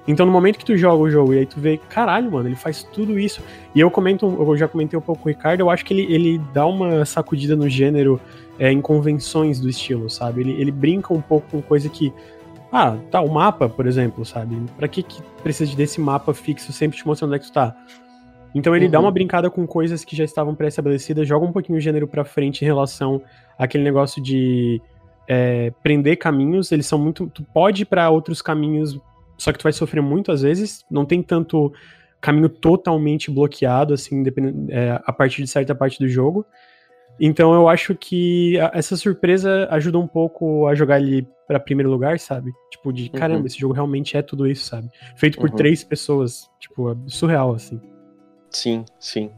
[0.08, 2.56] Então, no momento que tu joga o jogo e aí tu vê, caralho, mano, ele
[2.56, 3.42] faz tudo isso.
[3.76, 6.14] E eu comento, eu já comentei um pouco com o Ricardo, eu acho que ele,
[6.14, 8.20] ele dá uma sacudida no gênero
[8.62, 10.42] é, em convenções do estilo, sabe?
[10.42, 12.14] Ele, ele brinca um pouco com coisa que.
[12.72, 14.56] Ah, tá, o mapa, por exemplo, sabe?
[14.78, 17.76] Pra que, que precisa desse mapa fixo sempre te mostrando onde é que tu tá?
[18.54, 19.06] Então ele dá Uhum.
[19.06, 22.62] uma brincada com coisas que já estavam pré-estabelecidas, joga um pouquinho o gênero pra frente
[22.62, 23.20] em relação
[23.58, 24.80] àquele negócio de
[25.28, 26.72] é, prender caminhos.
[26.72, 27.32] Eles são muito.
[27.34, 28.96] Tu pode ir pra outros caminhos,
[29.40, 30.86] só que tu vai sofrer muito às vezes.
[30.90, 31.74] Não tem tanto
[32.22, 34.24] caminho totalmente bloqueado, assim,
[34.70, 36.46] é, a partir de certa parte do jogo.
[37.24, 41.90] Então eu acho que a- essa surpresa ajuda um pouco a jogar ele pra primeiro
[41.92, 42.52] lugar, sabe?
[42.72, 44.90] Tipo, de caramba, esse jogo realmente é tudo isso, sabe?
[45.16, 45.56] Feito por Uhum.
[45.56, 46.50] três pessoas.
[46.60, 47.80] Tipo, é surreal, assim.
[48.50, 49.30] Sim, sim.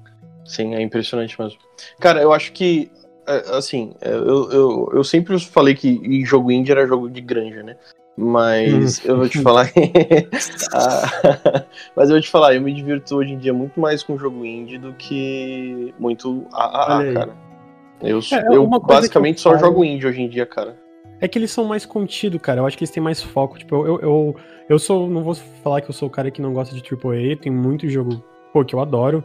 [0.45, 1.59] Sim, é impressionante mesmo.
[1.99, 2.89] Cara, eu acho que,
[3.27, 7.63] é, assim, é, eu, eu, eu sempre falei que jogo indie era jogo de granja,
[7.63, 7.75] né?
[8.15, 9.69] Mas eu vou te falar.
[10.73, 11.03] Ah,
[11.95, 14.45] Mas eu vou te falar, eu me divirto hoje em dia muito mais com jogo
[14.45, 17.52] indie do que muito AAA, cara.
[18.01, 20.77] Eu, É, eu basicamente eu só jogo indie hoje em dia, cara.
[21.21, 22.59] É que eles são mais contidos, cara.
[22.61, 23.57] Eu acho que eles têm mais foco.
[23.57, 24.35] Tipo, eu, eu, eu,
[24.69, 25.09] eu sou.
[25.09, 25.33] Não vou
[25.63, 27.37] falar que eu sou o cara que não gosta de AAA.
[27.37, 28.21] Tem muito jogo,
[28.51, 29.23] pô, que eu adoro.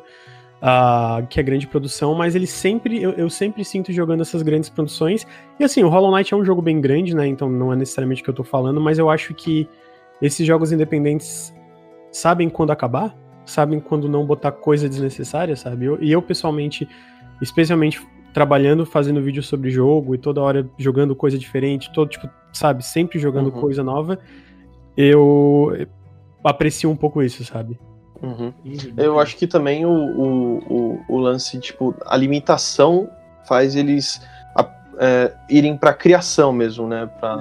[0.63, 3.03] ah, que é grande produção, mas ele sempre.
[3.03, 5.27] Eu, eu sempre sinto jogando essas grandes produções.
[5.59, 7.27] E assim, o Hollow Knight é um jogo bem grande, né?
[7.27, 9.69] Então não é necessariamente o que eu tô falando, mas eu acho que
[10.23, 11.53] esses jogos independentes
[12.13, 15.85] sabem quando acabar, sabem quando não botar coisa desnecessária, sabe?
[15.87, 16.89] Eu- e eu, pessoalmente,
[17.41, 18.01] especialmente
[18.33, 23.19] trabalhando, fazendo vídeo sobre jogo e toda hora jogando coisa diferente, todo tipo, sabe, sempre
[23.19, 23.61] jogando Uhum.
[23.61, 24.19] coisa nova,
[24.97, 25.87] eu
[26.45, 27.79] aprecio um pouco isso, sabe?
[28.23, 28.53] Uhum.
[28.97, 33.09] Eu acho que também o, o, o, o lance, tipo, a limitação
[33.47, 34.21] faz eles
[34.57, 34.69] a-
[34.99, 37.09] é, irem pra criação mesmo, né?
[37.21, 37.37] Pra,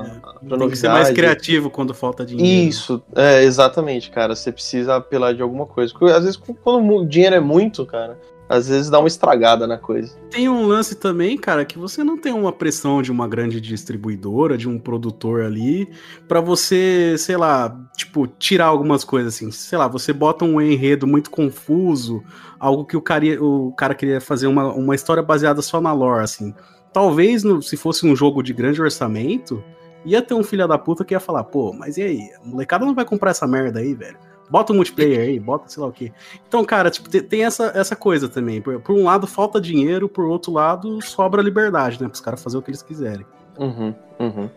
[0.48, 1.14] pra Tem que ser mais novidade.
[1.16, 2.70] criativo quando falta dinheiro.
[2.70, 4.36] Isso, é, exatamente, cara.
[4.36, 5.92] Você precisa apelar de alguma coisa.
[5.92, 8.20] Porque, às vezes, quando o dinheiro é muito, cara,
[8.50, 10.16] às vezes dá uma estragada na coisa.
[10.30, 14.58] Tem um lance também, cara, que você não tem uma pressão de uma grande distribuidora,
[14.58, 15.90] de um produtor ali,
[16.28, 19.52] pra você, sei lá, tipo, tirar algumas coisas assim.
[19.52, 22.24] Sei lá, você bota um enredo muito confuso,
[22.60, 26.24] algo que o cara, o cara queria fazer uma, uma história baseada só na lore,
[26.24, 26.54] assim.
[26.94, 29.64] Talvez, no- se fosse um jogo de grande orçamento,
[30.06, 32.30] ia ter um filho da puta que ia falar, pô, mas e aí?
[32.42, 34.18] A molecada não vai comprar essa merda aí, velho.
[34.50, 36.12] Bota um multiplayer aí, bota sei lá o quê.
[36.48, 38.62] Então, cara, tipo, te- tem essa, essa coisa também.
[38.62, 42.08] Por, por um lado, falta dinheiro, por outro lado, sobra liberdade, né?
[42.08, 43.26] Pros caras fazer o que eles quiserem.
[43.58, 44.50] Uhum, uhum.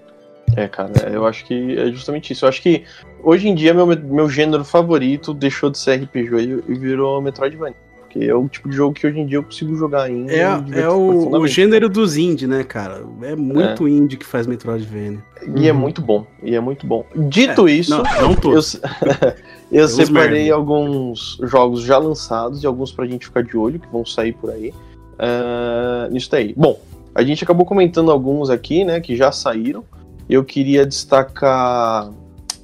[0.56, 2.44] É, cara, eu acho que é justamente isso.
[2.44, 2.84] Eu acho que
[3.22, 6.36] hoje em dia meu, meu gênero favorito deixou de ser RPG
[6.68, 7.76] e, e virou Metroidvania.
[8.00, 10.32] Porque é o tipo de jogo que hoje em dia eu consigo jogar ainda.
[10.32, 13.04] É, é o, o gênero dos indie, né, cara?
[13.22, 15.22] É muito indie que faz Metroidvania.
[15.54, 17.06] E é muito bom, e é muito bom.
[17.14, 18.74] Dito É, isso, não, não todos.
[18.74, 18.80] eu,
[19.70, 20.54] eu Tem uns separei merda.
[20.54, 24.50] alguns jogos já lançados e alguns pra gente ficar de olho, que vão sair por
[24.50, 24.72] aí.
[25.18, 26.54] ah, nisso daí.
[26.56, 26.80] Bom,
[27.14, 29.84] a gente acabou comentando alguns aqui, né, que já saíram.
[30.28, 32.10] Eu queria destacar.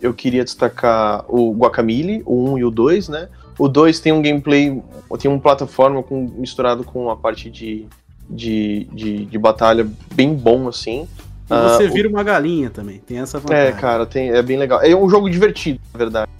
[0.01, 3.29] Eu queria destacar o Guacamole, o 1 e o 2, né?
[3.59, 4.81] O 2 tem um gameplay,
[5.19, 7.87] tem uma plataforma com, misturado com a parte de,
[8.29, 11.09] de, de, de batalha bem bom, assim.
[11.51, 12.99] E você o- vira uma galinha também.
[12.99, 13.65] Tem essa vantagem.
[13.69, 14.81] é, cara, tem, é bem legal.
[14.83, 16.31] É um jogo divertido, na verdade.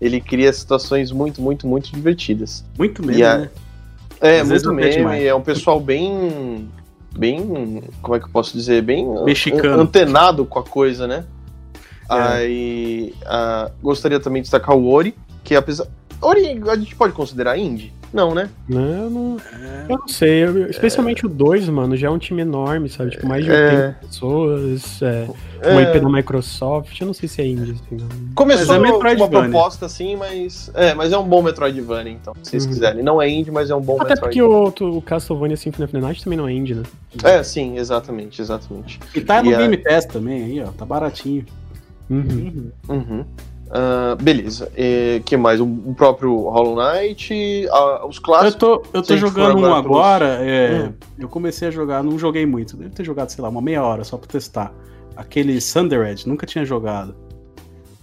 [0.00, 2.64] Ele cria situações muito, muito, muito divertidas.
[2.78, 3.50] Muito mesmo, a- né?
[4.20, 6.68] É, Às muito meme, é um pessoal bem.
[7.18, 7.82] Bem.
[8.02, 8.82] Como é que eu posso dizer?
[8.82, 9.80] Bem Mexicano.
[9.80, 11.24] an- antenado com a coisa, né?
[12.10, 12.14] É.
[12.14, 13.14] Aí.
[13.26, 15.86] ah, gostaria também de destacar o Ori, que apesar.
[16.20, 17.92] Ori a gente pode considerar indie?
[18.12, 18.48] Não, né?
[18.68, 19.84] Eu não, É.
[19.92, 23.10] eu não sei, eu- especialmente o 2, mano, já é um time enorme, sabe?
[23.10, 23.64] Tipo, mais de É.
[23.66, 25.26] 80 pessoas, é,
[25.70, 25.84] uma É.
[25.84, 28.08] IP da Microsoft, eu não sei se é indie, assim, não.
[28.34, 30.70] Começou Mas é com uma proposta assim, mas.
[30.74, 32.70] É, mas é um bom Metroidvania, então, se vocês Uhum.
[32.70, 33.02] quiserem.
[33.02, 34.44] Não é indie, mas é um bom Até porque Metroidvania.
[34.48, 36.82] o, outro- o Castlevania Symphony of the Night também não é indie, né?
[37.24, 38.98] É, sim, exatamente, exatamente.
[39.14, 40.68] E tá no E Game Pass também aí, ó.
[40.68, 41.44] Tá baratinho.
[42.08, 42.70] Uhum.
[42.88, 43.24] Uhum.
[43.70, 44.70] Ah, beleza.
[44.76, 45.60] E, que mais?
[45.60, 48.54] O, o próprio Hollow Knight, ah, os Eu clássicos.
[48.56, 50.26] tô, eu tô a gente for jogando um agora pelos- agora.
[50.42, 50.92] é, Hum.
[51.18, 52.76] Eu comecei a jogar, não joguei muito.
[52.76, 54.72] Devo ter jogado, sei lá, uma meia hora só pra testar.
[55.16, 57.14] Aquele Thundered, nunca tinha jogado.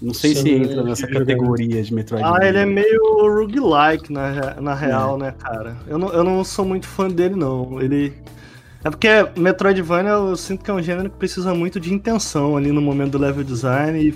[0.01, 2.37] Não sei se entra nessa categoria de Metroidvania.
[2.41, 5.77] Ah, ele é meio roguelike na, na real, né, cara?
[5.87, 7.79] Eu não, eu não sou muito fã dele, não.
[7.79, 8.11] Ele.
[8.83, 9.07] É porque
[9.37, 13.11] Metroidvania eu sinto que é um gênero que precisa muito de intenção ali no momento
[13.11, 14.13] do level design e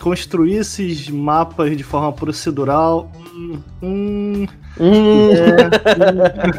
[0.00, 3.10] construir esses mapas de forma procedural.
[3.34, 4.46] Hum, hum,
[4.78, 5.66] Hum, é,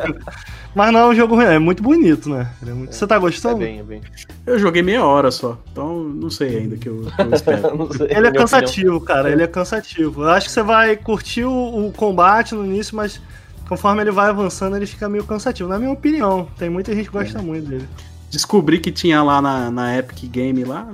[0.10, 0.16] hum.
[0.76, 2.48] Mas não é um jogo ruim, é muito bonito, né?
[2.66, 3.58] É muito- Você tá é gostando?
[3.58, 4.02] bem, é bem.
[4.46, 7.90] Eu joguei meia hora só, então não sei ainda que eu, que eu espero.
[7.98, 9.30] Sei, Ele é cansativo, cara.
[9.30, 10.24] Ele é cansativo.
[10.24, 13.22] Eu acho que você vai curtir o, o combate no início, mas
[13.68, 15.68] conforme ele vai avançando, ele fica meio cansativo.
[15.70, 17.88] Na minha opinião, tem muita gente que gosta muito dele.
[18.32, 20.90] Descobri que tinha lá na, na Epic Game lá,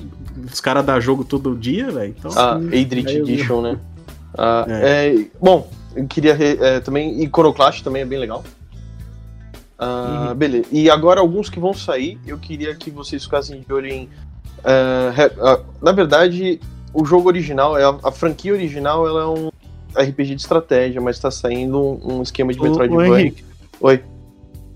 [0.51, 2.15] os caras dão jogo todo dia, velho.
[2.17, 3.33] Então, Ah, Aí eu vi.
[3.33, 3.79] Edition, né?
[4.37, 7.21] Ah, é, bom, eu queria re- é, também.
[7.23, 8.43] Iconoclast também é bem legal.
[9.77, 10.65] Ah, Beleza.
[10.71, 14.09] E agora alguns que vão sair, eu queria que vocês ficassem de olho em.
[14.63, 16.59] ah, ah, na verdade,
[16.91, 19.49] o jogo original, é a, a franquia original, ela é um
[19.95, 23.19] RPG de estratégia, mas tá saindo um, um esquema de Metroidvania.
[23.19, 23.45] Henrique.
[23.79, 24.03] Oi.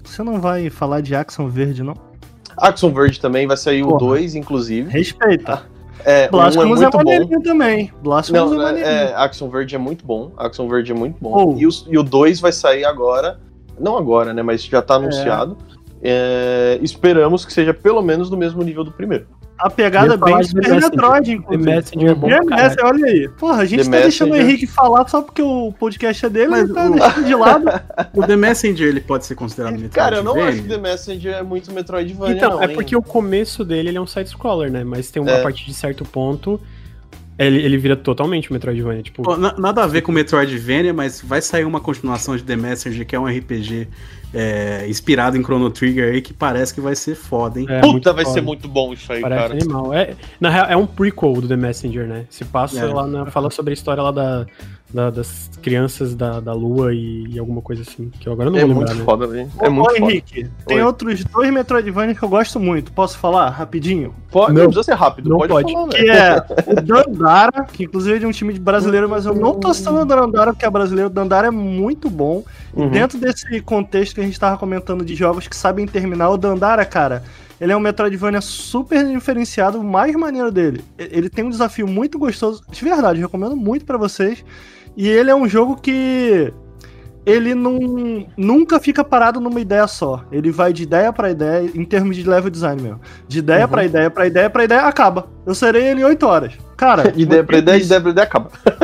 [0.03, 2.10] Você não vai falar de Axon Verde, não?
[2.57, 3.99] Axon Verde também vai sair o Porra.
[3.99, 4.89] 2, inclusive.
[4.89, 5.63] Respeita.
[6.03, 7.03] É, um é Blasphemous é, muito bom.
[7.03, 7.93] maneirinho também.
[8.01, 8.93] Blasphemous Não, é é, maneirinho.
[8.93, 10.31] é, Axon Verde é muito bom.
[10.37, 11.55] Axon Verde é muito bom.
[11.55, 11.59] Oh.
[11.89, 13.39] E, o 2 vai sair agora.
[13.79, 14.41] Não agora, né?
[14.41, 15.57] Mas já tá anunciado.
[16.01, 19.27] É, esperamos que seja pelo menos do mesmo nível do primeiro.
[19.63, 20.89] A pegada é bem de Super The Messenger.
[20.91, 21.65] Metroid, The inclusive.
[21.69, 22.39] Messenger é bom The.
[22.41, 23.29] Messenger, olha aí.
[23.29, 24.49] Porra, a gente The tá deixando o Messenger.
[24.55, 27.65] Henrique falar só porque o podcast é dele, Mas ele tá o- deixando de lado.
[28.15, 30.03] O The Messenger ele pode ser considerado Metroidvania?
[30.03, 32.73] Cara, eu não acho que The Messenger é muito Metroidvania, Então, não, é hein?
[32.73, 34.83] porque o começo dele ele é um side-scroller, né?
[34.83, 35.39] Mas tem uma É.
[35.39, 36.59] a partir de certo ponto,
[37.37, 39.01] ele, ele vira totalmente Metroidvania.
[39.03, 43.15] Tipo, nada a ver com Metroidvania, mas vai sair uma continuação de The Messenger, que
[43.15, 43.87] é um RPG
[44.33, 47.65] é, inspirado em Chrono Trigger aí, que parece que vai ser foda, hein?
[47.69, 48.33] é muito Puta, vai foda.
[48.33, 49.53] ser muito bom isso aí, Parece cara.
[49.53, 49.93] animal.
[49.93, 52.25] É, na real, é um prequel do The Messenger, né?
[52.29, 52.85] Se passa É.
[52.85, 53.25] lá na.
[53.27, 54.45] Fala sobre a história lá da,
[54.93, 58.09] da- das crianças da, da Lua e, e alguma coisa assim.
[58.19, 59.05] Que eu agora não É vou muito lembrar, né?
[59.05, 59.27] foda.
[59.27, 59.97] Ô, É muito ô, foda.
[60.11, 60.83] Henrique, tem Oi.
[60.83, 62.91] outros dois Metroidvania que eu gosto muito.
[62.91, 64.13] Posso falar rapidinho?
[64.31, 64.63] Pode, Não.
[64.63, 65.71] não precisa ser rápido, Não pode, pode.
[65.73, 66.11] falar, Que velho.
[66.11, 69.73] é o Dandara, que inclusive é de um time de brasileiro, mas eu não tô
[69.73, 71.09] citando o Dandara porque é brasileiro.
[71.09, 72.43] O Dandara é muito bom.
[72.75, 72.89] E Uhum.
[72.89, 76.85] dentro desse contexto que a gente tava comentando de jogos que sabem terminar, o Dandara,
[76.85, 77.23] cara,
[77.59, 80.81] ele é um Metroidvania super diferenciado, o mais maneiro dele.
[80.97, 84.43] E- Ele tem um desafio muito gostoso, de verdade, recomendo muito pra vocês.
[84.95, 86.53] E ele é um jogo que
[87.25, 90.23] ele não nunca fica parado numa ideia só.
[90.31, 92.99] Ele vai de ideia pra ideia, em termos de level design mesmo.
[93.27, 95.27] De ideia pra ideia pra ideia pra ideia, acaba.
[95.45, 96.53] Eu serei ele em 8 horas.
[96.75, 98.49] Cara, De ideia pra ideia, ideia pra ideia, acaba.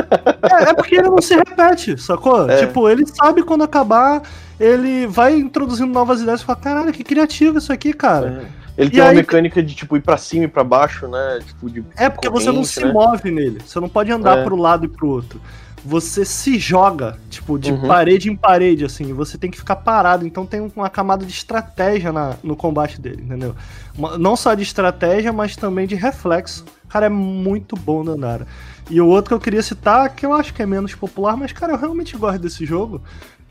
[0.50, 2.48] É, é porque ele não se repete, sacou?
[2.48, 2.56] É.
[2.64, 4.22] Tipo, ele sabe quando acabar,
[4.58, 8.44] ele vai introduzindo novas ideias e fala, caralho, que criativo isso aqui, cara.
[8.76, 11.40] Ele E tem uma aí- mecânica de, tipo, ir pra cima e pra baixo, né?
[11.44, 12.90] Tipo, de É, porque você não se né?
[12.92, 13.58] move nele.
[13.66, 14.44] Você não pode andar É.
[14.44, 15.38] pro lado e pro outro.
[15.84, 17.86] Você se joga, tipo, de Uhum.
[17.86, 19.08] parede em parede, assim.
[19.08, 20.26] e Você tem que ficar parado.
[20.26, 23.54] Então tem uma camada de estratégia na- no combate dele, entendeu?
[23.96, 26.64] Uma- não só de estratégia, mas também de reflexo.
[26.88, 28.46] Cara, é muito bom Dandara.
[28.90, 31.52] E o outro que eu queria citar, que eu acho que é menos popular, mas,
[31.52, 33.00] cara, eu realmente gosto desse jogo.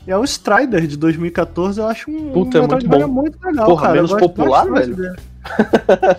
[0.06, 3.08] É o Strider de 2014, eu acho um, Puta, um é muito bom.
[3.08, 3.94] muito legal, Porra, cara.
[3.94, 4.96] Menos popular, velho?
[4.96, 5.16] dele.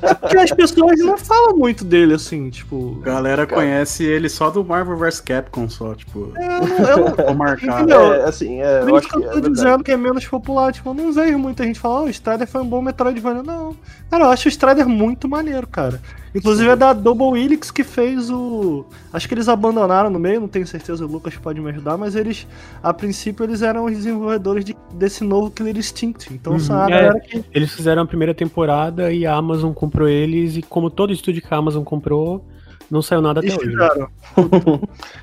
[0.06, 3.00] É porque as pessoas não falam muito dele, assim, tipo.
[3.02, 7.16] A galera conhece ele só do Marvel vs Capcom, só, tipo, Eu não, eu não,
[7.26, 7.82] vou marcar.
[7.82, 8.14] Entendeu?
[8.14, 9.54] É, assim, é, Por eu isso acho que eu é tô verdade.
[9.54, 10.74] dizendo que é menos popular.
[10.74, 13.44] Tipo, eu não vejo muita gente falar, oh, o Strider foi um bom Metroidvania.
[13.44, 13.76] Não.
[14.10, 16.02] Cara, eu acho o Strider muito maneiro, cara.
[16.34, 18.86] Inclusive é da Double Helix que fez o.
[19.12, 22.16] Acho que eles abandonaram no meio, não tenho certeza, o Lucas pode me ajudar, mas
[22.16, 22.48] eles,
[22.84, 26.32] a princípio, eles eram os desenvolvedores de- desse novo Killer Instinct.
[26.32, 26.68] Então Uhum.
[26.68, 27.44] galera que.
[27.52, 31.54] Eles fizeram a primeira temporada e a Amazon comprou eles, e como todo estúdio que
[31.54, 32.46] a Amazon comprou,
[32.90, 33.76] não saiu nada até Eles hoje.
[33.76, 33.88] né?
[33.88, 34.10] fizeram.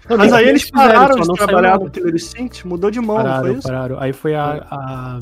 [0.09, 3.17] Não, Mas aí eles fizeram, pararam só de trabalhar no Killer Instinct, mudou de mão,
[3.17, 3.63] não Pararam, foi isso?
[3.69, 4.01] pararam.
[4.01, 5.19] Aí foi a, a-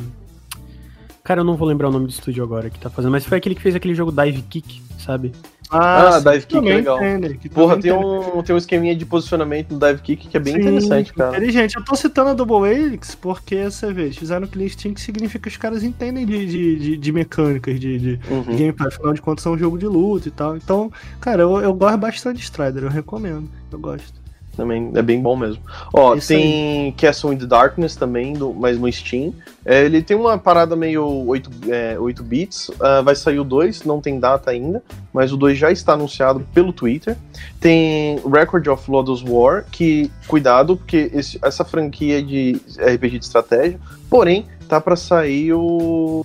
[1.22, 3.38] Cara, eu não vou lembrar o nome do estúdio agora que tá fazendo, mas foi
[3.38, 5.32] aquele que fez aquele jogo Dive Kick, sabe?
[5.70, 6.98] Ah, sim, Dive Kick é legal.
[6.98, 8.06] entende, que Porra, tem entende.
[8.06, 11.36] um, tem um esqueminha de posicionamento no Dive Kick que é bem Sim, interessante, cara.
[11.36, 11.74] Inteligente.
[11.76, 15.48] Eu tô citando a Double Helix porque, você vê, eles fizeram Clean Instinct, significa que
[15.48, 18.44] os caras entendem de, de, de, de mecânicas, de, de, de Uhum.
[18.44, 18.88] gameplay.
[18.88, 20.56] Afinal de contas, é um jogo de luta e tal.
[20.56, 23.48] Então, cara, eu, eu gosto bastante de Strider, eu recomendo.
[23.72, 24.23] Eu gosto.
[24.56, 25.62] Também é bem bom mesmo.
[25.92, 29.32] Ó, Isso tem Castle in the Darkness também, do, mas no Steam.
[29.64, 32.70] É, ele tem uma parada meio 8, é, 8 bits.
[32.80, 34.82] ah, vai sair o 2, não tem data ainda,
[35.12, 37.16] mas o 2 já está anunciado pelo Twitter.
[37.60, 43.80] Tem Record of Lodoss War, que, cuidado, porque esse- essa franquia de RPG de estratégia,
[44.08, 46.24] porém, tá para sair o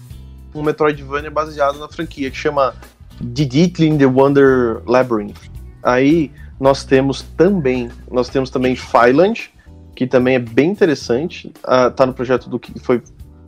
[0.53, 2.73] um Metroidvania baseado na franquia, que chama
[3.21, 5.37] Diditlin The Wonder Labyrinth.
[5.83, 9.51] Aí nós temos também, nós temos também Fyland,
[9.95, 11.51] que também é bem interessante.
[11.63, 13.01] ah, tá no projeto do que foi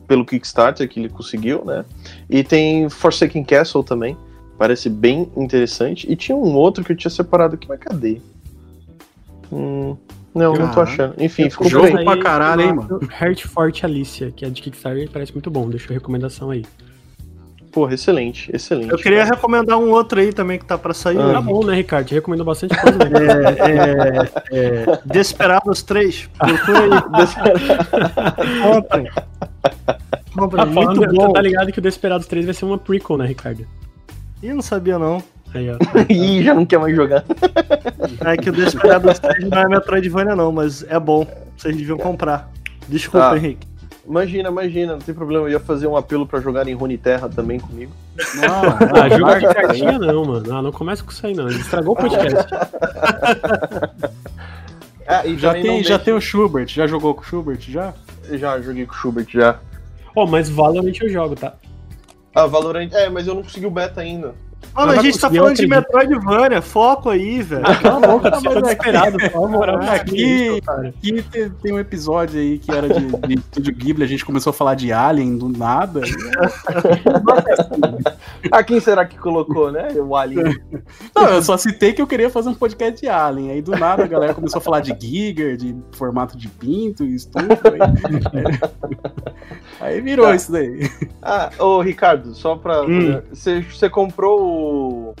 [0.06, 1.84] pelo Kickstarter que ele conseguiu, né?
[2.28, 4.16] E tem Forsaken Castle também.
[4.58, 6.10] Parece bem interessante.
[6.10, 8.20] E tinha um outro que eu tinha separado aqui, mas cadê?
[9.50, 9.96] Hum,
[10.34, 10.82] não, não tô Caraca.
[10.82, 11.14] achando.
[11.18, 13.00] Enfim, ficou Jogo pra caralho, hein, mano?
[13.20, 15.68] Heart Forte Alicia, que é de Kickstarter, parece muito bom.
[15.68, 16.64] Deixa a recomendação aí.
[17.72, 18.90] Porra, excelente, excelente.
[18.92, 21.18] Eu queria recomendar um outro aí também que tá pra sair.
[21.18, 21.32] Ah.
[21.32, 22.10] Tá bom, né, Ricardo?
[22.10, 23.06] Recomendo bastante coisa, né?
[23.58, 26.28] É, é, é, Desperados 3.
[26.38, 26.90] Procura aí.
[28.62, 29.10] Comprem.
[30.36, 30.66] Comprem.
[30.66, 31.32] Tá, falando, Muito bom.
[31.32, 33.66] tá ligado que o Desperados 3 vai ser uma prequel, né, Ricardo?
[34.42, 35.22] Ih, não sabia não.
[35.54, 35.76] Aí, ó.
[36.12, 37.24] Ih, já não quer mais jogar.
[38.24, 41.26] É que o Desperados 3 não é Metroidvania não, mas é bom.
[41.56, 42.50] Vocês deviam comprar.
[42.88, 43.36] Desculpa, Tá.
[43.38, 43.66] Henrique.
[44.06, 45.46] Imagina, imagina, não tem problema.
[45.46, 47.92] Eu ia fazer um apelo pra jogar em Rune Terra também comigo.
[48.42, 50.54] Ah, jogo de cartinha não, mano.
[50.54, 51.48] Ah, não começa com isso aí, não.
[51.48, 52.54] Ele estragou o podcast.
[55.06, 57.94] Ah, e Já tem, não já tem o Schubert, já jogou com o Schubert, já?
[58.32, 59.60] Já joguei com o Schubert já.
[60.14, 61.54] Ó, mas Valorant eu jogo, tá?
[62.34, 62.90] Ah, Valorant.
[62.92, 64.34] É, mas eu não consegui o beta ainda.
[64.74, 65.66] Mano, a gente tá falando de.
[65.66, 67.62] Metroidvania, foco aí, velho.
[67.64, 69.16] Ah, cala a boca, tá desesperado.
[69.90, 74.24] Aqui, aqui tem, tem um episódio aí que era de, de Estúdio Ghibli, a gente
[74.24, 76.00] começou a falar de Alien do nada.
[78.50, 79.88] Ah, quem será que colocou, né?
[79.96, 80.60] O Alien.
[81.14, 83.52] Não, eu só citei que eu queria fazer um podcast de Alien.
[83.52, 87.14] Aí do nada a galera começou a falar de Giger, de formato de pinto e
[87.14, 87.46] estufo.
[89.80, 90.34] Aí, aí virou Tá.
[90.34, 90.90] isso daí.
[91.22, 92.82] Ah, ô Ricardo, só pra.
[92.82, 93.22] Hum.
[93.32, 95.14] Você você comprou o.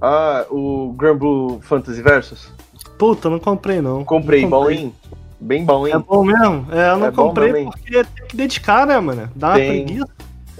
[0.00, 2.52] Ah, o Grand Blue Fantasy Versus?
[2.98, 4.04] Puta, não comprei não.
[4.04, 4.94] Comprei, Não bom, hein?
[5.40, 6.04] Bem bom, É hein?
[6.06, 6.66] bom mesmo?
[6.70, 9.28] É, eu não É comprei porque tem que dedicar, né, mano?
[9.34, 9.84] Dá uma Tem.
[9.84, 10.08] preguiça,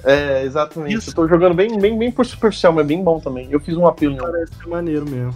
[0.02, 0.94] É, exatamente.
[0.96, 1.10] Isso.
[1.10, 3.48] Eu tô jogando bem, bem, bem por superficial, mas bem bom também.
[3.50, 5.34] Eu fiz um apelo parece ser maneiro mesmo.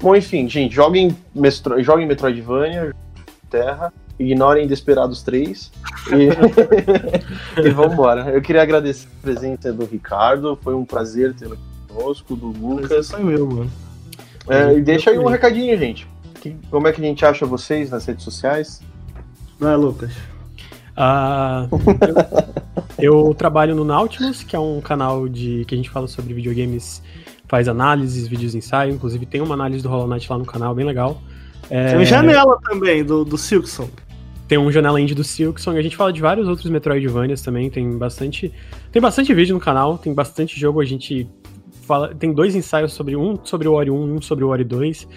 [0.00, 1.82] Bom, enfim, gente, joguem, Mestro...
[1.82, 2.94] joguem Metroidvania,
[3.50, 5.72] Terra, ignorem Desperados 3
[6.12, 8.30] e, e vambora.
[8.30, 13.06] Eu queria agradecer a presença do Ricardo, foi um prazer tê-lo aqui conosco, do Lucas.
[13.06, 13.70] Isso é meu, mano.
[14.48, 16.06] É, e deixa aí um recadinho, gente.
[16.40, 18.80] Que- como é que a gente acha vocês nas redes sociais?
[19.58, 20.12] Vai, Lucas.
[20.96, 21.66] Ah,
[22.98, 26.34] eu, eu trabalho no Nautilus, que é um canal de que a gente fala sobre
[26.34, 27.02] videogames,
[27.46, 28.94] faz análises, vídeos ensaio.
[28.94, 31.20] Inclusive tem uma análise do Hollow Knight lá no canal, bem legal.
[31.70, 33.88] É, Tem Janela também, do, do Silkson.
[34.48, 35.76] Tem um Janela Indie do Silksong.
[35.78, 37.68] A gente fala de vários outros Metroidvanias também.
[37.68, 38.50] Tem bastante.
[38.90, 40.80] Tem bastante vídeo no canal, tem bastante jogo.
[40.80, 41.28] A gente
[41.88, 42.14] fala.
[42.14, 45.08] Tem dois ensaios sobre um sobre o Ori 1 e um sobre o Ori 2.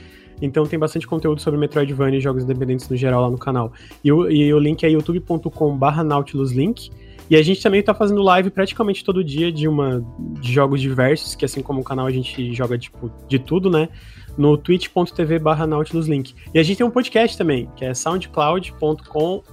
[0.41, 3.71] Então tem bastante conteúdo sobre Metroidvania e jogos independentes no geral lá no canal.
[4.03, 6.89] E o, e o link é youtube.com/barra nautiluslink.
[7.29, 10.03] E a gente também tá fazendo live praticamente todo dia de uma
[10.41, 13.87] de jogos diversos, que assim como o canal a gente joga tipo de tudo, né?
[14.37, 16.33] No twitch.tv barra nautiluslink.
[16.53, 19.43] E a gente tem um podcast também, que é soundcloud.com.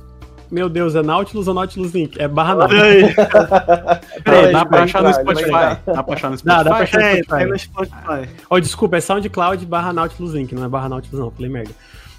[0.50, 2.18] Meu Deus, é Nautilus ou Nautilus Link?
[2.20, 2.82] É barra Nautilus.
[2.82, 3.14] aí.
[4.24, 5.50] Peraí, dá pra achar no Spotify.
[5.86, 6.64] Dá pra achar no Dá, Spotify?
[6.64, 7.36] dá pra achar no Spotify.
[7.38, 8.28] tem no Spotify.
[8.48, 11.70] Oh, desculpa, é SoundCloud barra Nautilus Link, não é barra Nautilus não, falei merda.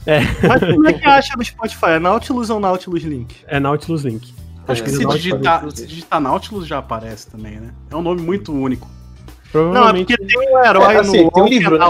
[0.06, 1.86] É, Mas como é que acha no Spotify?
[1.92, 3.36] É Nautilus ou Nautilus Link?
[3.48, 4.34] é Nautilus Link.
[4.68, 7.72] Acho que É, se Nautilus digitar, se digitar Nautilus já aparece também, né?
[7.92, 8.88] É um nome muito único.
[9.54, 11.86] Não, é porque tem um herói É, assim, no tem um que é livro, né?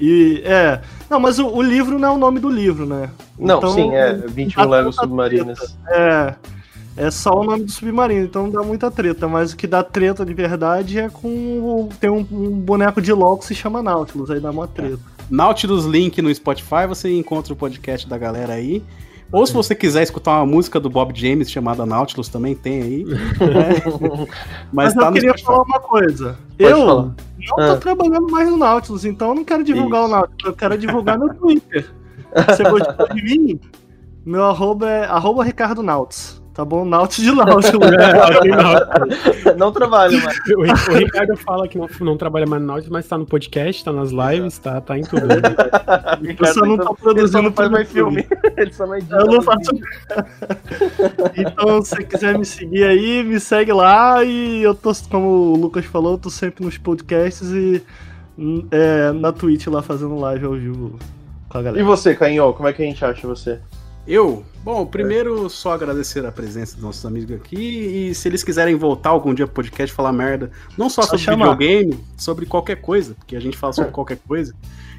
[0.00, 0.80] E, é.
[1.08, 3.10] Não, mas o, o livro não é o nome do livro, né?
[3.38, 5.76] Não, Então, sim, é 21 dá Legos Submarinas.
[5.88, 6.34] É.
[6.96, 9.26] É só o nome do submarino, então não dá muita treta.
[9.26, 11.88] Mas o que dá treta de verdade é com.
[12.00, 15.00] Tem um, um boneco de LOL que se chama Nautilus, aí dá uma treta.
[15.28, 18.80] Nautilus Link no Spotify, você encontra o podcast da galera aí.
[19.32, 23.04] Ou se você quiser escutar uma música do Bob James chamada Nautilus, também tem aí.
[23.04, 23.18] né?
[24.72, 25.46] Mas, Mas, tá eu no queria Spotify.
[25.46, 26.38] falar uma coisa.
[26.56, 27.14] Pode eu falar.
[27.48, 27.76] Não tô Ah.
[27.76, 30.08] trabalhando mais no Nautilus, então eu não quero divulgar Isso.
[30.08, 31.90] o Nautilus, eu quero divulgar meu Twitter.
[32.48, 33.60] Você gostou de mim?
[34.24, 36.42] Meu arroba é arroba Ricardo Nautis.
[36.54, 36.84] Tá bom?
[36.84, 37.90] Nautis de Nautilus.
[39.58, 40.38] Não trabalho mais.
[40.56, 43.26] O, Ri- o Ricardo fala que não, não trabalha mais no Nautilus, mas tá no
[43.26, 45.26] podcast, tá nas lives, tá, tá em tudo.
[46.38, 48.22] Eu só não só produzindo não faz mais YouTube.
[48.22, 48.38] filme.
[48.56, 49.70] Ele só não edita Eu não faço.
[51.36, 54.22] então, se você quiser me seguir aí, me segue lá.
[54.24, 57.82] E eu tô, como o Lucas falou, eu tô sempre nos podcasts e
[58.38, 60.98] hum, é, na Twitch lá fazendo live ao vivo
[61.48, 61.84] com a E galera.
[61.84, 63.58] você, Cainho, como é que a gente acha você?
[64.06, 64.44] Eu?
[64.62, 67.56] Bom, primeiro só agradecer a presença dos nossos amigos aqui
[68.10, 71.24] e se eles quiserem voltar algum dia pro podcast falar merda, não só, Só sobre
[71.24, 71.50] chamar.
[71.56, 74.54] videogame, sobre qualquer coisa, porque a gente fala sobre qualquer coisa.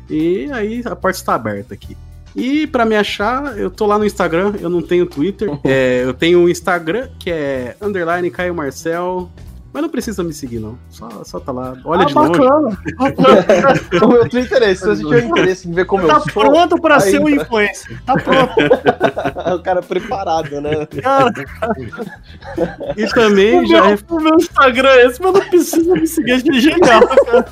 [0.10, 1.98] E aí a porta está aberta aqui.
[2.36, 5.50] E pra me achar, eu tô lá no Instagram, eu não tenho Twitter.
[5.64, 9.32] É, eu tenho um Instagram que é underline Caio Marcel.
[9.76, 10.80] Mas não precisa me seguir, não.
[10.90, 11.76] Só, só tá lá.
[11.84, 12.32] Olha ah, de longe.
[12.32, 12.78] bacana.
[14.06, 14.84] O meu Twitter é esse.
[14.84, 18.02] Se você tiver interesse em ver como Tá eu sou, pronto pra ser um influencer.
[18.06, 18.54] Tá pronto,
[19.54, 20.86] o cara preparado, né?
[20.86, 21.34] cara.
[22.96, 26.32] E também O já meu, o meu Instagram é esse, mas não precisa me seguir,
[26.32, 27.46] achei genial, cara.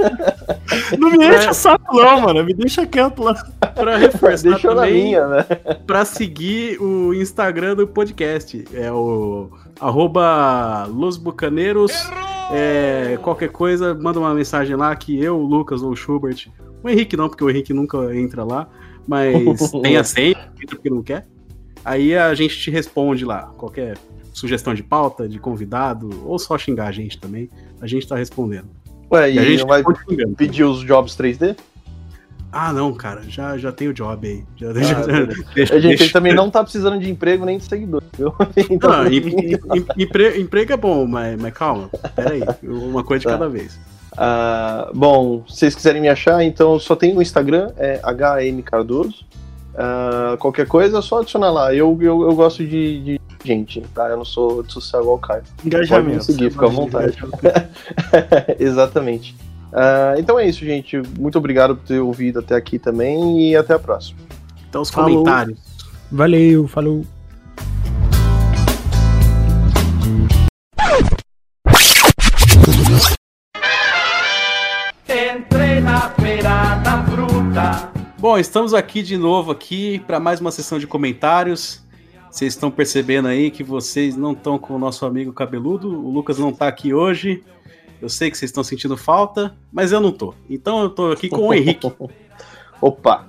[0.97, 2.41] Não me enche o saco, não, mano.
[2.45, 3.33] Me deixa quieto lá.
[3.75, 5.43] pra reforçar Deixa eu na também, minha, né?
[5.85, 8.63] pra seguir o Instagram do podcast.
[8.73, 11.91] É o arroba Los Bucaneiros.
[12.51, 16.47] É, qualquer coisa, manda uma mensagem lá que eu, o Lucas ou o Schubert.
[16.83, 18.67] O Henrique não, porque o Henrique nunca entra lá.
[19.07, 21.25] Mas tem a senha, entra porque não quer.
[21.83, 23.51] Aí a gente te responde lá.
[23.57, 23.97] Qualquer
[24.33, 27.49] sugestão de pauta, de convidado, ou só xingar a gente também.
[27.81, 28.69] A gente tá respondendo.
[29.11, 29.83] Ué, E a gente vai
[30.35, 31.55] pedir os jobs 3D?
[32.55, 34.43] Ah, não, cara, já, já tem o job aí.
[34.55, 35.45] Já, Ah, já- beleza.
[35.55, 38.31] deixa, A gente deixa- ele também não tá precisando de emprego nem de seguidor, viu?
[38.69, 43.03] Então, Não, em- em- em- empre- emprego é bom, mas, mas calma, pera aí, uma
[43.03, 43.31] coisa de Tá.
[43.31, 43.79] cada vez.
[44.15, 49.25] Ah, bom, se vocês quiserem me achar, então só tem no Instagram, é HM Cardoso.
[49.75, 51.73] Ah, qualquer coisa é só adicionar lá.
[51.73, 54.07] Eu, eu, eu gosto de, de gente, tá?
[54.09, 55.41] Eu não sou de social igual o Caio.
[55.65, 56.05] Engajamento.
[56.05, 57.17] Pode me seguir, fica à vontade.
[58.59, 59.35] Exatamente.
[59.73, 61.01] Ah, então é isso, gente.
[61.19, 64.19] Muito obrigado por ter ouvido até aqui também e até a próxima.
[64.69, 65.09] Então, os Falou.
[65.09, 65.59] comentários.
[66.11, 67.03] Valeu, falou.
[78.19, 81.83] Bom, estamos aqui de novo aqui para mais uma sessão de comentários.
[82.31, 85.89] Vocês estão percebendo aí que vocês não estão com o nosso amigo cabeludo.
[85.89, 87.43] O Lucas não tá aqui hoje.
[88.03, 90.33] Eu sei que vocês estão sentindo falta, mas eu não tô.
[90.49, 91.89] Então eu tô aqui com o Henrique.
[92.81, 93.25] Opa!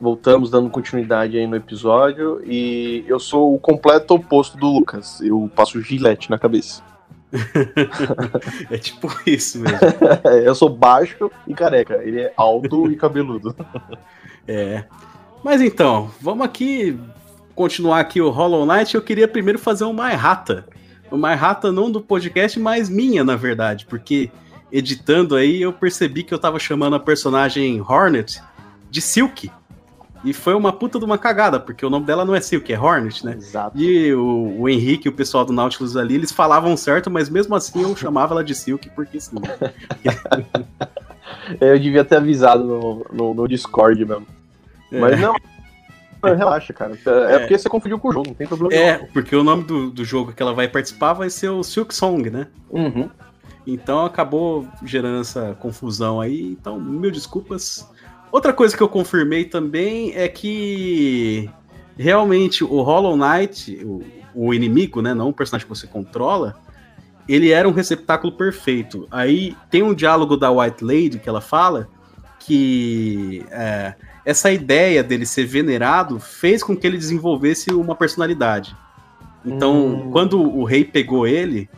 [0.00, 5.20] Voltamos dando continuidade aí no episódio e eu sou o completo oposto do Lucas.
[5.20, 6.82] Eu passo gilete na cabeça.
[8.68, 9.78] é tipo isso mesmo.
[10.44, 12.02] eu sou baixo e careca.
[12.02, 13.54] Ele é alto e cabeludo.
[14.48, 14.82] É.
[15.44, 16.98] Mas então, vamos aqui
[17.54, 18.96] continuar aqui o Hollow Knight.
[18.96, 20.66] Eu queria primeiro fazer uma errata.
[21.10, 23.86] Uma errata não do podcast, mas minha, na verdade.
[23.86, 24.30] Porque
[24.70, 28.42] editando aí eu percebi que eu tava chamando a personagem Hornet
[28.90, 29.50] de Silk.
[30.24, 32.78] E foi uma puta de uma cagada, porque o nome dela não é Silk, é
[32.78, 33.34] Hornet, né?
[33.36, 33.78] Exato.
[33.78, 37.54] E o, o Henrique e o pessoal do Nautilus ali, eles falavam certo, mas mesmo
[37.54, 39.36] assim eu chamava ela de Silk, porque sim.
[41.60, 44.26] Eu devia ter avisado no, no, no Discord mesmo.
[44.92, 44.98] É.
[44.98, 45.34] Mas não.
[46.22, 46.98] Relaxa, cara.
[47.06, 47.38] É, É.
[47.40, 48.74] porque você confundiu com o jogo, não tem problema.
[48.74, 51.94] É, porque o nome do, do jogo que ela vai participar vai ser o Silk
[51.94, 52.46] Song, né?
[52.70, 53.08] Uhum.
[53.66, 56.56] Então acabou gerando essa confusão aí.
[56.58, 57.88] Então, mil desculpas.
[58.32, 61.48] Outra coisa que eu confirmei também é que
[61.96, 64.02] realmente o Hollow Knight, o,
[64.34, 66.56] o inimigo, né, não o personagem que você controla,
[67.28, 69.06] ele era um receptáculo perfeito.
[69.10, 71.88] Aí tem um diálogo da White Lady que ela fala
[72.48, 73.92] que é,
[74.24, 78.74] essa ideia dele ser venerado fez com que ele desenvolvesse uma personalidade.
[79.44, 80.10] Então, Hum.
[80.10, 81.68] quando o rei pegou ele,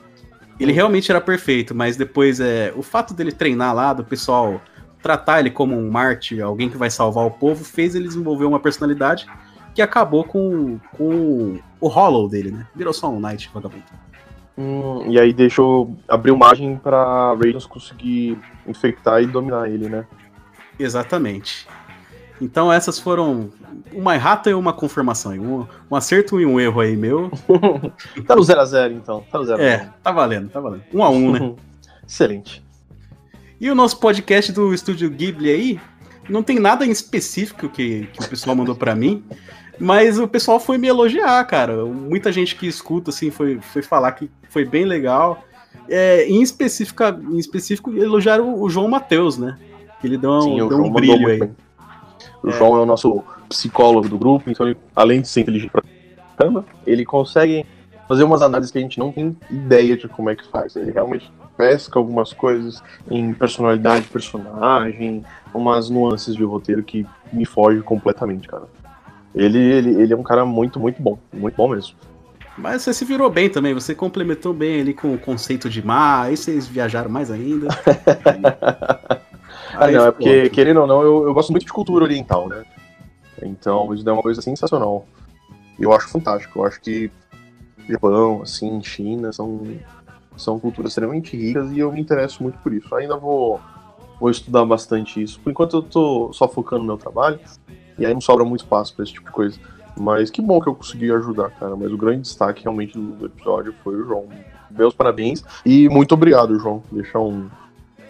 [0.60, 4.60] ele realmente era perfeito, mas depois é o fato dele treinar lá, do pessoal
[5.02, 8.60] tratar ele como um mártir, alguém que vai salvar o povo, fez ele desenvolver uma
[8.60, 9.26] personalidade
[9.74, 12.66] que acabou com, com o Hollow dele, né?
[12.76, 13.82] Virou só um Knight vagabundo.
[14.56, 15.96] Hum, e aí deixou.
[16.06, 18.38] abriu margem pra Radiance conseguir
[18.68, 20.04] infectar e dominar ele, né?
[20.80, 21.66] Exatamente.
[22.40, 23.50] Então essas foram
[23.92, 25.32] uma errata e uma confirmação.
[25.32, 27.30] Um, um acerto e um erro aí meu.
[28.26, 29.24] Tá no 0x0 então.
[29.30, 29.60] Tá no 0x0.
[29.60, 30.82] É, tá valendo, tá valendo.
[30.92, 31.54] Um a um, né?
[32.08, 32.62] Excelente.
[33.60, 35.80] E o nosso podcast do Estúdio Ghibli aí,
[36.28, 39.22] não tem nada em específico que, que o pessoal mandou pra mim,
[39.78, 41.84] mas o pessoal foi me elogiar, cara.
[41.84, 45.44] Muita gente que escuta, assim, foi, foi falar que foi bem legal.
[45.88, 49.58] É, em, especifica, em específico, elogiaram o João Matheus, né?
[50.00, 51.38] Que ele deu, um- Sim, João um brilho aí.
[51.38, 51.50] bem.
[52.42, 55.82] O João é o nosso psicólogo do grupo, então ele, além de ser inteligente pra
[56.38, 57.66] caramba, ele consegue
[58.08, 60.74] fazer umas análises que a gente não tem ideia de como é que faz.
[60.74, 67.44] Ele realmente pesca algumas coisas em personalidade de personagem, umas nuances de roteiro que me
[67.44, 68.64] foge completamente, cara.
[69.34, 71.18] Ele, ele, ele é um cara muito, muito bom.
[71.32, 71.94] Muito bom mesmo.
[72.56, 76.26] Mas você se virou bem também, você complementou bem ali com o conceito de mar,
[76.26, 77.68] aí vocês viajaram mais ainda.
[79.80, 82.64] Ah, não, é porque, querendo ou não, eu, eu gosto muito de cultura oriental, né?
[83.42, 85.06] Então, isso é uma coisa sensacional.
[85.78, 86.58] Eu acho fantástico.
[86.58, 87.10] Eu acho que
[87.88, 89.62] Japão, assim, China, são,
[90.36, 92.94] são culturas extremamente ricas e eu me interesso muito por isso.
[92.94, 93.60] Ainda vou,
[94.20, 95.40] vou estudar bastante isso.
[95.40, 97.40] Por enquanto eu tô só focando no meu trabalho
[97.98, 99.58] e aí não sobra muito espaço pra esse tipo de coisa.
[99.98, 101.74] Mas que bom que eu consegui ajudar, cara.
[101.74, 104.28] Mas o grande destaque realmente do, do episódio foi o João.
[104.70, 106.82] Meus parabéns e muito obrigado, João.
[106.92, 107.48] Deixar um,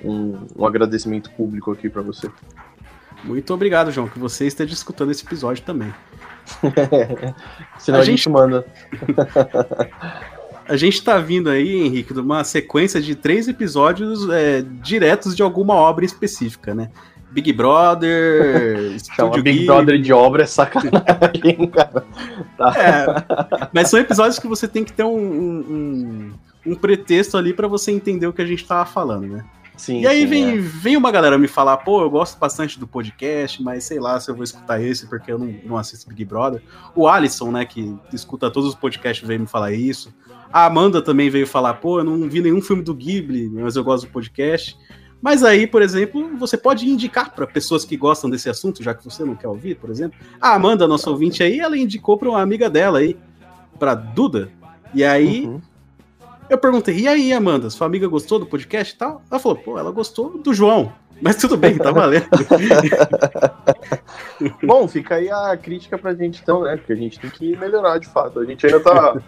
[0.05, 2.31] um, um agradecimento público aqui pra você.
[3.23, 5.93] Muito obrigado, João, que você esteja escutando esse episódio também.
[7.79, 8.17] Senão A a, gente...
[8.19, 8.65] gente- manda.
[10.69, 15.43] A gente tá vindo aí, Henrique, de uma sequência de três episódios é, diretos de
[15.43, 16.91] alguma obra específica, né?
[17.33, 19.67] Big Brother, Estúdio Big.
[19.67, 22.05] Brother de obra é sacanagem, cara.
[22.57, 22.73] Tá.
[22.77, 26.33] É, mas são episódios que você tem que ter um, um,
[26.67, 29.45] um- pretexto ali pra você entender o que a gente tava falando, né?
[29.81, 30.57] Sim, E aí sim, vem, é.
[30.59, 34.31] vem uma galera me falar, pô, eu gosto bastante do podcast, mas sei lá se
[34.31, 36.63] eu vou escutar esse porque eu não, não assisto Big Brother.
[36.95, 40.13] O Alisson, né, que escuta todos os podcasts, veio me falar isso.
[40.53, 43.83] A Amanda também veio falar, pô, eu não vi nenhum filme do Ghibli, mas eu
[43.83, 44.77] gosto do podcast.
[45.23, 49.03] Mas aí, por exemplo, você pode indicar para pessoas que gostam desse assunto, já que
[49.03, 50.19] você não quer ouvir, por exemplo.
[50.39, 53.17] A Amanda, nossa ouvinte aí, ela indicou para uma amiga dela aí,
[53.79, 54.51] pra Duda.
[54.93, 55.61] E aí, Uhum.
[56.51, 59.23] Eu perguntei, e aí, Amanda, sua amiga gostou do podcast e tal?
[59.31, 60.93] Ela falou, pô, ela gostou do João.
[61.23, 62.27] Mas tudo bem, tá valendo.
[64.65, 66.77] Bom, fica aí a crítica pra gente então, né?
[66.77, 68.41] Porque a gente tem que melhorar de fato.
[68.41, 69.21] A gente ainda tá.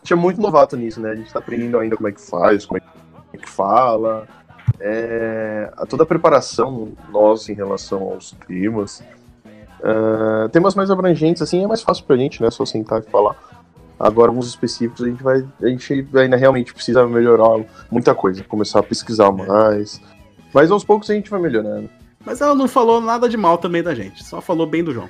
[0.00, 1.10] gente é muito novato nisso, né?
[1.12, 2.78] A gente tá aprendendo ainda como é que faz, como
[3.32, 4.26] é que fala.
[4.80, 9.02] É, a toda a preparação nossa em relação aos temas.
[9.80, 12.50] Uh, temas mais abrangentes, assim, é mais fácil pra gente, né?
[12.50, 13.36] Só sentar e falar.
[13.98, 15.44] Agora, alguns específicos, a gente vai.
[15.62, 20.00] A gente ainda realmente precisa melhorar muita coisa, começar a pesquisar mais.
[20.54, 21.90] Mas aos poucos a gente vai melhorando.
[22.24, 25.08] Mas ela não falou nada de mal também da gente, só falou bem do João.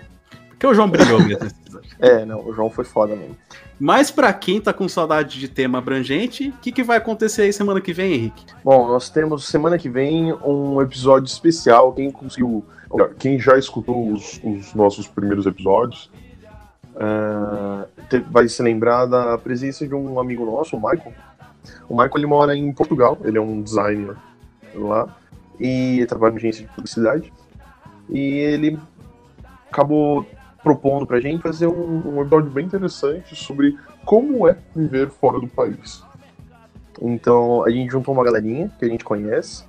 [0.48, 1.88] Porque o João brilhou mesmo nesse episódio.
[2.00, 3.36] É, não, o João foi foda mesmo.
[3.78, 7.52] Mas pra quem tá com saudade de tema abrangente, o que, que vai acontecer aí
[7.52, 8.44] semana que vem, Henrique?
[8.64, 11.92] Bom, nós temos semana que vem um episódio especial.
[11.92, 12.64] Quem conseguiu.
[13.18, 16.08] Quem já escutou os, os nossos primeiros episódios
[16.98, 17.88] uh,
[18.30, 21.14] vai se lembrar da presença de um amigo nosso, o Michael.
[21.88, 24.16] O Michael ele mora em Portugal, ele é um designer
[24.74, 25.16] lá
[25.58, 27.32] e trabalha em agência de publicidade.
[28.08, 28.78] E ele
[29.70, 30.26] acabou
[30.62, 35.48] propondo pra gente fazer um, um episódio bem interessante sobre como é viver fora do
[35.48, 36.02] país.
[37.00, 39.64] Então a gente juntou uma galerinha que a gente conhece,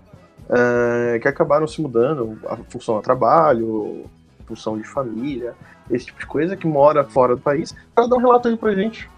[0.46, 4.06] uh, que acabaram se mudando, a função do trabalho,
[4.50, 5.54] função de família,
[5.90, 8.74] esse tipo de coisa, que mora fora do país, para dar um relato aí pra
[8.74, 9.10] gente.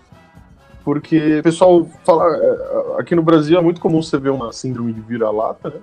[0.83, 2.25] Porque o pessoal fala.
[2.35, 5.79] É, aqui no Brasil é muito comum você ver uma síndrome de vira-lata, né?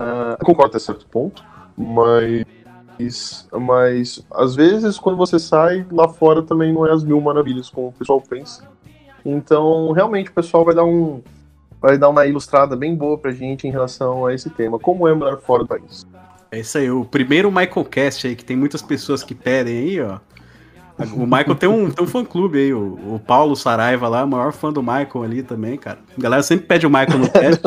[0.00, 1.44] Uh, concordo até certo ponto,
[1.76, 2.44] mas
[3.52, 7.88] mas às vezes quando você sai lá fora também não é as mil maravilhas como
[7.88, 8.68] o pessoal pensa.
[9.24, 11.20] Então, realmente o pessoal vai dar um
[11.80, 15.14] vai dar uma ilustrada bem boa pra gente em relação a esse tema, como é
[15.14, 16.06] morar fora do país.
[16.52, 20.00] É isso aí, o primeiro Michael Cast aí que tem muitas pessoas que pedem aí,
[20.00, 20.20] ó.
[21.14, 24.28] O Michael tem um, tem um fã clube aí, o, o Paulo Saraiva lá, o
[24.28, 25.98] maior fã do Michael ali também, cara.
[26.16, 27.62] A galera sempre pede o Michael no cast.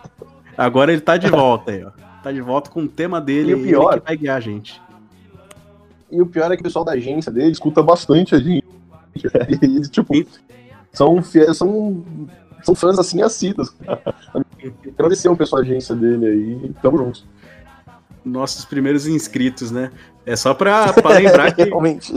[0.56, 3.54] Agora ele tá de volta aí, ó tá de volta com o tema dele e
[3.54, 4.82] o pior, que vai guiar a gente.
[6.10, 8.66] E o pior é que o pessoal da agência dele escuta bastante a gente.
[9.62, 10.12] E, tipo,
[10.92, 12.04] são, são,
[12.64, 13.72] são fãs assim assíduos.
[14.98, 16.74] Agradecer o pessoal da agência dele aí.
[16.82, 17.24] Tamo juntos.
[18.26, 19.90] Nossos primeiros inscritos, né?
[20.26, 21.62] É só pra, pra lembrar que.
[21.62, 22.12] Realmente.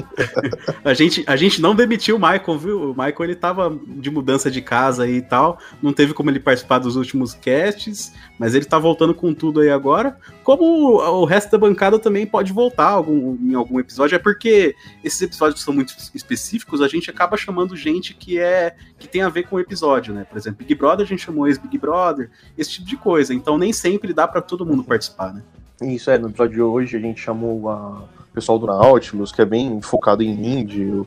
[0.83, 2.81] a, gente, a gente não demitiu o Michael, viu?
[2.81, 5.59] O Michael ele tava de mudança de casa aí e tal.
[5.79, 9.69] Não teve como ele participar dos últimos casts, mas ele tá voltando com tudo aí
[9.69, 10.17] agora.
[10.43, 14.73] Como o resto da bancada também pode voltar algum, em algum episódio, é porque
[15.03, 19.29] esses episódios são muito específicos, a gente acaba chamando gente que é que tem a
[19.29, 20.23] ver com o episódio, né?
[20.23, 23.35] Por exemplo, Big Brother, a gente chamou ex-Big Brother, esse tipo de coisa.
[23.35, 25.43] Então nem sempre dá para todo mundo participar, né?
[25.81, 29.41] Isso é, no episódio de hoje a gente chamou a o pessoal do Nautilus, que
[29.41, 31.03] é bem focado em indie.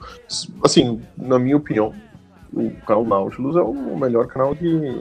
[0.62, 1.94] Assim, na minha opinião,
[2.52, 5.00] o canal Nautilus é o melhor canal de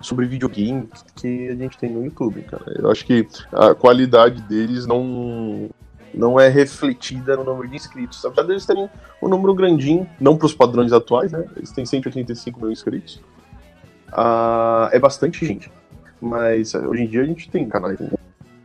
[0.00, 2.64] sobre videogame que a gente tem no YouTube, cara.
[2.76, 5.68] Eu acho que a qualidade deles não
[6.14, 8.24] não é refletida no número de inscritos.
[8.24, 8.88] Apesar deles terem
[9.22, 11.46] um número grandinho, não para os padrões atuais, né?
[11.56, 13.16] Eles têm 185 mil inscritos.
[14.12, 15.72] Uh, é bastante gente.
[16.20, 18.10] Mas hoje em dia a gente tem canais com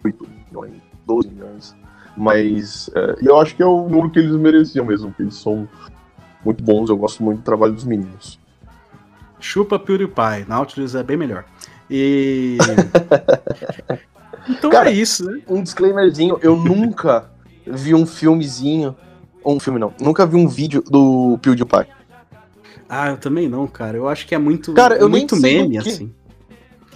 [0.07, 1.75] 8 milhões, 12 milhões.
[2.15, 5.67] Mas é, eu acho que é o número que eles mereciam mesmo, porque eles são
[6.43, 8.39] muito bons, eu gosto muito do trabalho dos meninos.
[9.39, 11.45] Chupa PewDiePie, Nautilus é bem melhor.
[11.89, 12.57] E.
[14.49, 15.41] então Cara, é isso, né?
[15.47, 17.29] Um disclaimerzinho, eu nunca
[17.65, 18.95] vi um filmezinho.
[19.43, 21.87] Ou um filme não, nunca vi um vídeo do PewDiePie.
[22.89, 23.95] Ah, eu também não, cara.
[23.95, 26.13] Eu acho que é muito, cara, eu muito meme, assim.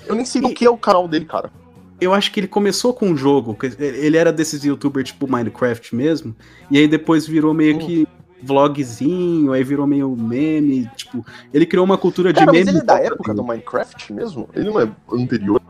[0.05, 0.45] Eu nem sei e...
[0.45, 1.60] o que é o canal dele, cara
[2.01, 6.35] eu acho que ele começou com um jogo, ele era desses youtubers tipo Minecraft mesmo,
[6.69, 8.07] e aí depois virou meio que
[8.41, 11.23] vlogzinho, aí virou meio meme, tipo,
[11.53, 12.65] ele criou uma cultura Cara, de meme.
[12.65, 14.49] Mas ele é da época do Minecraft mesmo?
[14.55, 15.61] Ele não é anterior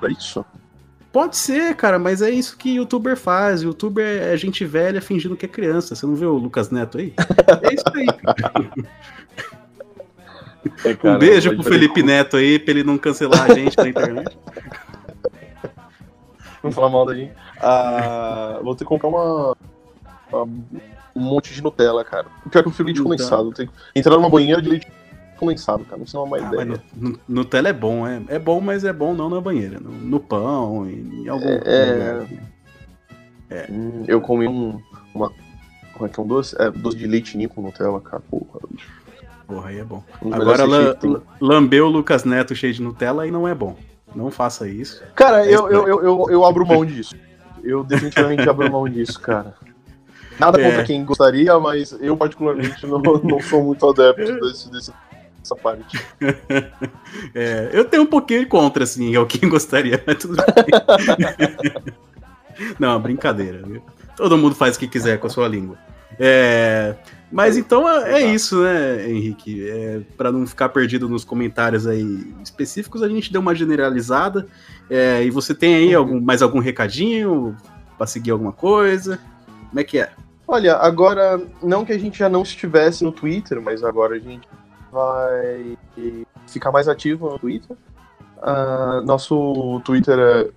[0.00, 0.44] a isso?
[1.12, 3.62] Pode ser, cara, mas é isso que youtuber faz.
[3.62, 5.96] Youtuber é gente velha fingindo que é criança.
[5.96, 7.12] Você não viu o Lucas Neto aí?
[7.62, 8.06] É isso aí.
[10.84, 13.88] É, cara, um beijo pro Felipe Neto aí, pra ele não cancelar a gente na
[13.88, 14.38] internet.
[16.64, 17.30] Não falar mal daí.
[17.60, 19.56] Ah, vou ter que comprar uma,
[20.30, 20.42] uma,
[21.14, 22.26] um monte de Nutella, cara.
[22.50, 23.52] Pior é que eu prefiro leite condensado.
[23.52, 24.86] Que entrar numa banheira de leite
[25.38, 25.98] condensado, cara.
[25.98, 26.82] Não sei é uma má ah, ideia.
[26.94, 29.80] No, Nutella é bom, é, é bom, mas é bom não na banheira.
[29.80, 32.28] No, no pão, em, em algum é, lugar.
[33.48, 33.66] É.
[33.70, 34.80] Hum, eu comi um.
[35.14, 35.32] Uma,
[35.94, 36.54] como é que é um doce?
[36.60, 38.22] É, doce de leite ninho com Nutella, cara.
[38.30, 39.00] Porra, bicho.
[39.46, 40.04] Porra, aí é bom.
[40.22, 40.96] Um Agora, la,
[41.40, 43.76] lambeu o Lucas Neto cheio de Nutella aí não é bom.
[44.14, 45.02] Não faça isso.
[45.14, 47.14] Cara, é eu, eu, eu, eu, eu abro mão disso.
[47.62, 49.54] Eu definitivamente abro mão disso, cara.
[50.38, 50.64] Nada é.
[50.64, 54.92] contra quem gostaria, mas eu particularmente não, não sou muito adepto desse, desse,
[55.38, 55.98] dessa parte.
[57.34, 61.84] É, eu tenho um pouquinho contra, assim, é o quem gostaria, mas tudo bem.
[62.78, 63.62] não, brincadeira.
[63.66, 63.82] Viu?
[64.16, 65.76] Todo mundo faz o que quiser com a sua língua.
[66.18, 66.94] É,
[67.30, 69.68] Mas então é, é isso, né, Henrique?
[69.68, 74.46] É, para não ficar perdido nos comentários aí específicos, a gente deu uma generalizada.
[74.88, 77.56] É, e você tem aí algum, mais algum recadinho
[77.96, 79.20] para seguir alguma coisa?
[79.68, 80.10] Como é que é?
[80.46, 84.48] Olha, agora, não que a gente já não estivesse no Twitter, mas agora a gente
[84.90, 85.78] vai
[86.48, 87.76] ficar mais ativo no Twitter.
[88.38, 90.50] Uh, nosso Twitter é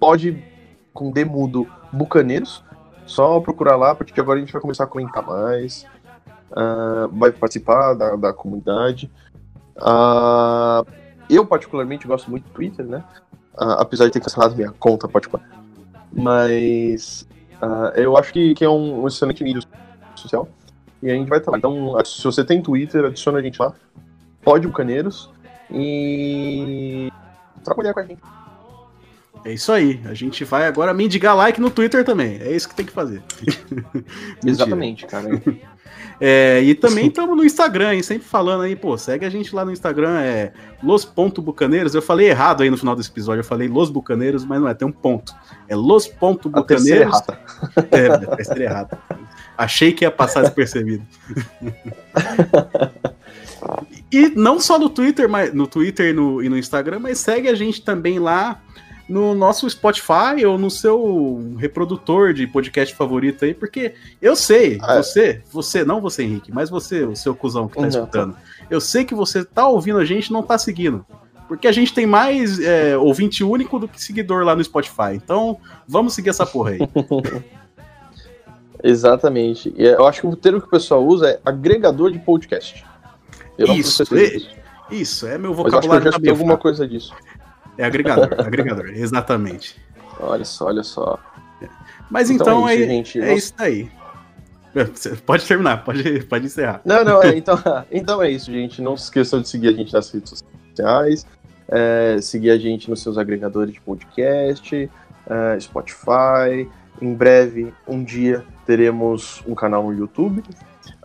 [0.00, 0.42] pode
[0.92, 2.64] com demudo Bucaneiros.
[3.10, 5.84] Só procurar lá, porque agora a gente vai começar a comentar mais.
[6.52, 9.10] Uh, vai participar da, da comunidade.
[9.76, 10.86] Uh,
[11.28, 13.02] eu, particularmente, gosto muito do Twitter, né?
[13.54, 15.44] Uh, apesar de ter cancelado minha conta particular.
[16.12, 17.26] Mas
[17.96, 19.62] eu acho que, que é um, um excelente mídia
[20.14, 20.48] social.
[21.02, 21.58] E a gente vai estar lá.
[21.58, 23.74] Então, se você tem Twitter, adiciona a gente lá.
[24.40, 25.28] Pode Bucaneiros.
[25.68, 27.10] E
[27.64, 28.22] trabalhar com a gente.
[29.44, 30.00] É isso aí.
[30.04, 32.38] A gente vai agora mendigar like no Twitter também.
[32.40, 33.22] É isso que tem que fazer.
[34.44, 35.28] Exatamente, cara.
[36.22, 38.02] É, e também estamos no Instagram, hein?
[38.02, 40.52] Sempre falando aí, pô, segue a gente lá no Instagram, é
[40.82, 41.94] los.bucaneiros.
[41.94, 44.74] Eu falei errado aí no final desse episódio, eu falei los bucaneiros, mas não é,
[44.74, 45.34] tem um ponto.
[45.66, 47.22] É los.bucaneiros.
[47.90, 48.98] É, a terceira errada.
[49.56, 51.04] Achei que ia passar despercebido.
[54.12, 57.48] e não só no Twitter, mas no Twitter e no, e no Instagram, mas segue
[57.48, 58.60] a gente também lá
[59.10, 64.94] no nosso Spotify ou no seu reprodutor de podcast favorito aí, porque eu sei, ah,
[64.94, 65.02] é.
[65.02, 68.36] você, você, não você, Henrique, mas você, o seu cuzão que tá não, escutando,
[68.70, 71.04] eu sei que você tá ouvindo a gente e não tá seguindo.
[71.48, 75.14] Porque a gente tem mais é, ouvinte único do que seguidor lá no Spotify.
[75.14, 75.58] Então,
[75.88, 76.78] vamos seguir essa porra aí.
[78.84, 79.74] Exatamente.
[79.76, 82.86] E eu acho que o termo que o pessoal usa é agregador de podcast.
[83.58, 85.88] Eu isso, é, isso, é meu vocabulário.
[85.88, 87.12] Mas acho que eu já alguma coisa disso.
[87.80, 89.80] É agregador, agregador, exatamente.
[90.20, 91.18] Olha só, olha só.
[92.10, 93.90] Mas então, então é, isso, é, gente, é isso daí.
[95.24, 96.82] Pode terminar, pode, pode encerrar.
[96.84, 97.58] Não, não, é, então,
[97.90, 98.82] então é isso, gente.
[98.82, 101.26] Não se esqueçam de seguir a gente nas redes sociais,
[101.68, 104.90] é, seguir a gente nos seus agregadores de podcast,
[105.26, 106.68] é, Spotify.
[107.00, 110.42] Em breve, um dia, teremos um canal no YouTube.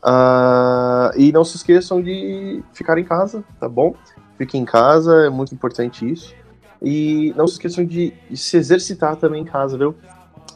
[0.03, 3.95] Uh, e não se esqueçam de ficar em casa, tá bom?
[4.37, 6.35] Fiquem em casa, é muito importante isso.
[6.81, 9.95] E não se esqueçam de, de se exercitar também em casa, viu?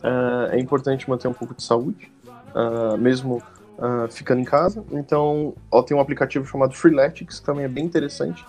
[0.03, 2.11] Uh, é importante manter um pouco de saúde,
[2.55, 3.41] uh, mesmo
[3.77, 4.83] uh, ficando em casa.
[4.91, 8.45] Então, ó, tem um aplicativo chamado Freeletics, que também é bem interessante.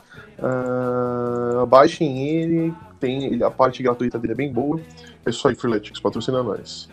[1.69, 4.81] baixem ele, tem, a parte gratuita dele é bem boa.
[5.25, 6.89] É isso aí, Freeletics, patrocina nós.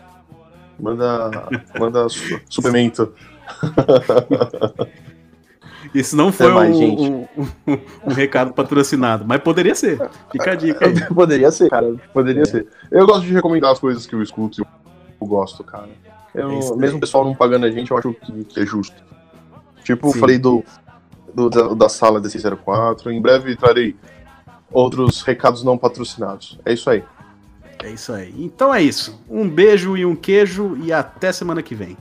[0.78, 1.30] Manda,
[1.78, 2.06] manda
[2.48, 3.12] suplemento.
[5.94, 7.28] Isso não foi mais, um, um,
[7.66, 9.98] um, um, recado patrocinado, mas poderia ser.
[10.30, 10.94] Fica a dica aí.
[11.14, 11.94] poderia ser, cara.
[12.12, 12.46] Poderia é.
[12.46, 12.66] ser.
[12.90, 14.64] Eu gosto de recomendar as coisas que eu escuto e
[15.20, 15.88] eu gosto, cara.
[16.34, 19.02] Eu, é mesmo o pessoal não pagando a gente, eu acho que, que é justo.
[19.82, 20.20] Tipo, Sim.
[20.20, 20.62] falei do,
[21.34, 23.10] do da, da, sala desse 04.
[23.10, 23.96] Em breve trarei
[24.70, 26.58] outros recados não patrocinados.
[26.64, 27.02] É isso aí.
[27.82, 28.34] É isso aí.
[28.36, 29.20] Então é isso.
[29.28, 31.96] Um beijo e um queijo e até semana que vem.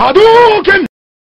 [0.00, 0.89] Hadouken!